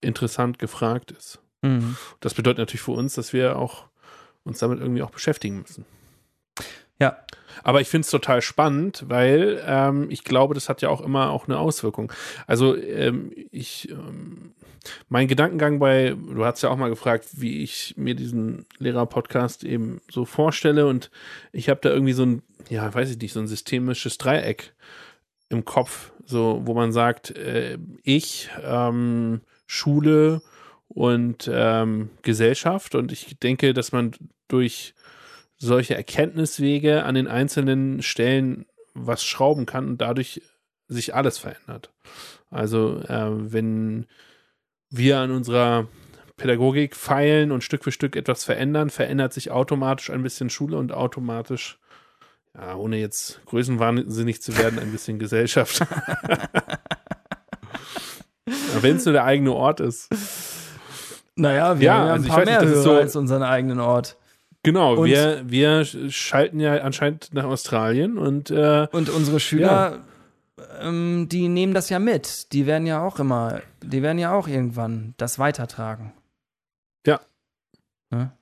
interessant 0.00 0.58
gefragt 0.58 1.10
ist. 1.10 1.40
Mhm. 1.62 1.96
Das 2.20 2.34
bedeutet 2.34 2.58
natürlich 2.58 2.82
für 2.82 2.92
uns, 2.92 3.14
dass 3.14 3.32
wir 3.32 3.58
auch 3.58 3.86
uns 4.44 4.58
damit 4.58 4.80
irgendwie 4.80 5.02
auch 5.02 5.10
beschäftigen 5.10 5.60
müssen. 5.62 5.84
Ja. 7.00 7.18
Aber 7.64 7.80
ich 7.80 7.88
finde 7.88 8.04
es 8.04 8.10
total 8.10 8.42
spannend, 8.42 9.04
weil 9.08 9.62
ähm, 9.66 10.10
ich 10.10 10.24
glaube, 10.24 10.54
das 10.54 10.68
hat 10.68 10.82
ja 10.82 10.88
auch 10.88 11.00
immer 11.00 11.30
auch 11.30 11.46
eine 11.46 11.58
Auswirkung. 11.58 12.12
Also 12.46 12.76
ähm, 12.76 13.32
ich, 13.50 13.90
ähm, 13.90 14.54
mein 15.08 15.28
Gedankengang 15.28 15.78
bei, 15.78 16.16
du 16.16 16.44
hast 16.44 16.62
ja 16.62 16.70
auch 16.70 16.76
mal 16.76 16.88
gefragt, 16.88 17.28
wie 17.34 17.62
ich 17.62 17.94
mir 17.96 18.14
diesen 18.14 18.66
Lehrer-Podcast 18.78 19.64
eben 19.64 20.00
so 20.10 20.24
vorstelle 20.24 20.86
und 20.86 21.10
ich 21.52 21.68
habe 21.68 21.80
da 21.82 21.90
irgendwie 21.90 22.14
so 22.14 22.24
ein, 22.24 22.42
ja, 22.68 22.92
weiß 22.92 23.10
ich 23.10 23.18
nicht, 23.18 23.32
so 23.32 23.40
ein 23.40 23.48
systemisches 23.48 24.18
Dreieck 24.18 24.74
im 25.48 25.64
Kopf, 25.64 26.12
so 26.24 26.62
wo 26.64 26.74
man 26.74 26.92
sagt, 26.92 27.30
äh, 27.36 27.78
ich, 28.02 28.50
ähm, 28.64 29.42
Schule 29.66 30.42
und 30.88 31.48
ähm, 31.52 32.10
Gesellschaft 32.22 32.94
und 32.94 33.12
ich 33.12 33.38
denke, 33.38 33.72
dass 33.72 33.92
man 33.92 34.12
durch 34.48 34.94
solche 35.62 35.94
Erkenntniswege 35.94 37.04
an 37.04 37.14
den 37.14 37.28
einzelnen 37.28 38.02
Stellen 38.02 38.66
was 38.94 39.24
schrauben 39.24 39.64
kann 39.64 39.86
und 39.86 40.00
dadurch 40.00 40.42
sich 40.88 41.14
alles 41.14 41.38
verändert. 41.38 41.92
Also 42.50 42.98
äh, 43.08 43.52
wenn 43.52 44.06
wir 44.90 45.18
an 45.20 45.30
unserer 45.30 45.86
Pädagogik 46.36 46.96
feilen 46.96 47.52
und 47.52 47.62
Stück 47.62 47.84
für 47.84 47.92
Stück 47.92 48.16
etwas 48.16 48.42
verändern, 48.44 48.90
verändert 48.90 49.32
sich 49.32 49.52
automatisch 49.52 50.10
ein 50.10 50.22
bisschen 50.22 50.50
Schule 50.50 50.76
und 50.76 50.92
automatisch, 50.92 51.78
ja, 52.54 52.74
ohne 52.74 52.98
jetzt 52.98 53.40
größenwahnsinnig 53.46 54.42
zu 54.42 54.58
werden, 54.58 54.80
ein 54.80 54.90
bisschen 54.90 55.18
Gesellschaft. 55.20 55.80
wenn 58.80 58.96
es 58.96 59.04
nur 59.04 59.12
der 59.12 59.24
eigene 59.24 59.52
Ort 59.52 59.78
ist. 59.78 60.08
Naja, 61.36 61.78
wir 61.78 61.86
ja, 61.86 61.94
haben 61.94 62.06
ja 62.06 62.14
ein 62.14 62.20
also 62.20 62.28
paar 62.28 62.44
mehr 62.44 62.60
Hörer 62.60 62.82
so, 62.82 62.92
als 62.94 63.14
unseren 63.16 63.44
eigenen 63.44 63.78
Ort. 63.78 64.18
Genau, 64.62 64.96
und, 64.96 65.08
wir, 65.08 65.42
wir 65.44 65.84
schalten 65.84 66.60
ja 66.60 66.76
anscheinend 66.82 67.34
nach 67.34 67.44
Australien 67.44 68.16
und 68.16 68.50
äh, 68.50 68.86
und 68.92 69.08
unsere 69.08 69.40
Schüler, 69.40 70.00
ja. 70.56 70.88
ähm, 70.88 71.28
die 71.28 71.48
nehmen 71.48 71.74
das 71.74 71.88
ja 71.88 71.98
mit. 71.98 72.52
Die 72.52 72.66
werden 72.66 72.86
ja 72.86 73.04
auch 73.04 73.18
immer, 73.18 73.60
die 73.82 74.02
werden 74.02 74.18
ja 74.18 74.32
auch 74.32 74.46
irgendwann 74.46 75.14
das 75.16 75.40
weitertragen. 75.40 76.12
Ja. 77.04 77.20
Ja, 78.12 78.36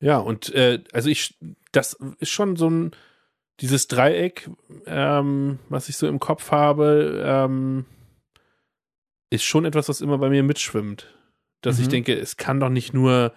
ja 0.00 0.18
und 0.18 0.54
äh, 0.54 0.84
also 0.92 1.08
ich, 1.08 1.36
das 1.72 1.98
ist 2.20 2.30
schon 2.30 2.54
so 2.56 2.70
ein 2.70 2.92
dieses 3.60 3.88
Dreieck, 3.88 4.48
ähm, 4.86 5.58
was 5.68 5.88
ich 5.88 5.96
so 5.96 6.06
im 6.06 6.20
Kopf 6.20 6.52
habe, 6.52 7.22
ähm, 7.24 7.86
ist 9.30 9.44
schon 9.44 9.64
etwas, 9.64 9.88
was 9.88 10.00
immer 10.00 10.18
bei 10.18 10.30
mir 10.30 10.42
mitschwimmt. 10.42 11.12
Dass 11.60 11.78
mhm. 11.78 11.82
ich 11.82 11.88
denke, 11.88 12.14
es 12.14 12.36
kann 12.36 12.60
doch 12.60 12.68
nicht 12.68 12.94
nur 12.94 13.32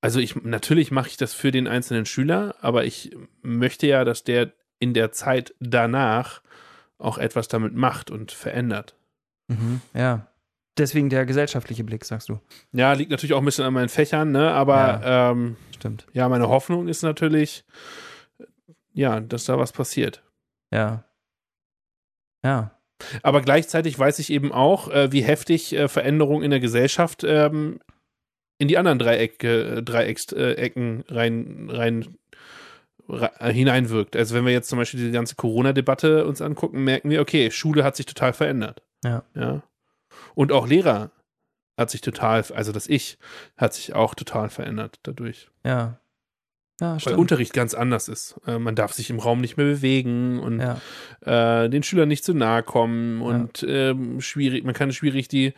also 0.00 0.20
ich 0.20 0.36
natürlich 0.36 0.90
mache 0.90 1.08
ich 1.08 1.16
das 1.16 1.34
für 1.34 1.50
den 1.50 1.66
einzelnen 1.66 2.06
Schüler, 2.06 2.54
aber 2.60 2.84
ich 2.84 3.16
möchte 3.42 3.86
ja, 3.86 4.04
dass 4.04 4.24
der 4.24 4.52
in 4.78 4.94
der 4.94 5.12
Zeit 5.12 5.54
danach 5.60 6.42
auch 6.98 7.18
etwas 7.18 7.48
damit 7.48 7.74
macht 7.74 8.10
und 8.10 8.32
verändert. 8.32 8.96
Mhm, 9.48 9.80
ja. 9.94 10.28
Deswegen 10.78 11.08
der 11.08 11.24
gesellschaftliche 11.24 11.84
Blick, 11.84 12.04
sagst 12.04 12.28
du. 12.28 12.38
Ja, 12.72 12.92
liegt 12.92 13.10
natürlich 13.10 13.32
auch 13.32 13.38
ein 13.38 13.44
bisschen 13.46 13.64
an 13.64 13.72
meinen 13.72 13.88
Fächern, 13.88 14.30
ne? 14.30 14.50
Aber 14.50 14.76
ja, 14.76 15.30
ähm, 15.30 15.56
stimmt. 15.74 16.06
Ja, 16.12 16.28
meine 16.28 16.48
Hoffnung 16.48 16.86
ist 16.86 17.02
natürlich, 17.02 17.64
ja, 18.92 19.20
dass 19.20 19.46
da 19.46 19.58
was 19.58 19.72
passiert. 19.72 20.22
Ja. 20.70 21.04
Ja. 22.44 22.72
Aber 23.22 23.40
gleichzeitig 23.40 23.98
weiß 23.98 24.18
ich 24.18 24.30
eben 24.30 24.52
auch, 24.52 24.88
äh, 24.88 25.12
wie 25.12 25.22
heftig 25.22 25.74
äh, 25.74 25.88
Veränderungen 25.88 26.42
in 26.42 26.50
der 26.50 26.60
Gesellschaft 26.60 27.24
ähm, 27.24 27.80
in 28.58 28.68
die 28.68 28.78
anderen 28.78 28.98
Dreiecke, 28.98 29.82
Dreiecksecken 29.82 31.04
rein, 31.08 31.68
rein, 31.70 32.16
rein 33.08 33.52
hineinwirkt. 33.52 34.16
Also 34.16 34.34
wenn 34.34 34.44
wir 34.44 34.52
jetzt 34.52 34.68
zum 34.68 34.78
Beispiel 34.78 35.00
die 35.00 35.12
ganze 35.12 35.36
Corona-Debatte 35.36 36.26
uns 36.26 36.40
angucken, 36.40 36.84
merken 36.84 37.10
wir, 37.10 37.20
okay, 37.20 37.50
Schule 37.50 37.84
hat 37.84 37.96
sich 37.96 38.06
total 38.06 38.32
verändert. 38.32 38.82
Ja. 39.04 39.24
ja. 39.34 39.62
Und 40.34 40.52
auch 40.52 40.66
Lehrer 40.66 41.10
hat 41.76 41.90
sich 41.90 42.00
total, 42.00 42.42
also 42.54 42.72
das 42.72 42.88
Ich 42.88 43.18
hat 43.56 43.74
sich 43.74 43.94
auch 43.94 44.14
total 44.14 44.48
verändert 44.48 44.98
dadurch. 45.02 45.50
Ja. 45.64 46.00
Ja, 46.78 46.98
Weil 47.04 47.14
Unterricht 47.14 47.54
ganz 47.54 47.72
anders 47.72 48.06
ist. 48.06 48.38
Äh, 48.46 48.58
man 48.58 48.74
darf 48.74 48.92
sich 48.92 49.08
im 49.08 49.18
Raum 49.18 49.40
nicht 49.40 49.56
mehr 49.56 49.64
bewegen 49.64 50.38
und 50.38 50.60
ja. 50.60 51.64
äh, 51.64 51.70
den 51.70 51.82
Schülern 51.82 52.08
nicht 52.08 52.22
zu 52.22 52.34
nahe 52.34 52.62
kommen 52.62 53.22
und 53.22 53.62
ja. 53.62 53.90
ähm, 53.90 54.20
schwierig, 54.20 54.62
man 54.62 54.74
kann 54.74 54.92
schwierig 54.92 55.26
die 55.28 55.54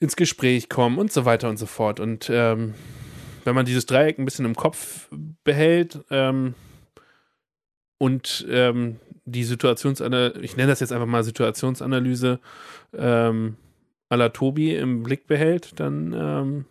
ins 0.00 0.16
Gespräch 0.16 0.68
kommen 0.68 0.98
und 0.98 1.12
so 1.12 1.24
weiter 1.24 1.48
und 1.48 1.58
so 1.58 1.66
fort. 1.66 2.00
Und 2.00 2.28
ähm, 2.32 2.74
wenn 3.44 3.54
man 3.54 3.66
dieses 3.66 3.86
Dreieck 3.86 4.18
ein 4.18 4.24
bisschen 4.24 4.44
im 4.44 4.54
Kopf 4.56 5.08
behält 5.44 6.00
ähm, 6.10 6.54
und 7.98 8.46
ähm, 8.50 8.98
die 9.24 9.44
Situationsanalyse, 9.44 10.40
ich 10.40 10.56
nenne 10.56 10.68
das 10.70 10.80
jetzt 10.80 10.92
einfach 10.92 11.06
mal 11.06 11.22
Situationsanalyse, 11.22 12.40
ähm, 12.94 13.56
à 14.08 14.16
la 14.16 14.30
Tobi 14.30 14.74
im 14.74 15.02
Blick 15.04 15.26
behält, 15.26 15.78
dann 15.78 16.12
ähm, 16.12 16.64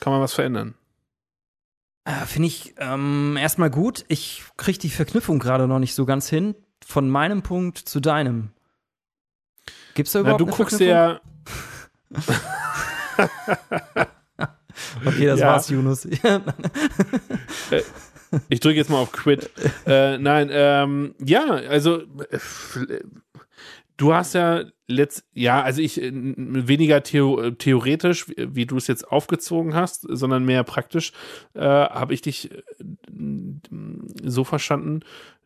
kann 0.00 0.12
man 0.12 0.20
was 0.22 0.34
verändern. 0.34 0.74
Äh, 2.04 2.26
Finde 2.26 2.48
ich 2.48 2.74
ähm, 2.78 3.36
erstmal 3.38 3.70
gut. 3.70 4.04
Ich 4.08 4.42
kriege 4.56 4.78
die 4.78 4.90
Verknüpfung 4.90 5.38
gerade 5.38 5.68
noch 5.68 5.78
nicht 5.78 5.94
so 5.94 6.04
ganz 6.04 6.28
hin. 6.28 6.56
Von 6.84 7.08
meinem 7.08 7.42
Punkt 7.42 7.78
zu 7.78 8.00
deinem. 8.00 8.50
Gibt's 9.94 10.12
da 10.12 10.22
Na, 10.24 10.34
überhaupt 10.34 10.40
du 10.40 10.46
eine 10.46 10.54
guckst 10.56 10.78
Verknüpfung? 10.78 10.88
ja, 10.88 11.20
Okay, 15.04 15.26
das 15.26 15.40
Ja. 15.40 15.48
war's, 15.48 15.68
Yunus. 15.68 16.06
ich 18.48 18.60
drücke 18.60 18.76
jetzt 18.76 18.88
mal 18.90 18.98
auf 18.98 19.12
Quit. 19.12 19.50
äh, 19.86 20.16
nein, 20.18 20.48
ähm, 20.50 21.14
ja, 21.18 21.44
also 21.44 22.00
äh, 22.00 22.38
du 23.96 24.14
hast 24.14 24.34
ja 24.34 24.64
letzt, 24.88 25.24
ja, 25.34 25.62
also 25.62 25.80
ich 25.82 26.00
äh, 26.00 26.10
weniger 26.12 27.02
theo 27.02 27.50
theoretisch, 27.52 28.26
wie, 28.36 28.66
du 28.66 28.76
es 28.76 28.86
jetzt 28.86 29.10
aufgezogen 29.10 29.74
hast, 29.74 30.06
sondern 30.08 30.44
mehr 30.44 30.64
praktisch, 30.64 31.12
äh, 31.54 31.60
habe 31.60 32.14
ich 32.14 32.22
dich 32.22 32.50
äh, 32.50 32.58
so 34.22 34.44
verstanden, 34.44 35.00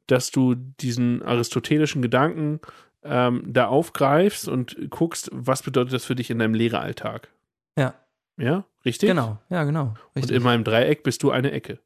dass 0.06 0.30
du 0.30 0.54
diesen 0.54 1.22
aristotelischen 1.22 2.00
Gedanken 2.02 2.60
ähm, 3.08 3.42
da 3.46 3.66
aufgreifst 3.68 4.48
und 4.48 4.76
guckst, 4.90 5.28
was 5.32 5.62
bedeutet 5.62 5.92
das 5.94 6.04
für 6.04 6.14
dich 6.14 6.30
in 6.30 6.38
deinem 6.38 6.54
Lehreralltag? 6.54 7.28
ja, 7.78 7.94
Ja, 8.38 8.64
richtig? 8.84 9.08
genau. 9.08 9.38
Ja, 9.48 9.64
genau. 9.64 9.94
Und 10.14 10.16
Richtig. 10.16 10.36
in 10.36 10.42
meinem 10.42 10.64
Dreieck 10.64 11.02
bist 11.02 11.22
du 11.22 11.30
eine 11.30 11.52
Ecke. 11.52 11.78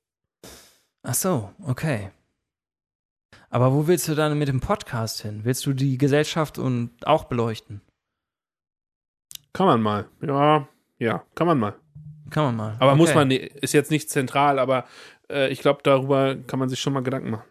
Ach 1.02 1.14
so, 1.14 1.50
okay. 1.66 2.10
Aber 3.48 3.72
wo 3.72 3.86
willst 3.86 4.06
du 4.08 4.14
dann 4.14 4.38
mit 4.38 4.48
dem 4.48 4.60
Podcast 4.60 5.22
hin? 5.22 5.40
Willst 5.44 5.66
du 5.66 5.72
die 5.72 5.98
Gesellschaft 5.98 6.58
und 6.58 6.90
auch 7.04 7.24
beleuchten? 7.24 7.80
Kann 9.52 9.66
man 9.66 9.82
mal. 9.82 10.06
Ja, 10.22 10.68
ja, 10.98 11.24
kann 11.34 11.46
man 11.46 11.58
mal. 11.58 11.74
Kann 12.30 12.44
man 12.44 12.56
mal. 12.56 12.76
Aber 12.78 12.92
okay. 12.92 12.96
muss 12.98 13.14
man, 13.14 13.30
ist 13.30 13.72
jetzt 13.74 13.90
nicht 13.90 14.08
zentral, 14.08 14.58
aber 14.60 14.84
äh, 15.28 15.48
ich 15.48 15.60
glaube, 15.60 15.80
darüber 15.82 16.36
kann 16.36 16.58
man 16.60 16.68
sich 16.68 16.78
schon 16.80 16.92
mal 16.92 17.02
Gedanken 17.02 17.30
machen. 17.30 17.44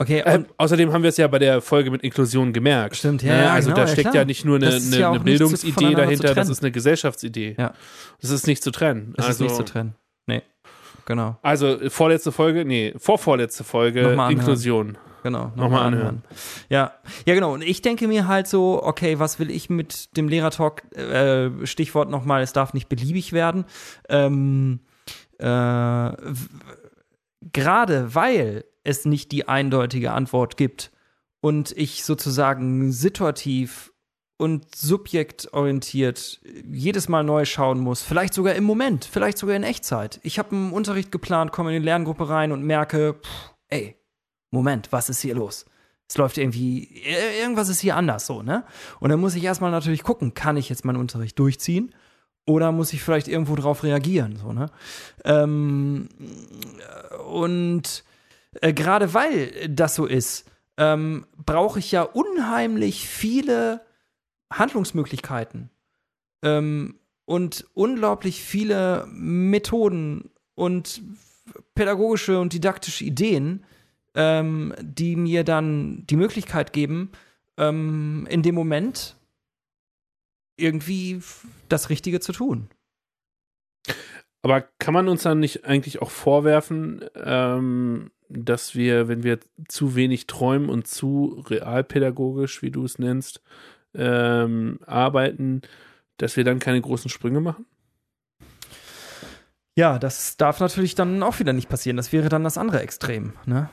Okay, 0.00 0.20
Äh, 0.24 0.36
und, 0.36 0.48
außerdem 0.56 0.92
haben 0.92 1.02
wir 1.02 1.08
es 1.10 1.16
ja 1.16 1.26
bei 1.26 1.38
der 1.40 1.60
Folge 1.60 1.90
mit 1.90 2.02
Inklusion 2.02 2.52
gemerkt. 2.52 2.96
Stimmt, 2.96 3.22
ja, 3.22 3.34
Ne? 3.36 3.42
ja, 3.42 3.52
Also 3.52 3.70
genau, 3.70 3.76
da 3.76 3.82
ja, 3.82 3.88
steckt 3.88 4.02
klar. 4.10 4.14
ja 4.14 4.24
nicht 4.24 4.44
nur 4.44 4.56
eine, 4.56 4.68
eine, 4.68 4.96
ja 4.98 5.10
eine 5.10 5.20
Bildungsidee 5.20 5.94
dahinter, 5.94 6.34
das 6.34 6.48
ist 6.48 6.62
eine 6.62 6.70
Gesellschaftsidee. 6.70 7.56
Ja. 7.58 7.74
Das 8.20 8.30
ist 8.30 8.46
nicht 8.46 8.62
zu 8.62 8.70
trennen. 8.70 9.12
das 9.16 9.26
also, 9.26 9.44
ist 9.44 9.50
nicht 9.50 9.56
zu 9.56 9.64
trennen. 9.72 9.94
Nee, 10.26 10.42
genau. 11.04 11.36
Also 11.42 11.80
äh, 11.80 11.90
vorletzte 11.90 12.30
Folge, 12.30 12.64
nee, 12.64 12.94
vorvorletzte 12.96 13.64
Folge, 13.64 14.06
anhören. 14.08 14.30
Inklusion. 14.32 14.98
Genau, 15.24 15.50
Nochmal 15.56 15.82
anhören. 15.82 16.22
Ja, 16.68 16.92
ja, 17.26 17.34
genau. 17.34 17.52
Und 17.52 17.62
ich 17.62 17.82
denke 17.82 18.06
mir 18.06 18.28
halt 18.28 18.46
so, 18.46 18.80
okay, 18.84 19.18
was 19.18 19.40
will 19.40 19.50
ich 19.50 19.68
mit 19.68 20.16
dem 20.16 20.28
Lehrertalk? 20.28 20.84
Äh, 20.96 21.66
Stichwort 21.66 22.08
nochmal, 22.08 22.42
es 22.42 22.52
darf 22.52 22.72
nicht 22.72 22.88
beliebig 22.88 23.32
werden. 23.32 23.64
Ähm, 24.08 24.78
äh, 25.38 26.10
gerade 27.52 28.14
weil 28.14 28.64
es 28.84 29.04
nicht 29.04 29.32
die 29.32 29.48
eindeutige 29.48 30.12
Antwort 30.12 30.56
gibt 30.56 30.90
und 31.40 31.72
ich 31.72 32.04
sozusagen 32.04 32.92
situativ 32.92 33.92
und 34.40 34.74
subjektorientiert 34.74 36.40
jedes 36.70 37.08
Mal 37.08 37.24
neu 37.24 37.44
schauen 37.44 37.80
muss, 37.80 38.02
vielleicht 38.02 38.34
sogar 38.34 38.54
im 38.54 38.64
Moment, 38.64 39.04
vielleicht 39.04 39.38
sogar 39.38 39.56
in 39.56 39.64
Echtzeit. 39.64 40.20
Ich 40.22 40.38
habe 40.38 40.54
einen 40.54 40.72
Unterricht 40.72 41.10
geplant, 41.10 41.50
komme 41.52 41.74
in 41.74 41.82
die 41.82 41.84
Lerngruppe 41.84 42.28
rein 42.28 42.52
und 42.52 42.62
merke, 42.62 43.14
pff, 43.14 43.54
ey, 43.68 43.96
Moment, 44.50 44.92
was 44.92 45.08
ist 45.08 45.20
hier 45.20 45.34
los? 45.34 45.66
Es 46.08 46.16
läuft 46.16 46.38
irgendwie, 46.38 46.84
ir- 46.84 47.40
irgendwas 47.40 47.68
ist 47.68 47.80
hier 47.80 47.96
anders 47.96 48.26
so, 48.26 48.42
ne? 48.42 48.64
Und 49.00 49.10
dann 49.10 49.20
muss 49.20 49.34
ich 49.34 49.44
erstmal 49.44 49.70
natürlich 49.72 50.02
gucken, 50.04 50.34
kann 50.34 50.56
ich 50.56 50.68
jetzt 50.68 50.84
meinen 50.84 50.96
Unterricht 50.96 51.38
durchziehen? 51.38 51.94
Oder 52.46 52.72
muss 52.72 52.94
ich 52.94 53.02
vielleicht 53.02 53.28
irgendwo 53.28 53.56
drauf 53.56 53.82
reagieren, 53.82 54.36
so, 54.36 54.52
ne? 54.54 54.70
Ähm, 55.24 56.08
und 57.28 58.04
äh, 58.60 58.72
gerade 58.72 59.14
weil 59.14 59.68
das 59.68 59.94
so 59.94 60.06
ist, 60.06 60.50
ähm, 60.76 61.26
brauche 61.44 61.78
ich 61.78 61.92
ja 61.92 62.02
unheimlich 62.02 63.08
viele 63.08 63.80
Handlungsmöglichkeiten 64.52 65.70
ähm, 66.42 66.98
und 67.24 67.66
unglaublich 67.74 68.42
viele 68.42 69.06
Methoden 69.10 70.30
und 70.54 71.02
pädagogische 71.74 72.40
und 72.40 72.52
didaktische 72.52 73.04
Ideen, 73.04 73.64
ähm, 74.14 74.74
die 74.80 75.16
mir 75.16 75.44
dann 75.44 76.06
die 76.06 76.16
Möglichkeit 76.16 76.72
geben, 76.72 77.12
ähm, 77.56 78.26
in 78.30 78.42
dem 78.42 78.54
Moment 78.54 79.16
irgendwie 80.56 81.20
das 81.68 81.90
Richtige 81.90 82.20
zu 82.20 82.32
tun. 82.32 82.68
Aber 84.42 84.62
kann 84.78 84.94
man 84.94 85.08
uns 85.08 85.22
dann 85.22 85.40
nicht 85.40 85.64
eigentlich 85.64 86.00
auch 86.00 86.10
vorwerfen, 86.10 87.04
ähm, 87.14 88.10
dass 88.28 88.74
wir, 88.74 89.08
wenn 89.08 89.22
wir 89.22 89.38
zu 89.68 89.94
wenig 89.94 90.26
träumen 90.26 90.68
und 90.68 90.86
zu 90.86 91.44
realpädagogisch, 91.48 92.62
wie 92.62 92.70
du 92.70 92.84
es 92.84 92.98
nennst, 92.98 93.42
ähm, 93.94 94.78
arbeiten, 94.86 95.62
dass 96.18 96.36
wir 96.36 96.44
dann 96.44 96.58
keine 96.58 96.80
großen 96.80 97.10
Sprünge 97.10 97.40
machen? 97.40 97.66
Ja, 99.76 99.98
das 99.98 100.36
darf 100.36 100.58
natürlich 100.60 100.94
dann 100.94 101.22
auch 101.22 101.38
wieder 101.38 101.52
nicht 101.52 101.68
passieren. 101.68 101.96
Das 101.96 102.12
wäre 102.12 102.28
dann 102.28 102.44
das 102.44 102.58
andere 102.58 102.80
Extrem, 102.80 103.34
ne? 103.46 103.70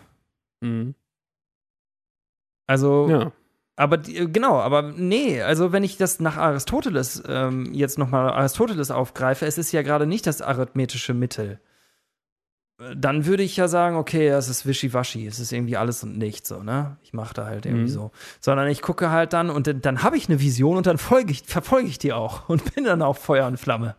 Mhm. 0.61 0.93
Also, 2.67 3.07
Ja. 3.09 3.31
aber 3.75 3.97
genau, 3.97 4.59
aber 4.59 4.81
nee, 4.83 5.41
also 5.41 5.71
wenn 5.71 5.83
ich 5.83 5.97
das 5.97 6.19
nach 6.19 6.37
Aristoteles 6.37 7.23
ähm, 7.27 7.73
jetzt 7.73 7.97
nochmal 7.97 8.29
Aristoteles 8.31 8.91
aufgreife, 8.91 9.45
es 9.45 9.57
ist 9.57 9.71
ja 9.71 9.81
gerade 9.81 10.05
nicht 10.05 10.27
das 10.27 10.41
arithmetische 10.41 11.13
Mittel. 11.13 11.59
Dann 12.77 13.25
würde 13.25 13.41
ich 13.43 13.55
ja 13.55 13.69
sagen, 13.69 13.95
okay, 13.95 14.29
das 14.29 14.49
ist 14.49 14.65
wischiwaschi, 14.65 15.25
es 15.25 15.39
ist 15.39 15.53
irgendwie 15.53 15.77
alles 15.77 16.03
und 16.03 16.17
nichts 16.17 16.49
so, 16.49 16.61
ne? 16.61 16.97
Ich 17.03 17.13
mache 17.13 17.33
da 17.33 17.45
halt 17.45 17.65
irgendwie 17.65 17.83
Mhm. 17.85 17.87
so. 17.93 18.11
Sondern 18.41 18.67
ich 18.67 18.81
gucke 18.81 19.11
halt 19.11 19.31
dann 19.31 19.49
und 19.49 19.67
dann, 19.67 19.81
dann 19.81 20.03
habe 20.03 20.17
ich 20.17 20.27
eine 20.27 20.41
Vision 20.41 20.75
und 20.75 20.85
dann 20.85 20.97
folge 20.97 21.31
ich, 21.31 21.43
verfolge 21.43 21.87
ich 21.87 21.99
die 21.99 22.11
auch 22.11 22.49
und 22.49 22.75
bin 22.75 22.83
dann 22.83 23.01
auch 23.01 23.15
Feuer 23.17 23.47
und 23.47 23.57
Flamme. 23.57 23.95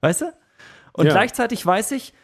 Weißt 0.00 0.22
du? 0.22 0.32
Und 0.94 1.06
Ja. 1.06 1.12
gleichzeitig 1.12 1.66
weiß 1.66 1.90
ich, 1.90 2.14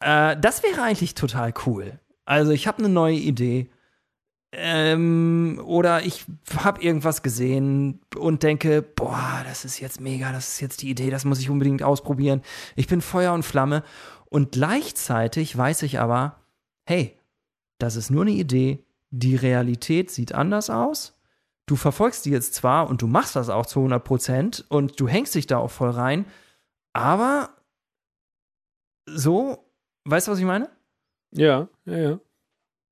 äh, 0.00 0.36
das 0.38 0.62
wäre 0.62 0.82
eigentlich 0.82 1.14
total 1.14 1.54
cool. 1.66 1.98
Also 2.24 2.52
ich 2.52 2.66
habe 2.66 2.78
eine 2.78 2.88
neue 2.88 3.16
Idee. 3.16 3.70
Ähm, 4.54 5.62
oder 5.64 6.02
ich 6.04 6.26
habe 6.58 6.82
irgendwas 6.82 7.22
gesehen 7.22 8.00
und 8.16 8.42
denke, 8.42 8.82
boah, 8.82 9.42
das 9.46 9.64
ist 9.64 9.80
jetzt 9.80 9.98
mega, 9.98 10.30
das 10.30 10.48
ist 10.48 10.60
jetzt 10.60 10.82
die 10.82 10.90
Idee, 10.90 11.08
das 11.08 11.24
muss 11.24 11.40
ich 11.40 11.48
unbedingt 11.48 11.82
ausprobieren. 11.82 12.42
Ich 12.76 12.86
bin 12.86 13.00
Feuer 13.00 13.32
und 13.32 13.44
Flamme. 13.44 13.82
Und 14.32 14.52
gleichzeitig 14.52 15.56
weiß 15.56 15.82
ich 15.82 16.00
aber, 16.00 16.40
hey, 16.84 17.18
das 17.78 17.96
ist 17.96 18.10
nur 18.10 18.22
eine 18.22 18.30
Idee, 18.30 18.84
die 19.10 19.36
Realität 19.36 20.10
sieht 20.10 20.34
anders 20.34 20.70
aus. 20.70 21.18
Du 21.66 21.76
verfolgst 21.76 22.24
die 22.24 22.30
jetzt 22.30 22.54
zwar 22.54 22.88
und 22.88 23.02
du 23.02 23.06
machst 23.06 23.36
das 23.36 23.50
auch 23.50 23.66
zu 23.66 23.80
100 23.80 24.02
Prozent 24.02 24.64
und 24.68 24.98
du 24.98 25.06
hängst 25.06 25.34
dich 25.34 25.46
da 25.46 25.58
auch 25.58 25.70
voll 25.70 25.90
rein, 25.90 26.24
aber 26.94 27.50
so, 29.06 29.70
weißt 30.04 30.28
du, 30.28 30.32
was 30.32 30.38
ich 30.38 30.44
meine? 30.44 30.70
Ja, 31.32 31.68
ja, 31.84 31.96
ja. 31.96 32.20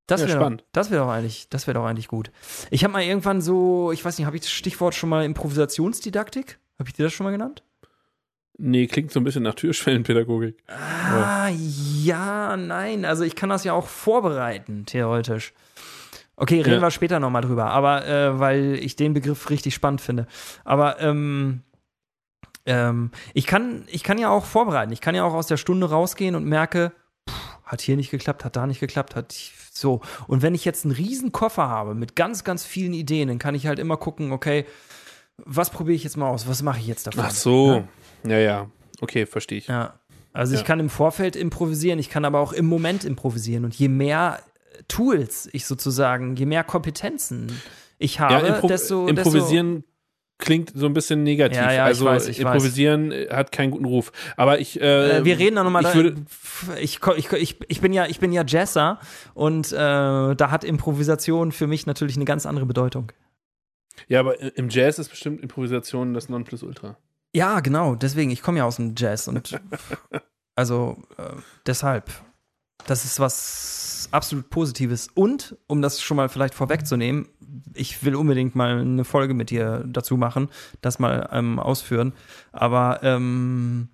Das 0.06 0.22
Ja, 0.22 0.26
wäre 0.28 0.38
spannend. 0.38 0.60
doch, 0.62 0.66
das 0.72 0.90
wäre 0.90 1.04
doch 1.04 1.10
eigentlich, 1.10 1.48
das 1.48 1.66
wäre 1.66 1.74
doch 1.78 1.86
eigentlich 1.86 2.08
gut. 2.08 2.30
Ich 2.70 2.82
habe 2.84 2.92
mal 2.92 3.02
irgendwann 3.02 3.40
so, 3.40 3.92
ich 3.92 4.04
weiß 4.04 4.18
nicht, 4.18 4.26
habe 4.26 4.36
ich 4.36 4.42
das 4.42 4.50
Stichwort 4.50 4.94
schon 4.94 5.08
mal 5.08 5.24
Improvisationsdidaktik? 5.24 6.58
Habe 6.78 6.88
ich 6.88 6.94
dir 6.94 7.04
das 7.04 7.12
schon 7.12 7.24
mal 7.24 7.30
genannt? 7.30 7.62
Nee, 8.62 8.86
klingt 8.88 9.10
so 9.10 9.20
ein 9.20 9.24
bisschen 9.24 9.42
nach 9.42 9.54
Türschwellenpädagogik. 9.54 10.56
Ah, 10.68 11.48
ja, 11.48 12.56
nein. 12.58 13.04
Also 13.06 13.24
ich 13.24 13.34
kann 13.34 13.48
das 13.48 13.64
ja 13.64 13.72
auch 13.72 13.86
vorbereiten, 13.86 14.84
theoretisch. 14.84 15.54
Okay, 16.36 16.60
reden 16.60 16.74
Ja. 16.76 16.82
wir 16.82 16.90
später 16.90 17.20
nochmal 17.20 17.42
drüber, 17.42 17.66
aber 17.70 18.06
äh, 18.06 18.38
weil 18.38 18.74
ich 18.80 18.96
den 18.96 19.14
Begriff 19.14 19.48
richtig 19.50 19.74
spannend 19.74 20.00
finde. 20.02 20.26
Aber 20.64 21.00
ähm, 21.00 21.62
ähm, 22.66 23.10
ich, 23.34 23.46
kann, 23.46 23.84
ich 23.88 24.02
kann 24.02 24.18
ja 24.18 24.28
auch 24.30 24.44
vorbereiten. 24.44 24.92
Ich 24.92 25.00
kann 25.00 25.14
ja 25.14 25.24
auch 25.24 25.34
aus 25.34 25.46
der 25.46 25.56
Stunde 25.56 25.88
rausgehen 25.88 26.34
und 26.34 26.44
merke, 26.44 26.92
pff, 27.28 27.58
hat 27.64 27.80
hier 27.80 27.96
nicht 27.96 28.10
geklappt, 28.10 28.44
hat 28.44 28.56
da 28.56 28.66
nicht 28.66 28.80
geklappt, 28.80 29.16
hat 29.16 29.32
so. 29.72 30.00
Und 30.26 30.42
wenn 30.42 30.54
ich 30.54 30.64
jetzt 30.66 30.84
einen 30.84 30.92
riesen 30.94 31.32
Koffer 31.32 31.68
habe 31.68 31.94
mit 31.94 32.14
ganz, 32.16 32.44
ganz 32.44 32.64
vielen 32.64 32.92
Ideen, 32.92 33.28
dann 33.28 33.38
kann 33.38 33.54
ich 33.54 33.66
halt 33.66 33.78
immer 33.78 33.96
gucken, 33.96 34.32
okay, 34.32 34.66
was 35.38 35.70
probiere 35.70 35.96
ich 35.96 36.04
jetzt 36.04 36.18
mal 36.18 36.28
aus? 36.28 36.46
Was 36.48 36.62
mache 36.62 36.80
ich 36.80 36.86
jetzt 36.86 37.06
davon? 37.06 37.24
Ach 37.26 37.30
so. 37.30 37.84
Ja? 38.24 38.38
Ja. 38.38 38.70
Okay, 39.00 39.26
verstehe 39.26 39.58
ich. 39.58 39.68
Ja. 39.68 39.94
Also 40.32 40.54
ich 40.54 40.60
Ja. 40.60 40.66
kann 40.66 40.80
im 40.80 40.90
Vorfeld 40.90 41.36
improvisieren, 41.36 41.98
ich 41.98 42.08
kann 42.10 42.24
aber 42.24 42.38
auch 42.38 42.52
im 42.52 42.66
Moment 42.66 43.04
improvisieren. 43.04 43.64
Und 43.64 43.74
je 43.74 43.88
mehr 43.88 44.40
Tools 44.88 45.48
ich 45.52 45.66
sozusagen, 45.66 46.36
je 46.36 46.46
mehr 46.46 46.64
Kompetenzen 46.64 47.60
ich 47.98 48.20
habe, 48.20 48.46
Ja, 48.46 48.54
impro 48.54 48.68
desto, 48.68 49.06
improvisieren 49.08 49.84
klingt 50.38 50.72
so 50.74 50.86
ein 50.86 50.94
bisschen 50.94 51.22
negativ. 51.22 51.58
Ja, 51.58 51.66
ja, 51.66 51.72
ich 51.72 51.80
also 51.80 52.06
weiß, 52.06 52.28
ich 52.28 52.40
improvisieren 52.40 53.12
äh, 53.12 53.28
hat 53.30 53.52
keinen 53.52 53.70
guten 53.70 53.84
Ruf. 53.84 54.10
Aber 54.36 54.58
ich, 54.58 54.80
äh, 54.80 54.80
desto 54.80 55.16
äh, 55.20 55.24
wir 55.24 55.38
reden 55.38 55.56
da 55.56 55.64
nochmal. 55.64 55.84
ich 55.84 55.94
würde, 55.94 56.14
Ich, 56.80 57.00
ich, 57.16 57.32
ich, 57.32 57.56
ich 57.68 57.80
bin 57.80 57.92
ja, 57.92 58.06
ich 58.06 58.20
bin 58.20 58.32
ja 58.32 58.42
Jazzer 58.46 59.00
und 59.34 59.72
äh, 59.72 59.76
da 59.76 60.50
hat 60.50 60.64
Improvisation 60.64 61.52
für 61.52 61.66
mich 61.66 61.86
natürlich 61.86 62.16
eine 62.16 62.24
ganz 62.24 62.46
andere 62.46 62.66
Bedeutung. 62.66 63.12
Ja, 64.08 64.20
aber 64.20 64.40
im 64.56 64.70
Jazz 64.70 64.98
ist 64.98 65.10
bestimmt 65.10 65.42
Improvisation 65.42 66.14
das 66.14 66.28
Nonplusultra. 66.30 66.96
Ja, 67.32 67.60
genau, 67.60 67.94
deswegen, 67.94 68.30
ich 68.30 68.42
komme 68.42 68.58
ja 68.58 68.64
aus 68.64 68.76
dem 68.76 68.94
Jazz 68.96 69.28
und 69.28 69.60
also 70.56 70.96
äh, 71.16 71.36
deshalb, 71.66 72.10
das 72.86 73.04
ist 73.04 73.20
was 73.20 74.08
absolut 74.10 74.50
Positives. 74.50 75.08
Und, 75.14 75.56
um 75.66 75.82
das 75.82 76.00
schon 76.02 76.16
mal 76.16 76.28
vielleicht 76.28 76.54
vorwegzunehmen, 76.54 77.28
ich 77.74 78.04
will 78.04 78.16
unbedingt 78.16 78.54
mal 78.54 78.80
eine 78.80 79.04
Folge 79.04 79.34
mit 79.34 79.50
dir 79.50 79.84
dazu 79.86 80.16
machen, 80.16 80.48
das 80.80 80.98
mal 80.98 81.28
ähm, 81.32 81.58
ausführen. 81.58 82.12
Aber 82.52 83.02
ähm, 83.02 83.88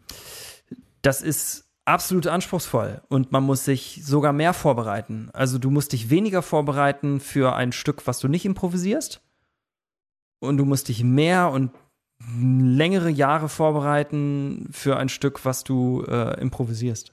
das 1.03 1.23
ist 1.23 1.67
absolut 1.85 2.27
anspruchsvoll 2.27 3.01
und 3.09 3.33
man 3.33 3.45
muss 3.45 3.65
sich 3.65 4.01
sogar 4.05 4.33
mehr 4.33 4.53
vorbereiten. 4.53 5.31
Also 5.33 5.59
du 5.59 5.71
musst 5.71 5.93
dich 5.93 6.11
weniger 6.11 6.43
vorbereiten 6.43 7.21
für 7.21 7.55
ein 7.55 7.73
Stück, 7.73 8.07
was 8.07 8.19
du 8.19 8.29
nicht 8.29 8.45
improvisierst. 8.45 9.23
Und 10.39 10.59
du 10.59 10.65
musst 10.65 10.89
dich 10.89 11.03
mehr 11.03 11.51
und 11.51 11.71
längere 12.35 13.11
Jahre 13.11 13.49
vorbereiten 13.49 14.69
für 14.73 14.97
ein 14.97 15.09
Stück, 15.09 15.45
was 15.45 15.65
du 15.65 16.05
äh, 16.09 16.41
improvisierst. 16.41 17.13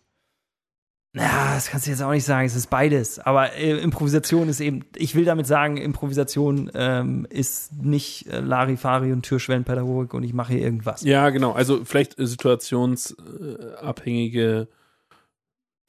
Ja, 1.16 1.53
das 1.53 1.68
kannst 1.68 1.86
du 1.86 1.91
jetzt 1.91 2.01
auch 2.01 2.09
nicht 2.09 2.26
sagen, 2.26 2.47
es 2.47 2.55
ist 2.55 2.72
beides. 2.72 3.20
Aber 3.20 3.53
äh, 3.53 3.78
Improvisation 3.78 4.49
ist 4.49 4.59
eben, 4.59 4.84
ich 4.95 5.14
will 5.14 5.26
damit 5.26 5.45
sagen, 5.45 5.78
Improvisation 5.78 6.72
ähm, 6.74 7.28
ist 7.30 7.72
nicht 7.74 8.26
äh, 8.28 8.39
Larifari 8.39 9.11
und 9.11 9.22
Türschwellenpädagogik 9.22 10.16
und 10.16 10.24
ich 10.24 10.34
mache 10.34 10.53
hier 10.53 10.64
irgendwas. 10.64 11.03
Ja, 11.03 11.30
genau. 11.30 11.51
Also 11.51 11.86
vielleicht 11.86 12.16
situationsabhängige 12.18 14.68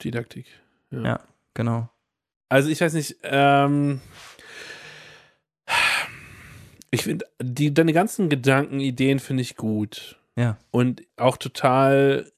Didaktik. 0.03 0.45
Ja. 0.91 1.03
Ja, 1.03 1.20
genau. 1.55 1.89
Also 2.51 2.68
ich 2.68 2.83
weiß 2.83 2.93
nicht, 2.93 3.16
ähm, 3.22 4.03
ich 6.95 7.03
finde, 7.05 7.26
die, 7.42 7.72
deine 7.74 7.92
ganzen 7.92 8.28
Gedanken, 8.28 8.80
Ideen 8.80 9.18
finde 9.18 9.42
ich 9.42 9.57
gut. 9.57 10.20
Ja. 10.36 10.59
Und 10.70 11.03
auch 11.16 11.36
total 11.36 12.30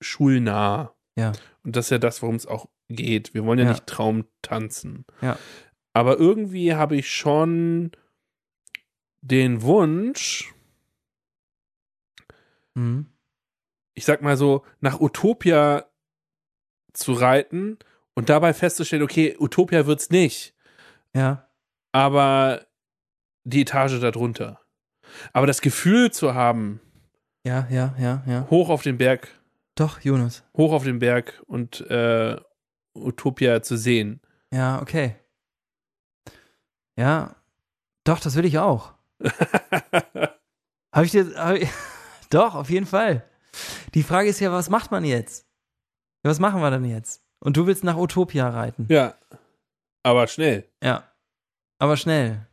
schulnah. 0.00 0.94
Ja. 1.16 1.32
Und 1.64 1.76
das 1.76 1.86
ist 1.86 1.90
ja 1.90 1.98
das, 1.98 2.22
worum 2.22 2.36
es 2.36 2.46
auch 2.46 2.68
geht. 2.88 3.34
Wir 3.34 3.44
wollen 3.44 3.58
ja, 3.58 3.64
Ja. 3.66 3.70
nicht 3.72 3.86
Traum 3.86 4.24
tanzen. 4.42 5.04
Ja. 5.20 5.38
Aber 5.92 6.18
irgendwie 6.18 6.74
habe 6.74 6.96
ich 6.96 7.10
schon 7.12 7.90
den 9.22 9.62
Wunsch, 9.62 10.54
Mhm. 12.74 13.06
ich 13.94 14.04
sag 14.04 14.22
mal 14.22 14.36
so, 14.36 14.64
nach 14.80 15.00
Utopia 15.00 15.86
zu 16.92 17.12
reiten 17.12 17.78
und 18.14 18.28
dabei 18.28 18.54
festzustellen, 18.54 19.02
okay, 19.02 19.36
Utopia 19.38 19.86
wird's 19.86 20.10
nicht, 20.10 20.54
Ja. 21.14 21.48
aber 21.92 22.66
die 23.44 23.62
Etage 23.62 24.00
darunter. 24.00 24.60
Aber 25.32 25.46
das 25.46 25.60
Gefühl 25.60 26.10
zu 26.12 26.34
haben, 26.34 26.80
Ja, 27.44 27.66
ja, 27.70 27.94
ja, 27.98 28.22
ja. 28.26 28.46
hoch 28.50 28.68
auf 28.68 28.82
den 28.82 28.98
Berg, 28.98 29.28
Doch, 29.74 30.00
Jonas. 30.00 30.44
hoch 30.56 30.72
auf 30.72 30.84
den 30.84 30.98
Berg 30.98 31.42
und 31.46 31.80
äh, 31.90 32.36
Utopia 32.94 33.62
zu 33.62 33.76
sehen. 33.76 34.20
Ja, 34.52 34.80
okay. 34.82 35.16
Ja. 36.96 37.36
Doch, 38.04 38.20
das 38.20 38.34
will 38.36 38.44
ich 38.44 38.58
auch. 38.58 38.92
Habe 40.92 41.04
ich 41.06 41.10
dir. 41.12 41.34
Hab 41.36 41.54
ich, 41.56 41.68
doch, 42.30 42.54
auf 42.54 42.70
jeden 42.70 42.86
Fall. 42.86 43.24
Die 43.94 44.02
Frage 44.02 44.28
ist 44.28 44.40
ja, 44.40 44.52
was 44.52 44.70
macht 44.70 44.90
man 44.90 45.04
jetzt? 45.04 45.46
Was 46.22 46.38
machen 46.40 46.60
wir 46.60 46.70
denn 46.70 46.84
jetzt? 46.84 47.22
Und 47.40 47.56
du 47.56 47.66
willst 47.66 47.84
nach 47.84 47.96
Utopia 47.96 48.48
reiten. 48.48 48.86
ja, 48.88 49.14
aber 50.02 50.26
schnell. 50.26 50.68
Ja. 50.82 51.04
Aber 51.78 51.96
schnell. 51.96 52.46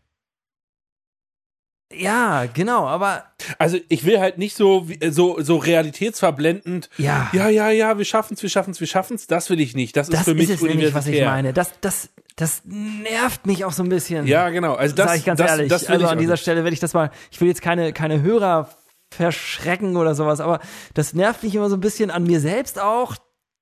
Ja, 1.94 2.46
genau, 2.54 2.86
aber 2.86 3.24
Also 3.60 3.78
ich 3.88 4.06
will 4.06 4.20
halt 4.20 4.38
nicht 4.38 4.58
so 4.58 4.90
wie- 4.90 5.00
so 5.10 5.42
so 5.42 5.56
realitätsverblendend. 5.58 6.90
ja. 6.98 7.30
Ja, 7.32 7.48
ja, 7.50 7.70
ja, 7.70 7.98
wir 7.98 8.06
schaffen's, 8.06 8.42
wir 8.44 8.50
schaffen's, 8.50 8.80
wir 8.80 8.88
schaffen's. 8.88 9.28
Das 9.28 9.50
will 9.50 9.60
ich 9.62 9.74
nicht. 9.76 9.96
Das, 9.96 10.10
ist 10.10 10.14
das 10.18 10.24
für 10.26 10.34
mich 10.34 10.50
ist 10.50 10.62
es 10.62 10.68
nämlich, 10.68 10.94
was 10.94 11.08
ich 11.08 11.24
meine. 11.24 11.54
Das, 11.54 11.72
das, 11.82 12.10
das 12.36 12.62
nervt 12.66 13.46
mich 13.46 13.64
auch 13.64 13.72
so 13.72 13.84
ein 13.84 13.90
bisschen. 13.90 14.28
Ja, 14.28 14.50
genau. 14.50 14.74
Also 14.76 14.96
das, 14.96 15.08
sag 15.12 15.18
ich 15.18 15.26
ganz 15.26 15.38
das, 15.40 15.52
ehrlich. 15.52 15.70
das 15.70 15.86
also 15.88 16.06
ich 16.06 16.12
an 16.12 16.18
dieser 16.18 16.34
nicht. 16.34 16.42
Stelle 16.42 16.64
werde 16.64 16.74
ich 16.74 16.80
das 16.82 16.94
mal, 16.94 17.10
ich 17.32 17.40
will 17.40 17.48
jetzt 17.48 17.62
keine, 17.62 17.94
keine 17.94 18.22
Hörer 18.22 18.70
verschrecken 19.10 19.96
oder 19.96 20.14
sowas, 20.16 20.42
aber 20.42 20.60
das 20.94 21.14
nervt 21.14 21.42
mich 21.44 21.56
immer 21.56 21.70
so 21.70 21.76
ein 21.78 21.82
bisschen 21.82 22.12
an 22.12 22.24
mir 22.24 22.40
selbst 22.42 22.80
auch. 22.82 23.16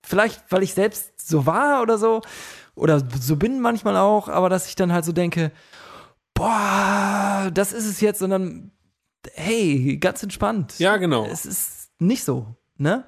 Vielleicht, 0.04 0.42
weil 0.50 0.64
ich 0.64 0.74
selbst 0.74 1.28
so 1.28 1.46
war 1.46 1.82
oder 1.84 1.98
so. 2.00 2.22
Oder 2.76 3.02
so 3.22 3.36
bin 3.38 3.62
manchmal 3.62 3.96
auch, 3.96 4.28
aber 4.28 4.50
dass 4.50 4.68
ich 4.68 4.76
dann 4.76 4.92
halt 4.92 5.06
so 5.06 5.12
denke, 5.14 5.52
boah, 6.36 7.50
das 7.52 7.74
ist 7.74 7.86
es 7.86 8.00
jetzt, 8.02 8.22
dann, 8.22 8.72
hey, 9.34 9.98
ganz 9.98 10.22
entspannt. 10.22 10.78
Ja, 10.78 10.98
genau. 10.98 11.26
Es 11.26 11.46
ist 11.48 11.90
nicht 12.00 12.24
so, 12.24 12.56
ne? 12.78 13.06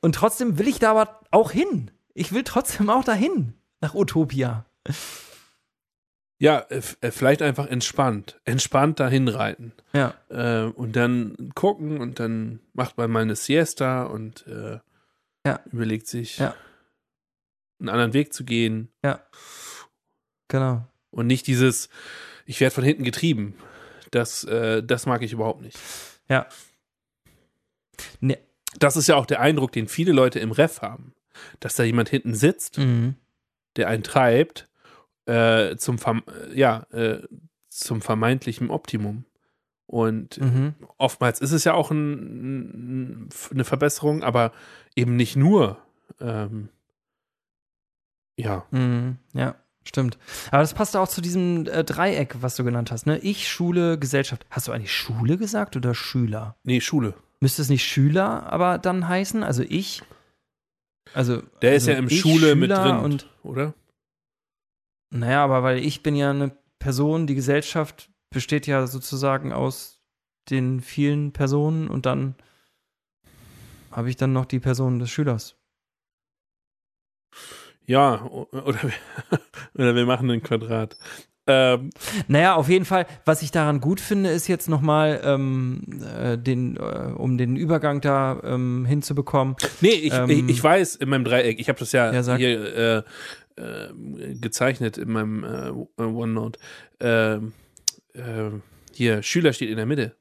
Und 0.00 0.14
trotzdem 0.14 0.58
will 0.58 0.68
ich 0.68 0.78
da 0.78 0.92
aber 0.92 1.20
auch 1.32 1.50
hin. 1.50 1.90
Ich 2.14 2.32
will 2.32 2.44
trotzdem 2.44 2.88
auch 2.90 3.02
dahin, 3.02 3.54
nach 3.80 3.94
Utopia. 3.94 4.64
Ja, 6.40 6.60
äh, 6.68 6.80
äh, 7.00 7.10
vielleicht 7.10 7.42
einfach 7.42 7.66
entspannt. 7.66 8.40
Entspannt 8.44 9.00
dahin 9.00 9.26
reiten. 9.26 9.72
Ja. 9.92 10.14
Äh, 10.28 10.66
und 10.70 10.94
dann 10.94 11.50
gucken 11.56 12.00
und 12.00 12.20
dann 12.20 12.60
macht 12.74 12.96
man 12.96 13.10
mal 13.10 13.22
eine 13.22 13.34
Siesta 13.34 14.04
und 14.04 14.46
äh, 14.46 14.78
Ja. 15.44 15.60
überlegt 15.72 16.06
sich, 16.06 16.38
Ja. 16.38 16.54
einen 17.80 17.88
anderen 17.88 18.12
Weg 18.12 18.32
zu 18.32 18.44
gehen. 18.44 18.88
Genau. 20.48 20.86
Und 21.10 21.26
nicht 21.26 21.46
dieses, 21.48 21.88
ich 22.48 22.60
werde 22.60 22.74
von 22.74 22.84
hinten 22.84 23.04
getrieben. 23.04 23.54
Das, 24.10 24.42
äh, 24.44 24.82
das 24.82 25.04
mag 25.06 25.22
ich 25.22 25.32
überhaupt 25.32 25.60
nicht. 25.60 25.78
Ja. 26.28 26.46
Ne. 28.20 28.38
Das 28.78 28.96
ist 28.96 29.06
ja 29.06 29.16
auch 29.16 29.26
der 29.26 29.40
Eindruck, 29.40 29.72
den 29.72 29.88
viele 29.88 30.12
Leute 30.12 30.38
im 30.40 30.50
Ref 30.52 30.82
haben. 30.82 31.14
Dass 31.60 31.76
da 31.76 31.84
jemand 31.84 32.08
hinten 32.08 32.34
sitzt, 32.34 32.78
Mhm. 32.78 33.14
der 33.76 33.88
einen 33.88 34.02
treibt, 34.02 34.68
äh, 35.26 35.76
zum, 35.76 35.98
verm 35.98 36.22
ja, 36.54 36.84
äh, 36.90 37.22
zum 37.68 38.00
vermeintlichen 38.02 38.70
Optimum. 38.70 39.24
Und 39.86 40.38
Mhm. 40.40 40.74
oftmals 40.96 41.40
ist 41.40 41.52
es 41.52 41.64
ja 41.64 41.74
auch 41.74 41.90
ein, 41.90 43.28
eine 43.52 43.64
Verbesserung, 43.64 44.22
aber 44.22 44.52
eben 44.96 45.16
nicht 45.16 45.36
nur. 45.36 45.78
Ähm, 46.20 46.70
ja, 48.36 48.66
Mhm. 48.70 49.18
Ja, 49.34 49.54
stimmt. 49.88 50.18
Aber 50.50 50.60
das 50.60 50.74
passt 50.74 50.96
auch 50.96 51.08
zu 51.08 51.20
diesem 51.20 51.66
äh, 51.66 51.82
Dreieck, 51.84 52.36
was 52.40 52.56
du 52.56 52.64
genannt 52.64 52.92
hast, 52.92 53.06
ne? 53.06 53.18
Ich, 53.18 53.48
Schule, 53.48 53.98
Gesellschaft. 53.98 54.46
Hast 54.50 54.68
du 54.68 54.72
eigentlich 54.72 54.92
Schule 54.92 55.36
gesagt 55.36 55.76
oder 55.76 55.94
Schüler? 55.94 56.56
nee, 56.62 56.80
Schule. 56.80 57.14
Müsste 57.40 57.62
es 57.62 57.68
nicht 57.68 57.84
Schüler 57.84 58.52
aber 58.52 58.78
dann 58.78 59.08
heißen? 59.08 59.44
Also 59.44 59.62
ich? 59.62 60.02
Also. 61.14 61.42
Der 61.62 61.72
also 61.72 61.76
ist 61.76 61.86
ja 61.86 61.98
im 61.98 62.08
ich, 62.08 62.20
Schule 62.20 62.54
mit 62.56 62.70
Schüler 62.70 62.84
drin, 62.84 62.98
Und, 62.98 63.26
oder? 63.42 63.74
naja, 65.10 65.44
aber 65.44 65.62
weil 65.62 65.78
ich 65.78 66.02
bin 66.02 66.16
ja 66.16 66.30
eine 66.30 66.56
Person, 66.78 67.26
die 67.26 67.34
Gesellschaft 67.34 68.10
besteht 68.30 68.66
ja 68.66 68.86
sozusagen 68.86 69.52
aus 69.52 70.00
den 70.50 70.80
vielen 70.80 71.32
Personen 71.32 71.88
und 71.88 72.06
dann 72.06 72.34
habe 73.90 74.10
ich 74.10 74.16
dann 74.16 74.32
noch 74.32 74.44
die 74.44 74.60
Person 74.60 74.98
des 74.98 75.10
Schülers. 75.10 75.56
Ja, 77.88 78.22
oder, 78.26 78.82
wir- 78.82 78.92
oder 79.74 79.94
wir 79.94 80.06
machen 80.06 80.30
ein 80.30 80.42
Quadrat. 80.42 80.96
Ähm, 81.46 81.88
Naja, 82.26 82.54
auf 82.56 82.68
jeden 82.68 82.84
Fall, 82.84 83.06
was 83.24 83.40
ich 83.40 83.50
daran 83.50 83.80
gut 83.80 84.00
finde, 84.00 84.28
ist 84.30 84.48
jetzt 84.48 84.68
nochmal, 84.68 85.22
ähm, 85.24 85.82
äh, 86.14 86.36
den, 86.36 86.76
äh, 86.76 86.80
um 87.16 87.38
den 87.38 87.56
Übergang 87.56 88.02
da 88.02 88.38
ähm, 88.44 88.84
hinzubekommen. 88.84 89.56
nee, 89.80 89.88
ich, 89.88 90.12
Ähm, 90.12 90.28
ich, 90.28 90.46
ich 90.46 90.62
weiß 90.62 90.96
in 90.96 91.08
meinem 91.08 91.24
Dreieck, 91.24 91.58
ich 91.58 91.70
habe 91.70 91.78
das 91.78 91.92
ja, 91.92 92.12
Ja, 92.12 92.36
hier 92.36 93.04
äh, 93.56 93.60
äh, 93.62 94.34
gezeichnet 94.34 94.98
in 94.98 95.10
meinem 95.10 95.42
äh, 95.96 96.02
OneNote. 96.02 96.60
Ähm, 97.00 97.54
äh, 98.12 98.50
hier, 98.92 99.22
Schüler 99.22 99.54
steht 99.54 99.70
in 99.70 99.76
der 99.76 99.86
Mitte 99.86 100.16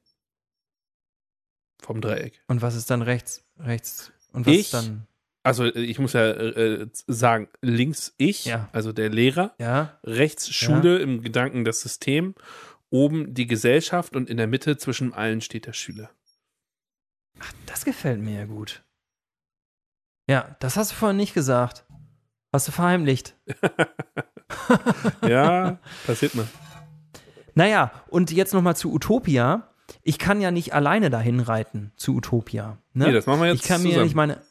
vom 1.82 1.99
Dreieck. 1.99 2.41
Und 2.47 2.61
was 2.61 2.76
ist 2.76 2.89
dann 2.89 3.01
rechts? 3.01 3.43
Rechts. 3.59 4.13
Und 4.32 4.45
was 4.45 4.53
Ich? 4.53 4.59
ist 4.61 4.74
dann? 4.74 5.07
Also 5.48 5.66
äh, 5.66 5.80
ich 5.80 6.00
muss 6.00 6.14
ja 6.14 6.26
äh, 6.32 6.88
sagen, 7.08 7.48
links 7.62 8.14
ich, 8.18 8.45
Ja. 8.45 8.70
also 8.74 8.91
der 8.91 9.10
Lehrer, 9.10 9.54
Ja, 9.60 10.00
rechts 10.04 10.50
Schule 10.54 11.00
im 11.00 11.22
Gedanken 11.22 11.66
das 11.66 11.82
System, 11.82 12.36
oben 12.89 13.34
die 13.34 13.48
Gesellschaft 13.48 14.16
und 14.16 14.30
in 14.30 14.38
der 14.38 14.48
Mitte 14.48 14.78
zwischen 14.78 15.14
allen 15.14 15.41
steht 15.41 15.66
der 15.66 15.74
Schüler. 15.74 16.10
das 17.66 17.86
gefällt 17.86 18.20
mir 18.22 18.39
ja 18.39 18.45
gut. 18.45 18.84
Ja, 20.30 20.56
das 20.60 20.76
hast 20.78 20.91
du 20.91 20.95
vorhin 20.95 21.18
nicht 21.18 21.34
gesagt. 21.34 21.86
Hast 22.54 22.68
du 22.68 22.72
verheimlicht. 22.72 23.36
Ja, 25.28 25.80
passiert 26.08 26.36
mal. 26.36 26.48
Naja, 27.56 27.91
und 28.10 28.32
jetzt 28.32 28.54
nochmal 28.54 28.76
zu 28.76 28.93
Utopia. 28.93 29.70
Ich 30.04 30.20
kann 30.20 30.41
ja 30.41 30.52
nicht 30.52 30.74
alleine 30.74 31.10
dahin 31.10 31.39
reiten 31.39 31.91
zu 31.95 32.16
Utopia. 32.16 32.78
Ne? 32.93 33.08
Nee, 33.08 33.14
das 33.14 33.26
machen 33.26 33.41
wir 33.41 33.48
jetzt 33.48 33.62
ich 33.62 33.68
kann 33.68 33.82
mir 33.82 33.89
zusammen. 33.89 34.04
nicht 34.06 34.16
meine. 34.16 34.41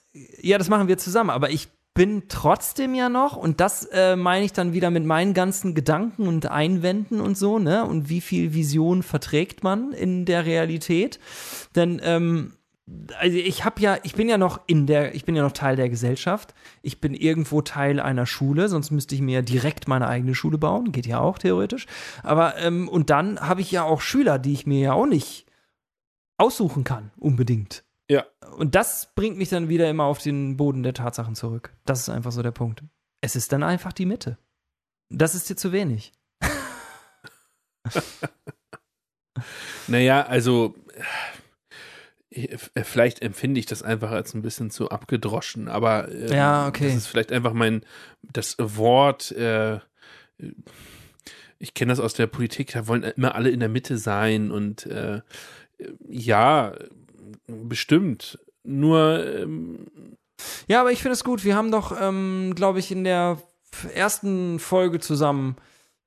Ja, 0.40 0.58
das 0.58 0.68
machen 0.68 0.88
wir 0.88 0.98
zusammen, 0.98 1.30
aber 1.30 1.50
ich 1.50 1.68
bin 1.94 2.24
trotzdem 2.28 2.94
ja 2.94 3.08
noch, 3.08 3.36
und 3.36 3.60
das 3.60 3.86
äh, 3.86 4.16
meine 4.16 4.44
ich 4.44 4.52
dann 4.52 4.74
wieder 4.74 4.90
mit 4.90 5.04
meinen 5.04 5.34
ganzen 5.34 5.74
Gedanken 5.74 6.28
und 6.28 6.46
Einwänden 6.46 7.20
und 7.20 7.38
so, 7.38 7.58
ne? 7.58 7.84
Und 7.84 8.08
wie 8.08 8.20
viel 8.20 8.52
Vision 8.52 9.02
verträgt 9.02 9.64
man 9.64 9.92
in 9.92 10.26
der 10.26 10.44
Realität? 10.44 11.18
Denn 11.74 12.00
ähm, 12.04 12.52
also 13.18 13.36
ich 13.36 13.64
habe 13.64 13.80
ja, 13.80 13.98
ich 14.04 14.14
bin 14.14 14.28
ja 14.28 14.38
noch 14.38 14.60
in 14.66 14.86
der, 14.86 15.14
ich 15.14 15.24
bin 15.24 15.34
ja 15.34 15.42
noch 15.42 15.52
Teil 15.52 15.74
der 15.74 15.88
Gesellschaft. 15.88 16.54
Ich 16.82 17.00
bin 17.00 17.14
irgendwo 17.14 17.62
Teil 17.62 17.98
einer 17.98 18.26
Schule, 18.26 18.68
sonst 18.68 18.90
müsste 18.90 19.14
ich 19.14 19.22
mir 19.22 19.42
direkt 19.42 19.88
meine 19.88 20.06
eigene 20.06 20.34
Schule 20.34 20.58
bauen. 20.58 20.92
Geht 20.92 21.06
ja 21.06 21.18
auch 21.18 21.38
theoretisch. 21.38 21.86
Aber 22.22 22.56
ähm, 22.58 22.88
und 22.88 23.10
dann 23.10 23.40
habe 23.40 23.62
ich 23.62 23.72
ja 23.72 23.82
auch 23.82 24.02
Schüler, 24.02 24.38
die 24.38 24.52
ich 24.52 24.66
mir 24.66 24.80
ja 24.80 24.92
auch 24.92 25.06
nicht 25.06 25.46
aussuchen 26.36 26.84
kann, 26.84 27.10
unbedingt. 27.16 27.85
Ja. 28.10 28.24
Und 28.56 28.74
das 28.74 29.12
bringt 29.14 29.36
mich 29.36 29.48
dann 29.48 29.68
wieder 29.68 29.88
immer 29.90 30.04
auf 30.04 30.18
den 30.18 30.56
Boden 30.56 30.82
der 30.82 30.94
Tatsachen 30.94 31.34
zurück. 31.34 31.72
Das 31.84 32.00
ist 32.00 32.08
einfach 32.08 32.32
so 32.32 32.42
der 32.42 32.52
Punkt. 32.52 32.84
Es 33.20 33.36
ist 33.36 33.52
dann 33.52 33.62
einfach 33.62 33.92
die 33.92 34.06
Mitte. 34.06 34.38
Das 35.08 35.34
ist 35.34 35.48
dir 35.48 35.56
zu 35.56 35.72
wenig. 35.72 36.12
naja, 39.86 40.26
also 40.26 40.74
äh, 42.30 42.58
vielleicht 42.84 43.22
empfinde 43.22 43.58
ich 43.60 43.66
das 43.66 43.82
einfach 43.82 44.10
als 44.10 44.34
ein 44.34 44.42
bisschen 44.42 44.70
zu 44.70 44.90
abgedroschen, 44.90 45.68
aber 45.68 46.08
äh, 46.08 46.34
ja, 46.34 46.68
okay. 46.68 46.86
das 46.86 46.96
ist 46.96 47.06
vielleicht 47.06 47.32
einfach 47.32 47.52
mein 47.52 47.84
das 48.22 48.56
Wort. 48.58 49.32
Äh, 49.32 49.80
ich 51.58 51.74
kenne 51.74 51.92
das 51.92 52.00
aus 52.00 52.14
der 52.14 52.26
Politik, 52.26 52.72
da 52.72 52.86
wollen 52.86 53.02
immer 53.02 53.34
alle 53.34 53.50
in 53.50 53.60
der 53.60 53.68
Mitte 53.68 53.96
sein 53.98 54.50
und 54.50 54.86
äh, 54.86 55.22
ja, 56.08 56.74
bestimmt. 57.46 58.38
Nur 58.64 59.24
ähm, 59.26 59.86
ja, 60.68 60.80
aber 60.80 60.92
ich 60.92 61.00
finde 61.00 61.14
es 61.14 61.24
gut. 61.24 61.44
Wir 61.44 61.56
haben 61.56 61.70
doch, 61.70 61.96
ähm, 62.00 62.52
glaube 62.54 62.78
ich, 62.78 62.90
in 62.90 63.04
der 63.04 63.38
ersten 63.94 64.58
Folge 64.58 65.00
zusammen 65.00 65.56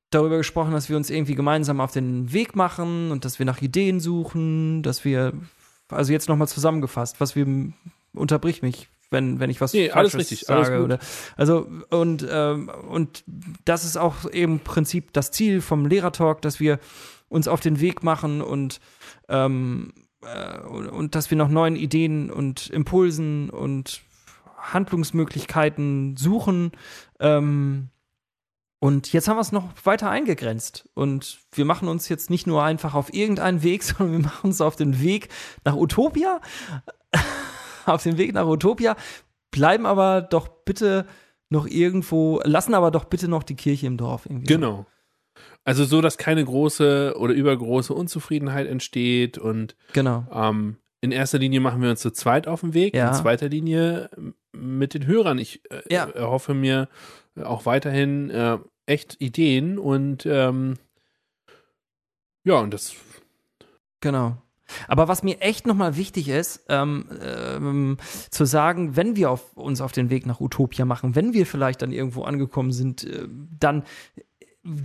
darüber 0.09 0.38
gesprochen, 0.38 0.72
dass 0.72 0.89
wir 0.89 0.97
uns 0.97 1.09
irgendwie 1.09 1.36
gemeinsam 1.36 1.82
auf 1.82 1.91
den 1.91 2.34
Weg 2.34 2.55
machen 2.55 3.11
und 3.11 3.26
dass 3.26 3.39
wir 3.39 3.45
nach 3.45 3.61
Ideen 3.61 3.99
suchen, 3.99 4.82
dass 4.82 5.05
wir 5.05 5.34
also 5.89 6.11
jetzt 6.11 6.30
nochmal 6.30 6.47
zusammengefasst, 6.47 7.20
was 7.20 7.36
wir, 7.36 7.45
unterbrich 8.13 8.61
mich, 8.61 8.89
wenn, 9.11 9.39
wenn 9.39 9.49
ich 9.49 9.61
was 9.61 9.74
nee, 9.74 9.91
alles 9.91 10.15
richtig, 10.15 10.41
sage. 10.41 10.72
Alles 10.72 10.84
oder, 10.84 10.99
also, 11.36 11.67
und, 11.89 12.28
ähm, 12.30 12.70
und 12.89 13.24
das 13.65 13.86
ist 13.86 13.97
auch 13.97 14.30
eben 14.32 14.53
im 14.53 14.59
Prinzip 14.59 15.13
das 15.13 15.32
Ziel 15.32 15.61
vom 15.61 15.86
Lehrertalk, 15.86 16.41
dass 16.41 16.59
wir 16.59 16.80
uns 17.28 17.47
auf 17.47 17.59
den 17.59 17.80
Weg 17.80 18.03
machen 18.03 18.41
und, 18.41 18.80
ähm, 19.28 19.93
äh, 20.22 20.59
und, 20.59 21.15
dass 21.15 21.30
wir 21.30 21.38
nach 21.38 21.49
neuen 21.49 21.76
Ideen 21.76 22.30
und 22.32 22.70
Impulsen 22.70 23.49
und 23.49 24.01
Handlungsmöglichkeiten 24.57 26.17
suchen. 26.17 26.72
Ähm, 27.20 27.89
und 28.80 29.11
jetzt 29.11 29.28
haben 29.28 29.38
wir 29.38 29.41
es 29.41 29.51
noch 29.51 29.70
weiter 29.84 30.09
eingegrenzt. 30.09 30.88
Und 30.93 31.39
wir 31.51 31.65
machen 31.65 31.88
uns 31.88 32.07
jetzt 32.09 32.30
nicht 32.30 32.47
nur 32.47 32.63
einfach 32.63 32.93
auf 32.93 33.13
irgendeinen 33.13 33.63
Weg, 33.63 33.84
sondern 33.84 34.11
wir 34.11 34.26
machen 34.26 34.47
uns 34.47 34.61
auf 34.61 34.76
den 34.76 35.01
Weg 35.01 35.30
nach 35.65 35.76
Utopia. 35.76 36.41
auf 37.86 38.03
den 38.03 38.17
Weg 38.17 38.34
nach 38.34 38.47
Utopia. 38.47 38.95
Bleiben 39.51 39.86
aber 39.86 40.22
doch 40.22 40.47
bitte 40.47 41.05
noch 41.49 41.65
irgendwo, 41.65 42.39
lassen 42.43 42.76
aber 42.76 42.91
doch 42.91 43.05
bitte 43.05 43.28
noch 43.28 43.41
die 43.43 43.55
Kirche 43.55 43.88
im 43.88 43.97
Dorf 43.97 44.28
irgendwie. 44.28 44.53
Genau. 44.53 44.86
Also 45.70 45.86
so, 45.86 46.01
dass 46.01 46.17
keine 46.17 46.43
große 46.43 47.13
oder 47.20 47.34
übergroße 47.34 47.93
Unzufriedenheit 47.93 48.65
entsteht 48.67 49.38
und 49.38 49.76
genau. 49.93 50.26
Ähm, 50.34 50.78
in 51.01 51.11
erster 51.11 51.38
Linie 51.38 51.59
machen 51.59 51.82
wir 51.84 51.91
uns 51.91 52.01
zu 52.01 52.09
zweit 52.11 52.47
auf 52.47 52.61
den 52.61 52.74
Weg, 52.74 52.95
Ja. 52.95 53.09
in 53.09 53.13
zweiter 53.13 53.49
Linie 53.49 54.09
mit 54.51 54.95
den 54.95 55.05
Hörern. 55.05 55.38
Ich 55.38 55.61
äh, 55.70 55.82
Ja. 55.93 56.05
erhoffe 56.09 56.55
mir 56.55 56.89
auch 57.43 57.67
weiterhin 57.67 58.32
äh, 58.32 58.57
echt 58.88 59.22
Ideen 59.22 59.78
und 59.78 60.26
ähm, 60.26 60.78
ja, 62.43 62.55
und 62.55 62.74
das 62.74 62.95
Genau. 64.01 64.38
Aber 64.88 65.07
was 65.07 65.24
mir 65.24 65.39
echt 65.41 65.65
nochmal 65.67 65.97
wichtig 65.97 66.30
ist, 66.30 66.65
ähm, 66.70 67.05
ähm, 67.24 67.97
zu 68.30 68.45
sagen, 68.45 68.95
wenn 68.95 69.15
wir 69.15 69.32
auf, 69.32 69.55
uns 69.55 69.82
auf 69.82 69.91
den 69.91 70.09
Weg 70.09 70.26
nach 70.26 70.39
Utopia 70.41 70.86
machen, 70.86 71.15
wenn 71.15 71.34
wir 71.34 71.45
vielleicht 71.45 71.82
dann 71.82 71.91
irgendwo 71.91 72.24
angekommen 72.24 72.72
sind, 72.72 73.03
äh, 73.03 73.28
dann 73.59 73.84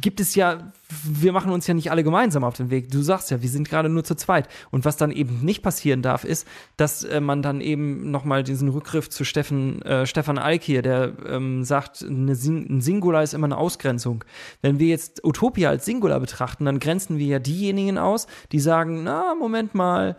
gibt 0.00 0.20
es 0.20 0.34
ja, 0.34 0.72
wir 1.04 1.32
machen 1.32 1.52
uns 1.52 1.66
ja 1.66 1.74
nicht 1.74 1.90
alle 1.90 2.04
gemeinsam 2.04 2.44
auf 2.44 2.56
den 2.56 2.70
Weg. 2.70 2.90
Du 2.90 3.02
sagst 3.02 3.30
ja, 3.30 3.42
wir 3.42 3.48
sind 3.48 3.68
gerade 3.68 3.88
nur 3.88 4.04
zu 4.04 4.14
zweit. 4.14 4.48
Und 4.70 4.84
was 4.84 4.96
dann 4.96 5.10
eben 5.10 5.44
nicht 5.44 5.62
passieren 5.62 6.02
darf, 6.02 6.24
ist, 6.24 6.46
dass 6.76 7.04
äh, 7.04 7.20
man 7.20 7.42
dann 7.42 7.60
eben 7.60 8.10
nochmal 8.10 8.42
diesen 8.42 8.68
Rückgriff 8.68 9.10
zu 9.10 9.24
Steffen, 9.24 9.82
äh, 9.82 10.06
Stefan 10.06 10.38
Eick 10.38 10.62
hier, 10.62 10.82
der 10.82 11.12
ähm, 11.26 11.64
sagt, 11.64 11.96
Sing 11.96 12.66
ein 12.68 12.80
Singular 12.80 13.22
ist 13.22 13.34
immer 13.34 13.46
eine 13.46 13.58
Ausgrenzung. 13.58 14.24
Wenn 14.62 14.78
wir 14.78 14.88
jetzt 14.88 15.24
Utopia 15.24 15.70
als 15.70 15.84
Singular 15.84 16.20
betrachten, 16.20 16.64
dann 16.64 16.78
grenzen 16.78 17.18
wir 17.18 17.26
ja 17.26 17.38
diejenigen 17.38 17.98
aus, 17.98 18.26
die 18.52 18.60
sagen, 18.60 19.04
na, 19.04 19.34
Moment 19.34 19.74
mal, 19.74 20.16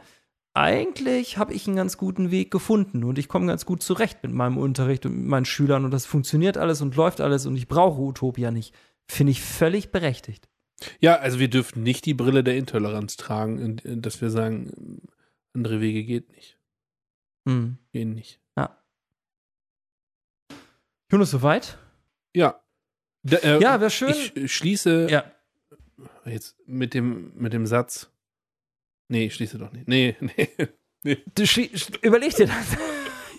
eigentlich 0.55 1.37
habe 1.37 1.53
ich 1.53 1.67
einen 1.67 1.75
ganz 1.75 1.97
guten 1.97 2.31
Weg 2.31 2.49
gefunden 2.49 3.03
und 3.03 3.19
ich 3.19 3.27
komme 3.27 3.45
ganz 3.45 3.65
gut 3.65 3.83
zurecht 3.83 4.19
mit 4.23 4.31
meinem 4.31 4.57
Unterricht 4.57 5.05
und 5.05 5.17
mit 5.17 5.27
meinen 5.27 5.45
Schülern 5.45 5.83
und 5.83 5.91
das 5.91 6.05
funktioniert 6.05 6.57
alles 6.57 6.81
und 6.81 6.95
läuft 6.95 7.19
alles 7.19 7.45
und 7.45 7.57
ich 7.57 7.67
brauche 7.67 8.01
Utopia 8.01 8.51
nicht. 8.51 8.73
Finde 9.09 9.31
ich 9.31 9.41
völlig 9.41 9.91
berechtigt. 9.91 10.49
Ja, 10.99 11.15
also 11.17 11.39
wir 11.39 11.49
dürfen 11.49 11.83
nicht 11.83 12.05
die 12.05 12.13
Brille 12.13 12.43
der 12.43 12.57
Intoleranz 12.57 13.15
tragen, 13.17 13.77
in- 13.79 14.01
dass 14.01 14.19
wir 14.21 14.29
sagen, 14.29 15.01
andere 15.53 15.79
Wege 15.81 16.03
geht 16.03 16.29
nicht. 16.31 16.59
Hm. 17.47 17.77
Gehen 17.93 18.13
nicht. 18.13 18.41
Jonas, 21.11 21.29
soweit? 21.31 21.77
Ja. 22.35 22.61
Da, 23.23 23.37
äh, 23.37 23.61
Ja, 23.61 23.79
wäre 23.79 23.91
schön. 23.91 24.13
Ich 24.35 24.53
schließe 24.55 25.07
ja. 25.09 25.31
jetzt 26.25 26.57
mit 26.67 26.93
dem, 26.93 27.31
mit 27.35 27.53
dem 27.53 27.65
Satz. 27.67 28.11
Nee, 29.07 29.25
ich 29.27 29.35
schließe 29.35 29.57
doch 29.59 29.71
nicht. 29.71 29.87
Nee, 29.87 30.15
nee. 30.19 30.49
Du 31.35 31.43
schlie- 31.43 31.71
sch- 31.71 32.03
überleg 32.03 32.35
dir 32.35 32.47
das. 32.47 32.75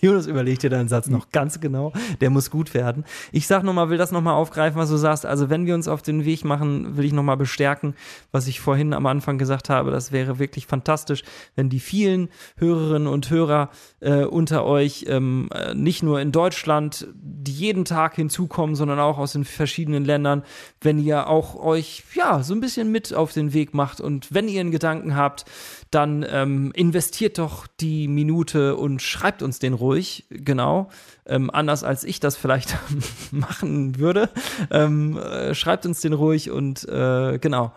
Jonas, 0.01 0.27
überleg 0.27 0.59
dir 0.59 0.71
deinen 0.71 0.89
Satz 0.89 1.09
noch 1.09 1.31
ganz 1.31 1.61
genau. 1.61 1.93
Der 2.21 2.31
muss 2.31 2.51
gut 2.51 2.75
werden. 2.75 3.05
Ich 3.33 3.47
sag 3.47 3.63
nochmal, 3.63 3.91
will 3.91 3.99
das 3.99 4.13
nochmal 4.13 4.35
aufgreifen, 4.35 4.81
was 4.81 4.91
du 4.91 4.97
sagst. 4.97 5.27
Also, 5.27 5.51
wenn 5.51 5.67
wir 5.67 5.75
uns 5.75 5.89
auf 5.89 6.03
den 6.03 6.25
Weg 6.25 6.45
machen, 6.45 6.97
will 6.97 7.05
ich 7.05 7.13
nochmal 7.13 7.37
bestärken, 7.37 7.95
was 8.33 8.47
ich 8.47 8.61
vorhin 8.61 8.93
am 8.93 9.07
Anfang 9.07 9.39
gesagt 9.39 9.69
habe. 9.69 9.91
Das 9.91 10.13
wäre 10.13 10.39
wirklich 10.39 10.67
fantastisch, 10.67 11.23
wenn 11.55 11.69
die 11.69 11.81
vielen 11.81 12.29
Hörerinnen 12.57 13.09
und 13.09 13.31
Hörer 13.31 13.71
äh, 14.01 14.25
unter 14.25 14.65
euch 14.65 15.07
ähm, 15.09 15.49
äh, 15.53 15.75
nicht 15.75 16.03
nur 16.03 16.21
in 16.21 16.33
Deutschland, 16.33 17.09
die 17.15 17.53
jeden 17.53 17.85
Tag 17.85 18.17
hinzukommen, 18.17 18.77
sondern 18.77 18.99
auch 18.99 19.19
aus 19.19 19.33
den 19.33 19.45
verschiedenen 19.45 20.05
Ländern, 20.05 20.43
wenn 20.81 20.99
ihr 20.99 21.29
auch 21.29 21.55
euch 21.57 22.05
ja 22.15 22.43
so 22.43 22.55
ein 22.55 22.61
bisschen 22.61 22.91
mit 22.91 23.15
auf 23.15 23.33
den 23.33 23.53
Weg 23.53 23.75
macht 23.75 24.01
und 24.01 24.33
wenn 24.33 24.49
ihr 24.49 24.61
einen 24.61 24.71
Gedanken 24.71 25.17
habt, 25.17 25.45
dann 25.91 26.27
ähm, 26.29 26.73
investiert 26.75 27.39
doch 27.39 27.67
die 27.67 28.09
Minute 28.09 28.77
und 28.77 29.01
schreibt 29.01 29.43
uns 29.43 29.59
den 29.59 29.73
ruhig, 29.73 30.27
genau. 30.31 30.89
Ähm, 31.27 31.51
anders 31.51 31.85
als 31.85 32.05
ich 32.05 32.21
das 32.21 32.37
vielleicht 32.37 32.77
machen 33.31 33.99
würde. 33.99 34.29
Ähm, 34.71 35.17
äh, 35.17 35.55
schreibt 35.55 35.87
uns 35.87 36.01
den 36.01 36.13
ruhig 36.13 36.51
und 36.51 36.89
äh, 36.89 37.39
genau 37.39 37.73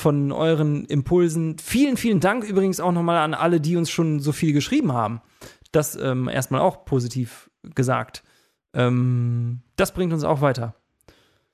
von 0.00 0.32
euren 0.32 0.86
Impulsen. 0.86 1.58
Vielen, 1.58 1.96
vielen 1.96 2.20
Dank 2.20 2.44
übrigens 2.44 2.80
auch 2.80 2.92
nochmal 2.92 3.18
an 3.18 3.34
alle, 3.34 3.60
die 3.60 3.76
uns 3.76 3.90
schon 3.90 4.18
so 4.20 4.32
viel 4.32 4.52
geschrieben 4.52 4.92
haben. 4.92 5.20
Das 5.72 5.94
ähm, 5.94 6.28
erstmal 6.28 6.62
auch 6.62 6.84
positiv 6.84 7.50
gesagt. 7.74 8.24
Ähm, 8.72 9.60
das 9.76 9.92
bringt 9.92 10.12
uns 10.12 10.24
auch 10.24 10.40
weiter. 10.40 10.74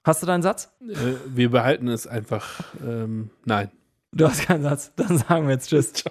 Hast 0.04 0.22
du 0.22 0.26
deinen 0.26 0.42
Satz? 0.42 0.72
äh, 0.80 0.94
wir 1.26 1.50
behalten 1.50 1.88
es 1.88 2.06
einfach. 2.06 2.62
Ähm, 2.86 3.30
nein. 3.44 3.70
Du 4.16 4.26
hast 4.26 4.46
keinen 4.46 4.62
Satz. 4.62 4.92
Dann 4.96 5.18
sagen 5.18 5.46
wir 5.46 5.54
jetzt 5.54 5.68
Tschüss. 5.68 5.92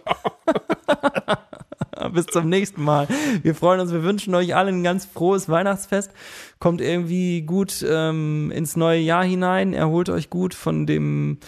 Bis 2.13 2.27
zum 2.27 2.49
nächsten 2.49 2.83
Mal. 2.83 3.07
Wir 3.41 3.55
freuen 3.55 3.79
uns. 3.79 3.91
Wir 3.91 4.03
wünschen 4.03 4.35
euch 4.35 4.55
allen 4.55 4.81
ein 4.81 4.83
ganz 4.83 5.05
frohes 5.05 5.49
Weihnachtsfest. 5.49 6.11
Kommt 6.59 6.81
irgendwie 6.81 7.41
gut 7.41 7.83
ähm, 7.87 8.51
ins 8.51 8.75
neue 8.75 8.99
Jahr 8.99 9.23
hinein. 9.23 9.73
Erholt 9.73 10.09
euch 10.09 10.29
gut 10.29 10.53
von 10.53 10.85
dem 10.85 11.39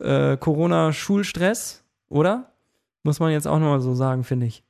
äh, 0.00 0.36
Corona-Schulstress, 0.36 1.82
oder? 2.10 2.52
Muss 3.04 3.18
man 3.18 3.32
jetzt 3.32 3.48
auch 3.48 3.58
nochmal 3.58 3.80
so 3.80 3.94
sagen, 3.94 4.22
finde 4.22 4.46
ich. 4.46 4.62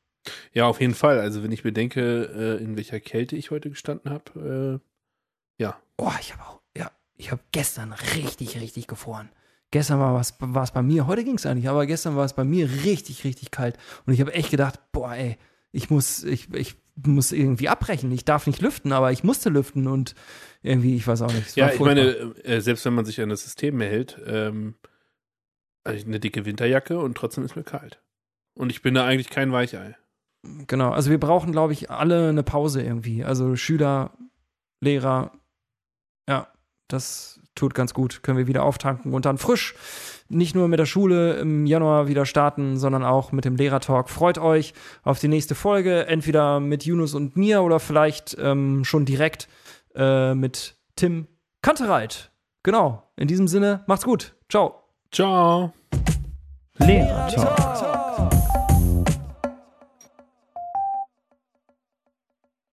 Ja, 0.52 0.66
auf 0.66 0.80
jeden 0.80 0.94
Fall. 0.94 1.18
Also 1.18 1.42
wenn 1.42 1.50
ich 1.50 1.64
bedenke, 1.64 2.58
äh, 2.60 2.62
in 2.62 2.76
welcher 2.76 3.00
Kälte 3.00 3.34
ich 3.34 3.50
heute 3.50 3.68
gestanden 3.68 4.12
habe, 4.12 4.80
äh, 4.80 5.60
ja. 5.60 5.76
Oh, 5.98 6.12
ich 6.20 6.32
habe 6.32 6.44
auch, 6.44 6.60
ja, 6.76 6.92
ich 7.16 7.32
habe 7.32 7.42
gestern 7.50 7.92
richtig, 7.92 8.60
richtig 8.60 8.86
gefroren. 8.86 9.28
Gestern 9.72 9.98
war 9.98 10.20
es 10.20 10.34
war 10.38 10.62
es 10.62 10.70
bei 10.70 10.82
mir, 10.82 11.06
heute 11.06 11.24
ging 11.24 11.36
es 11.36 11.46
eigentlich, 11.46 11.68
aber 11.68 11.86
gestern 11.86 12.14
war 12.14 12.26
es 12.26 12.34
bei 12.34 12.44
mir 12.44 12.70
richtig, 12.84 13.24
richtig 13.24 13.50
kalt. 13.50 13.76
Und 14.06 14.12
ich 14.12 14.20
habe 14.20 14.34
echt 14.34 14.50
gedacht, 14.50 14.78
boah, 14.92 15.14
ey, 15.14 15.38
ich 15.72 15.88
muss, 15.88 16.22
ich, 16.24 16.52
ich 16.52 16.76
muss 16.94 17.32
irgendwie 17.32 17.70
abbrechen. 17.70 18.12
Ich 18.12 18.26
darf 18.26 18.46
nicht 18.46 18.60
lüften, 18.60 18.92
aber 18.92 19.12
ich 19.12 19.24
musste 19.24 19.48
lüften 19.48 19.86
und 19.86 20.14
irgendwie, 20.62 20.94
ich 20.94 21.06
weiß 21.06 21.22
auch 21.22 21.32
nicht. 21.32 21.56
Ja, 21.56 21.72
ich 21.72 21.80
meine, 21.80 22.02
äh, 22.44 22.60
selbst 22.60 22.84
wenn 22.84 22.92
man 22.92 23.06
sich 23.06 23.20
an 23.22 23.30
das 23.30 23.44
System 23.44 23.80
hält, 23.80 24.20
ähm, 24.26 24.74
also 25.84 26.06
eine 26.06 26.20
dicke 26.20 26.44
Winterjacke 26.44 26.98
und 26.98 27.16
trotzdem 27.16 27.44
ist 27.44 27.56
mir 27.56 27.64
kalt. 27.64 28.02
Und 28.54 28.70
ich 28.70 28.82
bin 28.82 28.92
da 28.94 29.06
eigentlich 29.06 29.30
kein 29.30 29.52
Weichei. 29.52 29.96
Genau, 30.66 30.90
also 30.90 31.10
wir 31.10 31.18
brauchen, 31.18 31.50
glaube 31.50 31.72
ich, 31.72 31.90
alle 31.90 32.28
eine 32.28 32.42
Pause 32.42 32.82
irgendwie. 32.82 33.24
Also 33.24 33.56
Schüler, 33.56 34.12
Lehrer. 34.80 35.32
Ja, 36.28 36.52
das 36.88 37.40
tut 37.54 37.74
ganz 37.74 37.94
gut. 37.94 38.22
Können 38.22 38.38
wir 38.38 38.46
wieder 38.46 38.62
auftanken 38.64 39.12
und 39.12 39.24
dann 39.24 39.38
frisch 39.38 39.74
nicht 40.28 40.54
nur 40.54 40.68
mit 40.68 40.78
der 40.78 40.86
Schule 40.86 41.34
im 41.34 41.66
Januar 41.66 42.08
wieder 42.08 42.24
starten, 42.24 42.78
sondern 42.78 43.04
auch 43.04 43.32
mit 43.32 43.44
dem 43.44 43.56
Lehrertalk. 43.56 44.08
Freut 44.08 44.38
euch 44.38 44.72
auf 45.02 45.18
die 45.18 45.28
nächste 45.28 45.54
Folge, 45.54 46.06
entweder 46.06 46.58
mit 46.60 46.84
Yunus 46.84 47.14
und 47.14 47.36
mir 47.36 47.62
oder 47.62 47.80
vielleicht 47.80 48.36
ähm, 48.40 48.84
schon 48.84 49.04
direkt 49.04 49.48
äh, 49.94 50.34
mit 50.34 50.76
Tim 50.96 51.26
Kantereit. 51.60 52.30
Genau. 52.62 53.02
In 53.16 53.28
diesem 53.28 53.48
Sinne, 53.48 53.84
macht's 53.86 54.04
gut. 54.04 54.34
Ciao. 54.48 54.82
Ciao. 55.10 55.72
Lehrertalk. 56.78 58.01